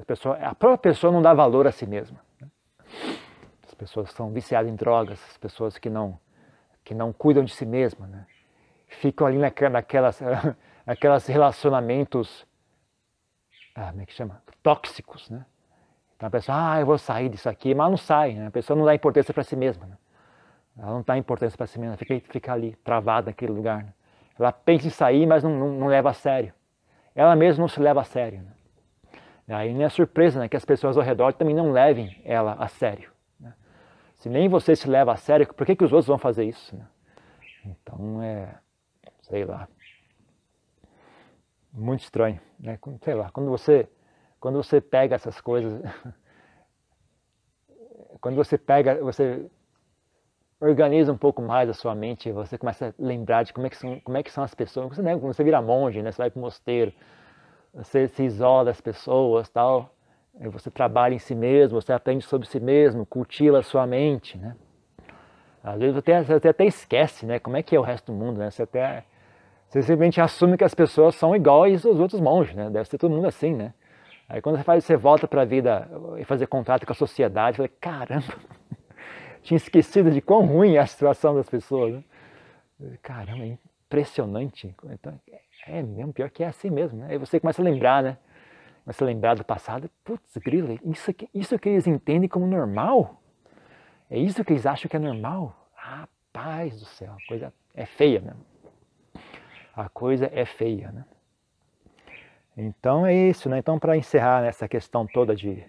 A, 0.00 0.04
pessoa, 0.04 0.36
a 0.36 0.54
própria 0.54 0.92
pessoa 0.92 1.12
não 1.12 1.22
dá 1.22 1.32
valor 1.32 1.66
a 1.66 1.72
si 1.72 1.86
mesma. 1.86 2.18
Né? 2.40 2.48
As 3.68 3.74
pessoas 3.74 4.10
são 4.10 4.30
viciadas 4.32 4.70
em 4.70 4.74
drogas, 4.74 5.22
as 5.30 5.38
pessoas 5.38 5.78
que 5.78 5.88
não, 5.88 6.18
que 6.82 6.92
não 6.92 7.12
cuidam 7.12 7.44
de 7.44 7.54
si 7.54 7.64
mesmas. 7.64 8.10
Né? 8.10 8.26
Ficam 8.96 9.26
ali 9.26 9.38
naquelas, 9.38 10.20
naquelas 10.86 11.26
relacionamentos, 11.26 12.46
ah, 13.74 13.90
como 13.90 14.02
é 14.02 14.06
que 14.06 14.12
chama? 14.12 14.42
Tóxicos, 14.62 15.30
né? 15.30 15.44
Então 16.16 16.26
a 16.26 16.30
pessoa, 16.30 16.72
ah, 16.72 16.80
eu 16.80 16.86
vou 16.86 16.98
sair 16.98 17.28
disso 17.28 17.48
aqui, 17.48 17.74
mas 17.74 17.88
não 17.88 17.96
sai, 17.96 18.34
né? 18.34 18.48
A 18.48 18.50
pessoa 18.50 18.76
não 18.76 18.84
dá 18.84 18.94
importância 18.94 19.32
para 19.32 19.42
si 19.42 19.56
mesma, 19.56 19.86
né? 19.86 19.96
Ela 20.78 20.92
não 20.92 21.02
dá 21.02 21.16
importância 21.16 21.56
para 21.56 21.66
si 21.66 21.78
mesma, 21.78 21.96
fica, 21.96 22.20
fica 22.20 22.52
ali, 22.52 22.74
travada 22.76 23.30
naquele 23.30 23.52
lugar. 23.52 23.84
Né? 23.84 23.92
Ela 24.38 24.52
pensa 24.52 24.86
em 24.86 24.90
sair, 24.90 25.26
mas 25.26 25.42
não, 25.42 25.50
não, 25.50 25.72
não, 25.72 25.86
leva 25.86 26.10
a 26.10 26.14
sério. 26.14 26.54
Ela 27.14 27.36
mesma 27.36 27.62
não 27.62 27.68
se 27.68 27.80
leva 27.80 28.00
a 28.00 28.04
sério. 28.04 28.42
Né? 29.46 29.54
Aí 29.54 29.74
não 29.74 29.82
é 29.84 29.88
surpresa 29.88 30.40
né, 30.40 30.48
que 30.48 30.56
as 30.56 30.64
pessoas 30.64 30.96
ao 30.96 31.02
redor 31.02 31.32
também 31.34 31.54
não 31.54 31.72
levem 31.72 32.20
ela 32.24 32.54
a 32.58 32.68
sério. 32.68 33.10
Né? 33.38 33.52
Se 34.14 34.28
nem 34.28 34.48
você 34.48 34.74
se 34.76 34.88
leva 34.88 35.12
a 35.12 35.16
sério, 35.16 35.52
por 35.52 35.66
que, 35.66 35.76
que 35.76 35.84
os 35.84 35.92
outros 35.92 36.06
vão 36.06 36.18
fazer 36.18 36.44
isso? 36.44 36.74
Né? 36.74 36.86
Então 37.66 38.22
é 38.22 38.54
sei 39.30 39.44
lá. 39.44 39.68
Muito 41.72 42.02
estranho, 42.02 42.40
né? 42.58 42.78
Sei 43.00 43.14
lá, 43.14 43.30
quando 43.30 43.48
você, 43.48 43.88
quando 44.40 44.56
você 44.56 44.80
pega 44.80 45.14
essas 45.14 45.40
coisas, 45.40 45.80
quando 48.20 48.34
você 48.34 48.58
pega, 48.58 49.02
você 49.02 49.48
organiza 50.60 51.12
um 51.12 51.16
pouco 51.16 51.40
mais 51.40 51.70
a 51.70 51.74
sua 51.74 51.94
mente, 51.94 52.30
você 52.32 52.58
começa 52.58 52.88
a 52.88 52.92
lembrar 52.98 53.44
de 53.44 53.52
como 53.52 53.66
é 53.66 53.70
que 53.70 53.76
são, 53.76 54.00
como 54.00 54.18
é 54.18 54.22
que 54.22 54.32
são 54.32 54.42
as 54.42 54.54
pessoas. 54.54 54.88
Você, 54.88 55.00
né, 55.00 55.16
quando 55.16 55.32
você 55.32 55.44
vira 55.44 55.62
monge, 55.62 56.02
né, 56.02 56.10
você 56.10 56.18
vai 56.18 56.30
para 56.30 56.38
o 56.38 56.42
mosteiro, 56.42 56.92
você 57.72 58.08
se 58.08 58.24
isola 58.24 58.64
das 58.64 58.80
pessoas, 58.80 59.48
tal. 59.48 59.94
Você 60.34 60.70
trabalha 60.70 61.14
em 61.14 61.18
si 61.18 61.34
mesmo, 61.34 61.80
você 61.80 61.92
aprende 61.92 62.24
sobre 62.24 62.48
si 62.48 62.58
mesmo, 62.58 63.06
cultiva 63.06 63.58
a 63.58 63.62
sua 63.62 63.86
mente, 63.86 64.38
né? 64.38 64.56
Às 65.62 65.78
vezes 65.78 65.94
você 65.94 66.12
até, 66.12 66.24
você 66.24 66.48
até 66.48 66.64
esquece, 66.64 67.26
né? 67.26 67.38
Como 67.38 67.56
é 67.56 67.62
que 67.62 67.76
é 67.76 67.78
o 67.78 67.82
resto 67.82 68.10
do 68.10 68.18
mundo, 68.18 68.38
né? 68.38 68.50
Você 68.50 68.62
até 68.62 69.04
você 69.70 69.82
simplesmente 69.82 70.20
assume 70.20 70.56
que 70.56 70.64
as 70.64 70.74
pessoas 70.74 71.14
são 71.14 71.34
iguais 71.34 71.86
aos 71.86 72.00
outros 72.00 72.20
monges, 72.20 72.56
né? 72.56 72.68
Deve 72.68 72.88
ser 72.88 72.98
todo 72.98 73.14
mundo 73.14 73.28
assim, 73.28 73.54
né? 73.54 73.72
Aí 74.28 74.42
quando 74.42 74.56
você 74.56 74.64
faz, 74.64 74.84
você 74.84 74.96
volta 74.96 75.28
para 75.28 75.42
a 75.42 75.44
vida 75.44 75.88
e 76.18 76.24
fazer 76.24 76.48
contato 76.48 76.84
com 76.84 76.92
a 76.92 76.94
sociedade, 76.94 77.56
você 77.56 77.68
fala, 77.68 77.78
caramba, 77.80 78.34
tinha 79.44 79.56
esquecido 79.56 80.10
de 80.10 80.20
quão 80.20 80.44
ruim 80.44 80.74
é 80.74 80.80
a 80.80 80.86
situação 80.86 81.36
das 81.36 81.48
pessoas. 81.48 81.94
Né? 82.80 82.98
Caramba, 83.00 83.44
é 83.44 83.58
impressionante. 83.86 84.74
Então, 84.90 85.20
é 85.68 85.80
mesmo, 85.84 86.12
pior 86.12 86.30
que 86.30 86.42
é 86.42 86.48
assim 86.48 86.68
mesmo. 86.68 86.98
Né? 86.98 87.06
Aí 87.10 87.18
você 87.18 87.38
começa 87.38 87.62
a 87.62 87.64
lembrar, 87.64 88.02
né? 88.02 88.18
Começa 88.82 89.04
a 89.04 89.06
lembrar 89.06 89.36
do 89.36 89.44
passado. 89.44 89.88
Putz, 90.02 90.36
grilo, 90.38 90.80
isso, 90.84 91.14
isso 91.32 91.56
que 91.60 91.68
eles 91.68 91.86
entendem 91.86 92.28
como 92.28 92.44
normal? 92.44 93.22
É 94.10 94.18
isso 94.18 94.44
que 94.44 94.52
eles 94.52 94.66
acham 94.66 94.88
que 94.88 94.96
é 94.96 95.00
normal? 95.00 95.70
Rapaz 95.74 96.76
do 96.76 96.86
céu, 96.86 97.12
a 97.12 97.28
coisa 97.28 97.54
é 97.72 97.86
feia 97.86 98.20
mesmo. 98.20 98.49
A 99.80 99.88
coisa 99.88 100.30
é 100.32 100.44
feia, 100.44 100.92
né? 100.92 101.04
Então 102.56 103.06
é 103.06 103.14
isso, 103.14 103.48
né? 103.48 103.58
Então 103.58 103.78
para 103.78 103.96
encerrar 103.96 104.44
essa 104.44 104.68
questão 104.68 105.06
toda 105.06 105.34
de 105.34 105.64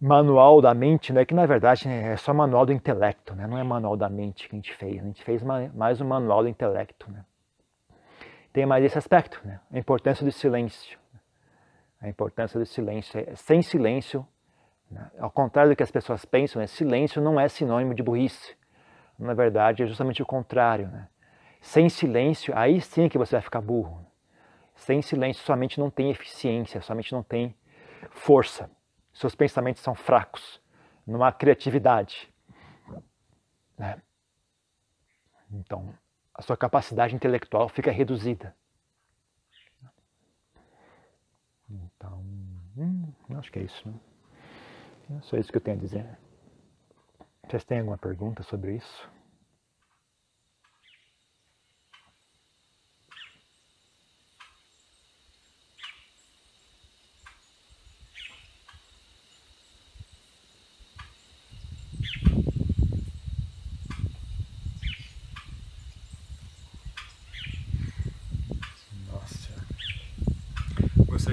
manual 0.00 0.60
da 0.62 0.72
mente, 0.74 1.12
né, 1.12 1.24
que 1.24 1.34
na 1.34 1.46
verdade 1.46 1.86
é 1.88 2.16
só 2.16 2.34
manual 2.34 2.66
do 2.66 2.72
intelecto, 2.72 3.36
né, 3.36 3.46
não 3.46 3.56
é 3.56 3.62
manual 3.62 3.96
da 3.96 4.08
mente 4.08 4.48
que 4.48 4.56
a 4.56 4.58
gente 4.58 4.74
fez, 4.74 5.00
a 5.00 5.04
gente 5.04 5.22
fez 5.22 5.44
mais 5.44 6.00
um 6.00 6.04
manual 6.04 6.42
do 6.42 6.48
intelecto. 6.48 7.08
Né. 7.08 7.24
Tem 8.52 8.66
mais 8.66 8.84
esse 8.84 8.98
aspecto, 8.98 9.40
né, 9.44 9.60
a 9.70 9.78
importância 9.78 10.24
do 10.24 10.32
silêncio. 10.32 10.98
A 12.00 12.08
importância 12.08 12.58
do 12.58 12.66
silêncio. 12.66 13.20
É, 13.20 13.36
sem 13.36 13.62
silêncio, 13.62 14.26
né, 14.90 15.08
ao 15.20 15.30
contrário 15.30 15.70
do 15.70 15.76
que 15.76 15.84
as 15.84 15.90
pessoas 15.90 16.24
pensam, 16.24 16.58
né, 16.58 16.66
silêncio 16.66 17.22
não 17.22 17.38
é 17.38 17.46
sinônimo 17.46 17.94
de 17.94 18.02
burrice. 18.02 18.56
Na 19.16 19.34
verdade, 19.34 19.84
é 19.84 19.86
justamente 19.86 20.20
o 20.20 20.26
contrário. 20.26 20.88
Né. 20.88 21.06
Sem 21.62 21.88
silêncio, 21.88 22.52
aí 22.54 22.78
sim 22.82 23.08
que 23.08 23.16
você 23.16 23.36
vai 23.36 23.42
ficar 23.42 23.62
burro. 23.62 24.04
Sem 24.74 25.00
silêncio, 25.00 25.42
sua 25.42 25.56
mente 25.56 25.80
não 25.80 25.88
tem 25.88 26.10
eficiência, 26.10 26.82
sua 26.82 26.94
mente 26.94 27.12
não 27.12 27.22
tem 27.22 27.56
força 28.10 28.68
seus 29.12 29.34
pensamentos 29.34 29.82
são 29.82 29.94
fracos, 29.94 30.60
não 31.06 31.22
há 31.22 31.30
criatividade. 31.32 32.32
Né? 33.78 34.00
Então, 35.50 35.92
a 36.34 36.42
sua 36.42 36.56
capacidade 36.56 37.14
intelectual 37.14 37.68
fica 37.68 37.90
reduzida. 37.90 38.56
Então, 41.68 42.18
hum, 42.76 43.12
acho 43.36 43.52
que 43.52 43.58
é 43.58 43.62
isso. 43.62 43.88
Né? 43.88 43.94
É 45.18 45.20
só 45.22 45.36
isso 45.36 45.50
que 45.50 45.58
eu 45.58 45.62
tenho 45.62 45.76
a 45.76 45.80
dizer. 45.80 46.18
Vocês 47.46 47.64
têm 47.64 47.80
alguma 47.80 47.98
pergunta 47.98 48.42
sobre 48.42 48.76
isso? 48.76 49.10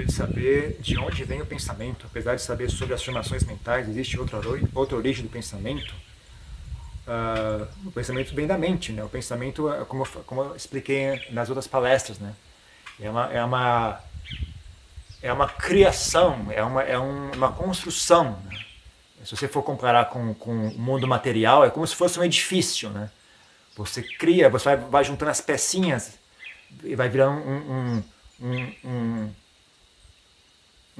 Saber 0.08 0.76
de 0.80 0.96
onde 0.98 1.24
vem 1.24 1.42
o 1.42 1.46
pensamento, 1.46 2.06
apesar 2.06 2.34
de 2.34 2.42
saber 2.42 2.70
sobre 2.70 2.94
as 2.94 3.02
formações 3.02 3.44
mentais, 3.44 3.88
existe 3.88 4.18
outra, 4.18 4.40
outra 4.74 4.96
origem 4.96 5.24
do 5.24 5.30
pensamento. 5.30 5.94
Uh, 7.06 7.66
o 7.88 7.90
pensamento 7.90 8.34
vem 8.34 8.46
da 8.46 8.56
mente, 8.56 8.92
né? 8.92 9.02
O 9.02 9.08
pensamento, 9.08 9.72
é 9.72 9.84
como, 9.84 10.06
como 10.24 10.42
eu 10.42 10.56
expliquei 10.56 11.20
nas 11.30 11.48
outras 11.48 11.66
palestras, 11.66 12.18
né? 12.18 12.34
É 13.00 13.10
uma, 13.10 13.32
é 13.32 13.44
uma, 13.44 14.00
é 15.22 15.32
uma 15.32 15.48
criação, 15.48 16.46
é 16.50 16.62
uma, 16.62 16.82
é 16.82 16.98
um, 16.98 17.32
uma 17.32 17.50
construção. 17.52 18.38
Né? 18.44 18.64
Se 19.24 19.36
você 19.36 19.48
for 19.48 19.62
comparar 19.62 20.06
com, 20.06 20.34
com 20.34 20.68
o 20.68 20.78
mundo 20.78 21.06
material, 21.08 21.64
é 21.64 21.70
como 21.70 21.86
se 21.86 21.96
fosse 21.96 22.18
um 22.18 22.24
edifício, 22.24 22.90
né? 22.90 23.10
Você 23.76 24.02
cria, 24.02 24.48
você 24.48 24.64
vai, 24.64 24.76
vai 24.76 25.04
juntando 25.04 25.30
as 25.30 25.40
pecinhas 25.40 26.18
e 26.84 26.94
vai 26.94 27.08
virando 27.08 27.40
um, 27.40 27.72
um, 27.72 28.04
um, 28.40 28.74
um 28.84 29.30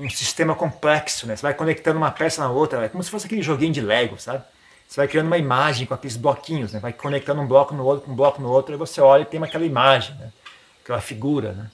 um 0.01 0.11
sistema 0.11 0.55
complexo, 0.55 1.27
né? 1.27 1.37
Você 1.37 1.43
vai 1.43 1.55
conectando 1.55 1.99
uma 1.99 2.11
peça 2.11 2.43
na 2.43 2.51
outra, 2.51 2.85
é 2.85 2.89
como 2.89 3.03
se 3.03 3.11
fosse 3.11 3.27
aquele 3.27 3.43
joguinho 3.43 3.73
de 3.73 3.81
Lego, 3.81 4.19
sabe? 4.19 4.43
Você 4.89 4.97
vai 4.97 5.07
criando 5.07 5.27
uma 5.27 5.39
imagem 5.39 5.87
com 5.87 5.95
aqueles 5.95 6.17
bloquinhos, 6.17 6.73
né? 6.73 6.81
Vai 6.81 6.93
conectando 6.93 7.41
um 7.41 7.47
bloco 7.47 7.75
no 7.75 7.85
outro, 7.85 8.07
com 8.07 8.13
um 8.13 8.17
bloco 8.17 8.43
no 8.43 8.51
outro, 8.51 8.75
e 8.75 8.79
você 8.79 9.01
olha 9.01 9.23
e 9.23 9.27
tem 9.27 9.43
aquela 9.43 9.65
imagem, 9.65 10.17
né? 10.17 10.33
Aquela 10.83 11.01
figura, 11.01 11.53
né? 11.53 11.71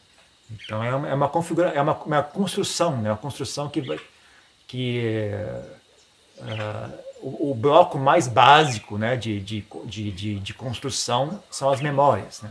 Então 0.51 0.83
é 0.83 0.95
uma, 0.95 1.09
é 1.09 1.15
uma 1.15 1.29
configura, 1.29 1.69
é 1.71 1.81
uma, 1.81 1.95
uma 1.95 2.23
construção, 2.23 2.97
né? 2.99 3.11
Uma 3.11 3.17
construção 3.17 3.69
que 3.69 3.81
vai, 3.81 3.99
que 4.67 5.31
uh, 6.39 6.93
o, 7.21 7.53
o, 7.53 7.55
bloco 7.55 7.99
mais 7.99 8.29
básico, 8.29 8.99
né? 8.99 9.17
De, 9.17 9.41
de, 9.41 9.67
de, 9.85 10.11
de, 10.11 10.39
de 10.39 10.55
construção 10.55 11.43
são 11.51 11.71
as 11.71 11.81
memórias, 11.81 12.43
né? 12.43 12.51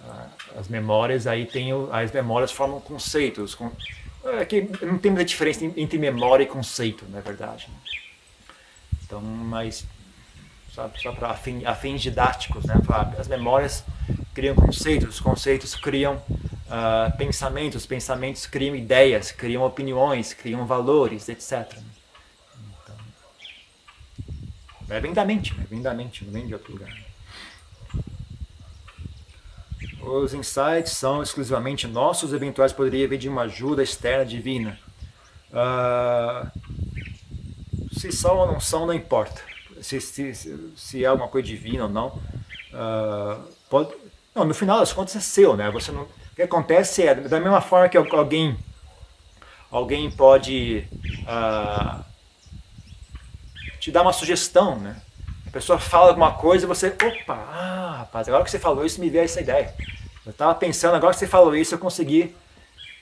Uh, 0.00 0.58
as 0.60 0.68
memórias 0.68 1.26
aí 1.26 1.46
tem 1.46 1.70
as 1.90 2.12
memórias 2.12 2.52
formam 2.52 2.80
conceitos, 2.80 3.56
é 4.24 4.44
que 4.44 4.62
não 4.82 4.98
tem 4.98 5.10
muita 5.10 5.24
diferença 5.24 5.64
entre 5.64 5.98
memória 5.98 6.44
e 6.44 6.46
conceito, 6.46 7.04
na 7.08 7.20
verdade. 7.20 7.68
Então, 9.04 9.20
mas 9.20 9.86
só, 10.70 11.12
para 11.12 11.30
afins 11.66 12.02
didáticos, 12.02 12.64
né? 12.64 12.74
As 13.18 13.26
memórias 13.26 13.84
criam 14.34 14.54
conceitos, 14.54 15.16
os 15.16 15.20
conceitos 15.20 15.74
criam 15.74 16.16
uh, 16.16 17.16
pensamentos, 17.16 17.82
os 17.82 17.86
pensamentos 17.86 18.46
criam 18.46 18.76
ideias, 18.76 19.32
criam 19.32 19.64
opiniões, 19.64 20.32
criam 20.32 20.66
valores, 20.66 21.28
etc. 21.28 21.78
Então, 22.84 22.96
é 24.90 25.00
vem 25.00 25.12
da 25.12 25.24
mente, 25.24 25.54
né? 25.54 25.66
vem 25.68 25.82
da 25.82 25.92
mente, 25.94 26.24
não 26.24 26.32
vem 26.32 26.46
de 26.46 26.54
outro 26.54 26.72
lugar. 26.72 27.07
Os 30.08 30.32
insights 30.32 30.92
são 30.92 31.22
exclusivamente 31.22 31.86
nossos, 31.86 32.32
eventuais 32.32 32.72
poderia 32.72 33.06
vir 33.06 33.18
de 33.18 33.28
uma 33.28 33.42
ajuda 33.42 33.82
externa 33.82 34.24
divina. 34.24 34.78
Uh, 35.50 36.50
se 37.92 38.10
são 38.10 38.38
ou 38.38 38.46
não 38.46 38.58
são, 38.58 38.86
não 38.86 38.94
importa. 38.94 39.42
Se, 39.82 40.00
se, 40.00 40.34
se 40.74 41.04
é 41.04 41.06
alguma 41.06 41.28
coisa 41.28 41.46
divina 41.46 41.84
ou 41.84 41.90
não. 41.90 42.08
Uh, 42.72 43.42
pode, 43.68 43.94
não, 44.34 44.44
no 44.44 44.54
final 44.54 44.78
das 44.78 44.92
contas 44.92 45.14
é 45.14 45.20
seu, 45.20 45.56
né? 45.56 45.70
Você 45.70 45.92
não, 45.92 46.02
o 46.02 46.08
que 46.34 46.42
acontece 46.42 47.02
é, 47.02 47.14
da 47.14 47.38
mesma 47.38 47.60
forma 47.60 47.88
que 47.88 47.96
alguém, 47.96 48.56
alguém 49.70 50.10
pode 50.10 50.88
uh, 51.22 52.02
te 53.78 53.92
dar 53.92 54.02
uma 54.02 54.12
sugestão, 54.12 54.78
né? 54.78 55.02
A 55.46 55.50
pessoa 55.50 55.78
fala 55.78 56.08
alguma 56.08 56.32
coisa 56.32 56.64
e 56.64 56.68
você, 56.68 56.88
opa, 56.88 57.34
ah, 57.34 57.96
rapaz, 57.98 58.28
agora 58.28 58.44
que 58.44 58.50
você 58.50 58.58
falou 58.58 58.84
isso, 58.84 59.00
me 59.00 59.10
veio 59.10 59.24
essa 59.24 59.40
ideia. 59.40 59.74
Eu 60.28 60.32
estava 60.32 60.54
pensando, 60.54 60.94
agora 60.94 61.14
que 61.14 61.20
você 61.20 61.26
falou 61.26 61.56
isso, 61.56 61.74
eu 61.74 61.78
consegui 61.78 62.36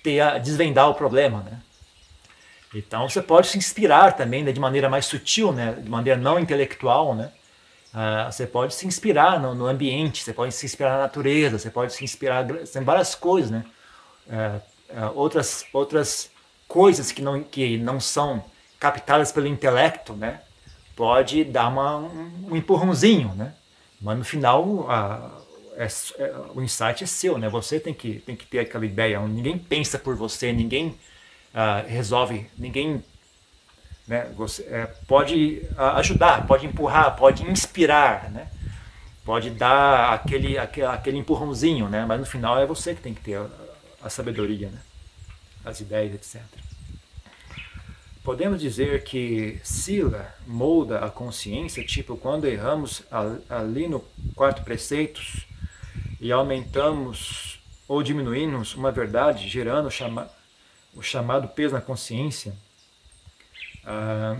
ter 0.00 0.20
a, 0.20 0.38
desvendar 0.38 0.88
o 0.88 0.94
problema, 0.94 1.40
né? 1.40 1.60
Então 2.72 3.08
você 3.08 3.20
pode 3.20 3.48
se 3.48 3.58
inspirar 3.58 4.12
também 4.12 4.44
né, 4.44 4.52
de 4.52 4.60
maneira 4.60 4.88
mais 4.88 5.06
sutil, 5.06 5.52
né, 5.52 5.72
de 5.72 5.90
maneira 5.90 6.20
não 6.20 6.38
intelectual, 6.38 7.16
né? 7.16 7.32
Uh, 7.92 8.30
você 8.30 8.46
pode 8.46 8.74
se 8.74 8.86
inspirar 8.86 9.40
no, 9.40 9.56
no, 9.56 9.66
ambiente, 9.66 10.22
você 10.22 10.32
pode 10.32 10.54
se 10.54 10.66
inspirar 10.66 10.92
na 10.92 10.98
natureza, 10.98 11.58
você 11.58 11.68
pode 11.68 11.94
se 11.94 12.04
inspirar 12.04 12.46
em 12.48 12.84
várias 12.84 13.16
coisas, 13.16 13.50
né? 13.50 13.64
Uh, 14.28 14.60
uh, 14.96 15.18
outras, 15.18 15.66
outras 15.72 16.30
coisas 16.68 17.10
que 17.10 17.22
não, 17.22 17.42
que 17.42 17.76
não 17.76 17.98
são 17.98 18.44
captadas 18.78 19.32
pelo 19.32 19.48
intelecto, 19.48 20.12
né? 20.12 20.42
Pode 20.94 21.42
dar 21.42 21.66
uma, 21.66 21.96
um, 21.96 22.50
um 22.50 22.56
empurrãozinho, 22.56 23.34
né? 23.34 23.52
Mas 24.00 24.16
no 24.16 24.24
final, 24.24 24.86
é, 25.76 25.86
é, 26.18 26.34
o 26.54 26.62
insight 26.62 27.04
é 27.04 27.06
seu, 27.06 27.38
né? 27.38 27.48
Você 27.48 27.78
tem 27.78 27.94
que, 27.94 28.20
tem 28.20 28.34
que 28.34 28.46
ter 28.46 28.60
aquela 28.60 28.84
ideia. 28.84 29.20
Ninguém 29.20 29.58
pensa 29.58 29.98
por 29.98 30.16
você, 30.16 30.52
ninguém 30.52 30.88
uh, 31.54 31.86
resolve, 31.86 32.46
ninguém 32.56 33.02
né? 34.06 34.30
você, 34.36 34.62
é, 34.64 34.86
pode 35.06 35.62
uh, 35.72 35.96
ajudar, 35.96 36.46
pode 36.46 36.66
empurrar, 36.66 37.16
pode 37.16 37.42
inspirar, 37.48 38.30
né? 38.30 38.48
pode 39.24 39.50
dar 39.50 40.14
aquele, 40.14 40.56
aquele, 40.56 40.86
aquele 40.86 41.18
empurrãozinho, 41.18 41.88
né? 41.88 42.06
Mas 42.06 42.20
no 42.20 42.26
final 42.26 42.58
é 42.58 42.64
você 42.64 42.94
que 42.94 43.02
tem 43.02 43.12
que 43.12 43.20
ter 43.20 43.34
a, 43.34 43.48
a 44.04 44.08
sabedoria, 44.08 44.68
né? 44.68 44.78
As 45.64 45.80
ideias, 45.80 46.14
etc. 46.14 46.42
Podemos 48.22 48.60
dizer 48.60 49.02
que 49.02 49.60
Sila 49.64 50.32
molda 50.46 51.04
a 51.04 51.10
consciência, 51.10 51.84
tipo 51.84 52.16
quando 52.16 52.46
erramos 52.46 53.02
ali 53.48 53.88
no 53.88 54.00
quarto 54.34 54.62
preceitos 54.62 55.45
e 56.20 56.32
aumentamos 56.32 57.60
ou 57.88 58.02
diminuímos 58.02 58.74
uma 58.74 58.90
verdade, 58.90 59.48
gerando 59.48 59.90
chama, 59.90 60.30
o 60.94 61.02
chamado 61.02 61.48
peso 61.48 61.74
na 61.74 61.80
consciência. 61.80 62.54
Ah, 63.84 64.36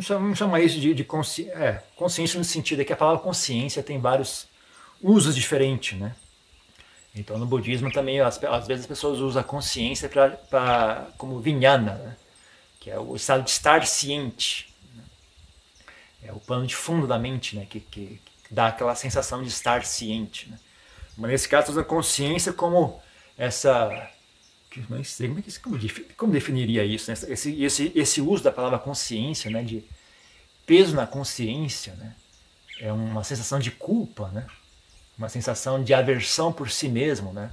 vamos, 0.00 0.36
chamar, 0.36 0.60
isso 0.60 0.80
de, 0.80 0.92
de 0.92 1.04
consci, 1.04 1.48
é, 1.50 1.84
consciência 1.94 2.38
no 2.38 2.44
sentido 2.44 2.78
de 2.78 2.84
que 2.84 2.92
a 2.92 2.96
palavra 2.96 3.22
consciência 3.22 3.82
tem 3.82 4.00
vários 4.00 4.48
usos 5.00 5.36
diferentes, 5.36 5.98
né? 5.98 6.16
Então 7.14 7.38
no 7.38 7.46
budismo 7.46 7.90
também 7.92 8.20
às, 8.20 8.42
às 8.42 8.66
vezes 8.66 8.84
as 8.84 8.88
pessoas 8.88 9.20
usam 9.20 9.40
a 9.40 9.44
consciência 9.44 10.08
pra, 10.08 10.30
pra 10.30 11.08
como 11.16 11.40
vinhana, 11.40 11.94
né? 11.94 12.16
que 12.80 12.90
é 12.90 12.98
o 12.98 13.14
estado 13.16 13.44
de 13.44 13.50
estar 13.50 13.86
ciente. 13.86 14.72
Né? 14.94 15.04
É 16.24 16.32
o 16.32 16.40
plano 16.40 16.66
de 16.66 16.76
fundo 16.76 17.06
da 17.06 17.18
mente, 17.18 17.56
né? 17.56 17.66
que, 17.68 17.80
que, 17.80 18.20
que 18.44 18.54
dá 18.54 18.68
aquela 18.68 18.94
sensação 18.94 19.42
de 19.42 19.48
estar 19.48 19.84
ciente. 19.84 20.48
Né? 20.50 20.58
Mas 21.18 21.32
nesse 21.32 21.48
caso, 21.48 21.72
usa 21.72 21.82
consciência 21.82 22.52
como 22.52 23.02
essa. 23.36 24.08
Como, 25.62 25.78
como 26.16 26.32
definiria 26.32 26.84
isso? 26.84 27.10
Né? 27.10 27.16
Esse, 27.28 27.62
esse, 27.62 27.92
esse 27.94 28.20
uso 28.20 28.44
da 28.44 28.52
palavra 28.52 28.78
consciência, 28.78 29.50
né? 29.50 29.64
de 29.64 29.84
peso 30.64 30.94
na 30.94 31.06
consciência, 31.06 31.94
né? 31.94 32.14
é 32.80 32.92
uma 32.92 33.24
sensação 33.24 33.58
de 33.58 33.72
culpa, 33.72 34.28
né? 34.28 34.46
uma 35.18 35.28
sensação 35.28 35.82
de 35.82 35.92
aversão 35.92 36.52
por 36.52 36.70
si 36.70 36.88
mesmo. 36.88 37.32
Né? 37.32 37.50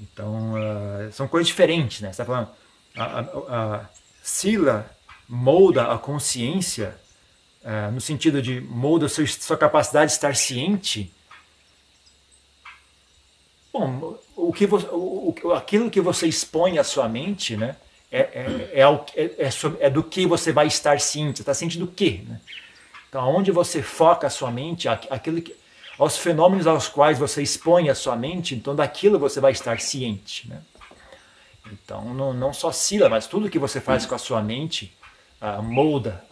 Então, 0.00 0.54
uh, 0.54 1.12
são 1.12 1.28
coisas 1.28 1.46
diferentes. 1.46 2.00
Né? 2.00 2.08
Você 2.08 2.22
está 2.22 2.24
falando. 2.24 2.50
A, 2.96 3.04
a, 3.04 3.80
a, 3.80 3.88
Sila 4.20 4.90
molda 5.28 5.92
a 5.92 5.98
consciência, 5.98 6.98
uh, 7.62 7.92
no 7.92 8.00
sentido 8.00 8.42
de 8.42 8.60
molda 8.60 9.06
a 9.06 9.08
sua 9.08 9.56
capacidade 9.56 10.10
de 10.10 10.14
estar 10.14 10.34
ciente. 10.34 11.14
Bom, 13.78 14.18
o 14.36 14.52
que 14.52 14.66
você, 14.66 14.86
o, 14.90 15.34
aquilo 15.54 15.90
que 15.90 16.00
você 16.00 16.26
expõe 16.26 16.78
à 16.78 16.84
sua 16.84 17.08
mente, 17.08 17.56
né, 17.56 17.76
é, 18.10 18.20
é, 18.20 18.82
é, 18.82 19.44
é, 19.44 19.50
é 19.80 19.90
do 19.90 20.02
que 20.02 20.26
você 20.26 20.52
vai 20.52 20.66
estar 20.66 21.00
ciente. 21.00 21.42
Está 21.42 21.54
ciente 21.54 21.78
do 21.78 21.86
quê? 21.86 22.22
Né? 22.26 22.40
Então, 23.08 23.28
onde 23.34 23.50
você 23.50 23.82
foca 23.82 24.26
a 24.26 24.30
sua 24.30 24.50
mente, 24.50 24.88
aquilo 24.88 25.40
que, 25.40 25.54
aos 25.98 26.16
fenômenos 26.16 26.66
aos 26.66 26.88
quais 26.88 27.18
você 27.18 27.42
expõe 27.42 27.88
a 27.88 27.94
sua 27.94 28.16
mente, 28.16 28.54
então 28.54 28.74
daquilo 28.74 29.18
você 29.18 29.40
vai 29.40 29.52
estar 29.52 29.80
ciente. 29.80 30.48
Né? 30.48 30.60
Então, 31.72 32.14
não, 32.14 32.32
não 32.32 32.52
só 32.52 32.72
Sila, 32.72 33.08
mas 33.08 33.26
tudo 33.26 33.50
que 33.50 33.58
você 33.58 33.80
faz 33.80 34.06
com 34.06 34.14
a 34.14 34.18
sua 34.18 34.42
mente 34.42 34.96
uh, 35.40 35.62
molda 35.62 36.24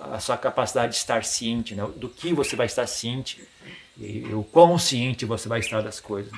a, 0.00 0.16
a, 0.16 0.20
sua 0.20 0.36
capacidade 0.36 0.92
de 0.92 0.98
estar 0.98 1.24
ciente, 1.24 1.74
né? 1.74 1.88
do 1.96 2.08
que 2.08 2.32
você 2.32 2.54
vai 2.54 2.66
estar 2.66 2.86
ciente 2.86 3.46
e, 3.98 4.18
e 4.18 4.34
o 4.34 4.42
quão 4.42 4.78
ciente 4.78 5.24
você 5.24 5.48
vai 5.48 5.60
estar 5.60 5.82
das 5.82 6.00
coisas. 6.00 6.32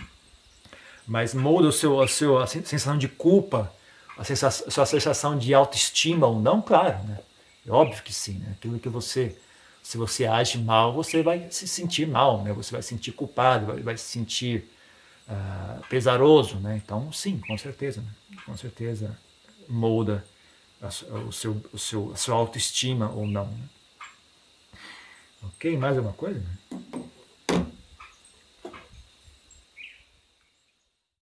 Mas 1.06 1.34
molda 1.34 1.68
o 1.68 1.72
seu, 1.72 2.00
a, 2.00 2.08
seu, 2.08 2.38
a 2.38 2.46
sensação 2.46 2.98
de 2.98 3.08
culpa, 3.08 3.72
a, 4.16 4.24
sensação, 4.24 4.66
a 4.68 4.70
sua 4.70 4.86
sensação 4.86 5.38
de 5.38 5.54
autoestima 5.54 6.26
ou 6.26 6.40
não, 6.40 6.60
claro, 6.60 7.02
né? 7.04 7.18
É 7.66 7.70
óbvio 7.70 8.02
que 8.02 8.12
sim, 8.12 8.34
né? 8.34 8.52
Aquilo 8.52 8.78
que 8.78 8.88
você, 8.88 9.36
se 9.82 9.96
você 9.96 10.26
age 10.26 10.58
mal, 10.58 10.92
você 10.92 11.22
vai 11.22 11.48
se 11.50 11.66
sentir 11.66 12.06
mal, 12.06 12.42
né? 12.42 12.52
Você 12.52 12.72
vai 12.72 12.82
se 12.82 12.88
sentir 12.88 13.12
culpado, 13.12 13.66
vai, 13.66 13.80
vai 13.80 13.96
se 13.96 14.04
sentir 14.04 14.70
uh, 15.28 15.86
pesaroso, 15.88 16.56
né? 16.56 16.80
Então, 16.82 17.12
sim, 17.12 17.38
com 17.38 17.56
certeza, 17.56 18.00
né? 18.00 18.08
com 18.44 18.56
certeza 18.56 19.16
molda 19.68 20.24
a, 20.80 20.88
o 21.26 21.32
seu, 21.32 21.62
o 21.72 21.78
seu, 21.78 22.12
a 22.12 22.16
sua 22.16 22.36
autoestima 22.36 23.10
ou 23.10 23.26
não. 23.26 23.46
Né? 23.46 23.68
Ok, 25.42 25.76
mais 25.76 25.96
alguma 25.96 26.14
coisa? 26.14 26.42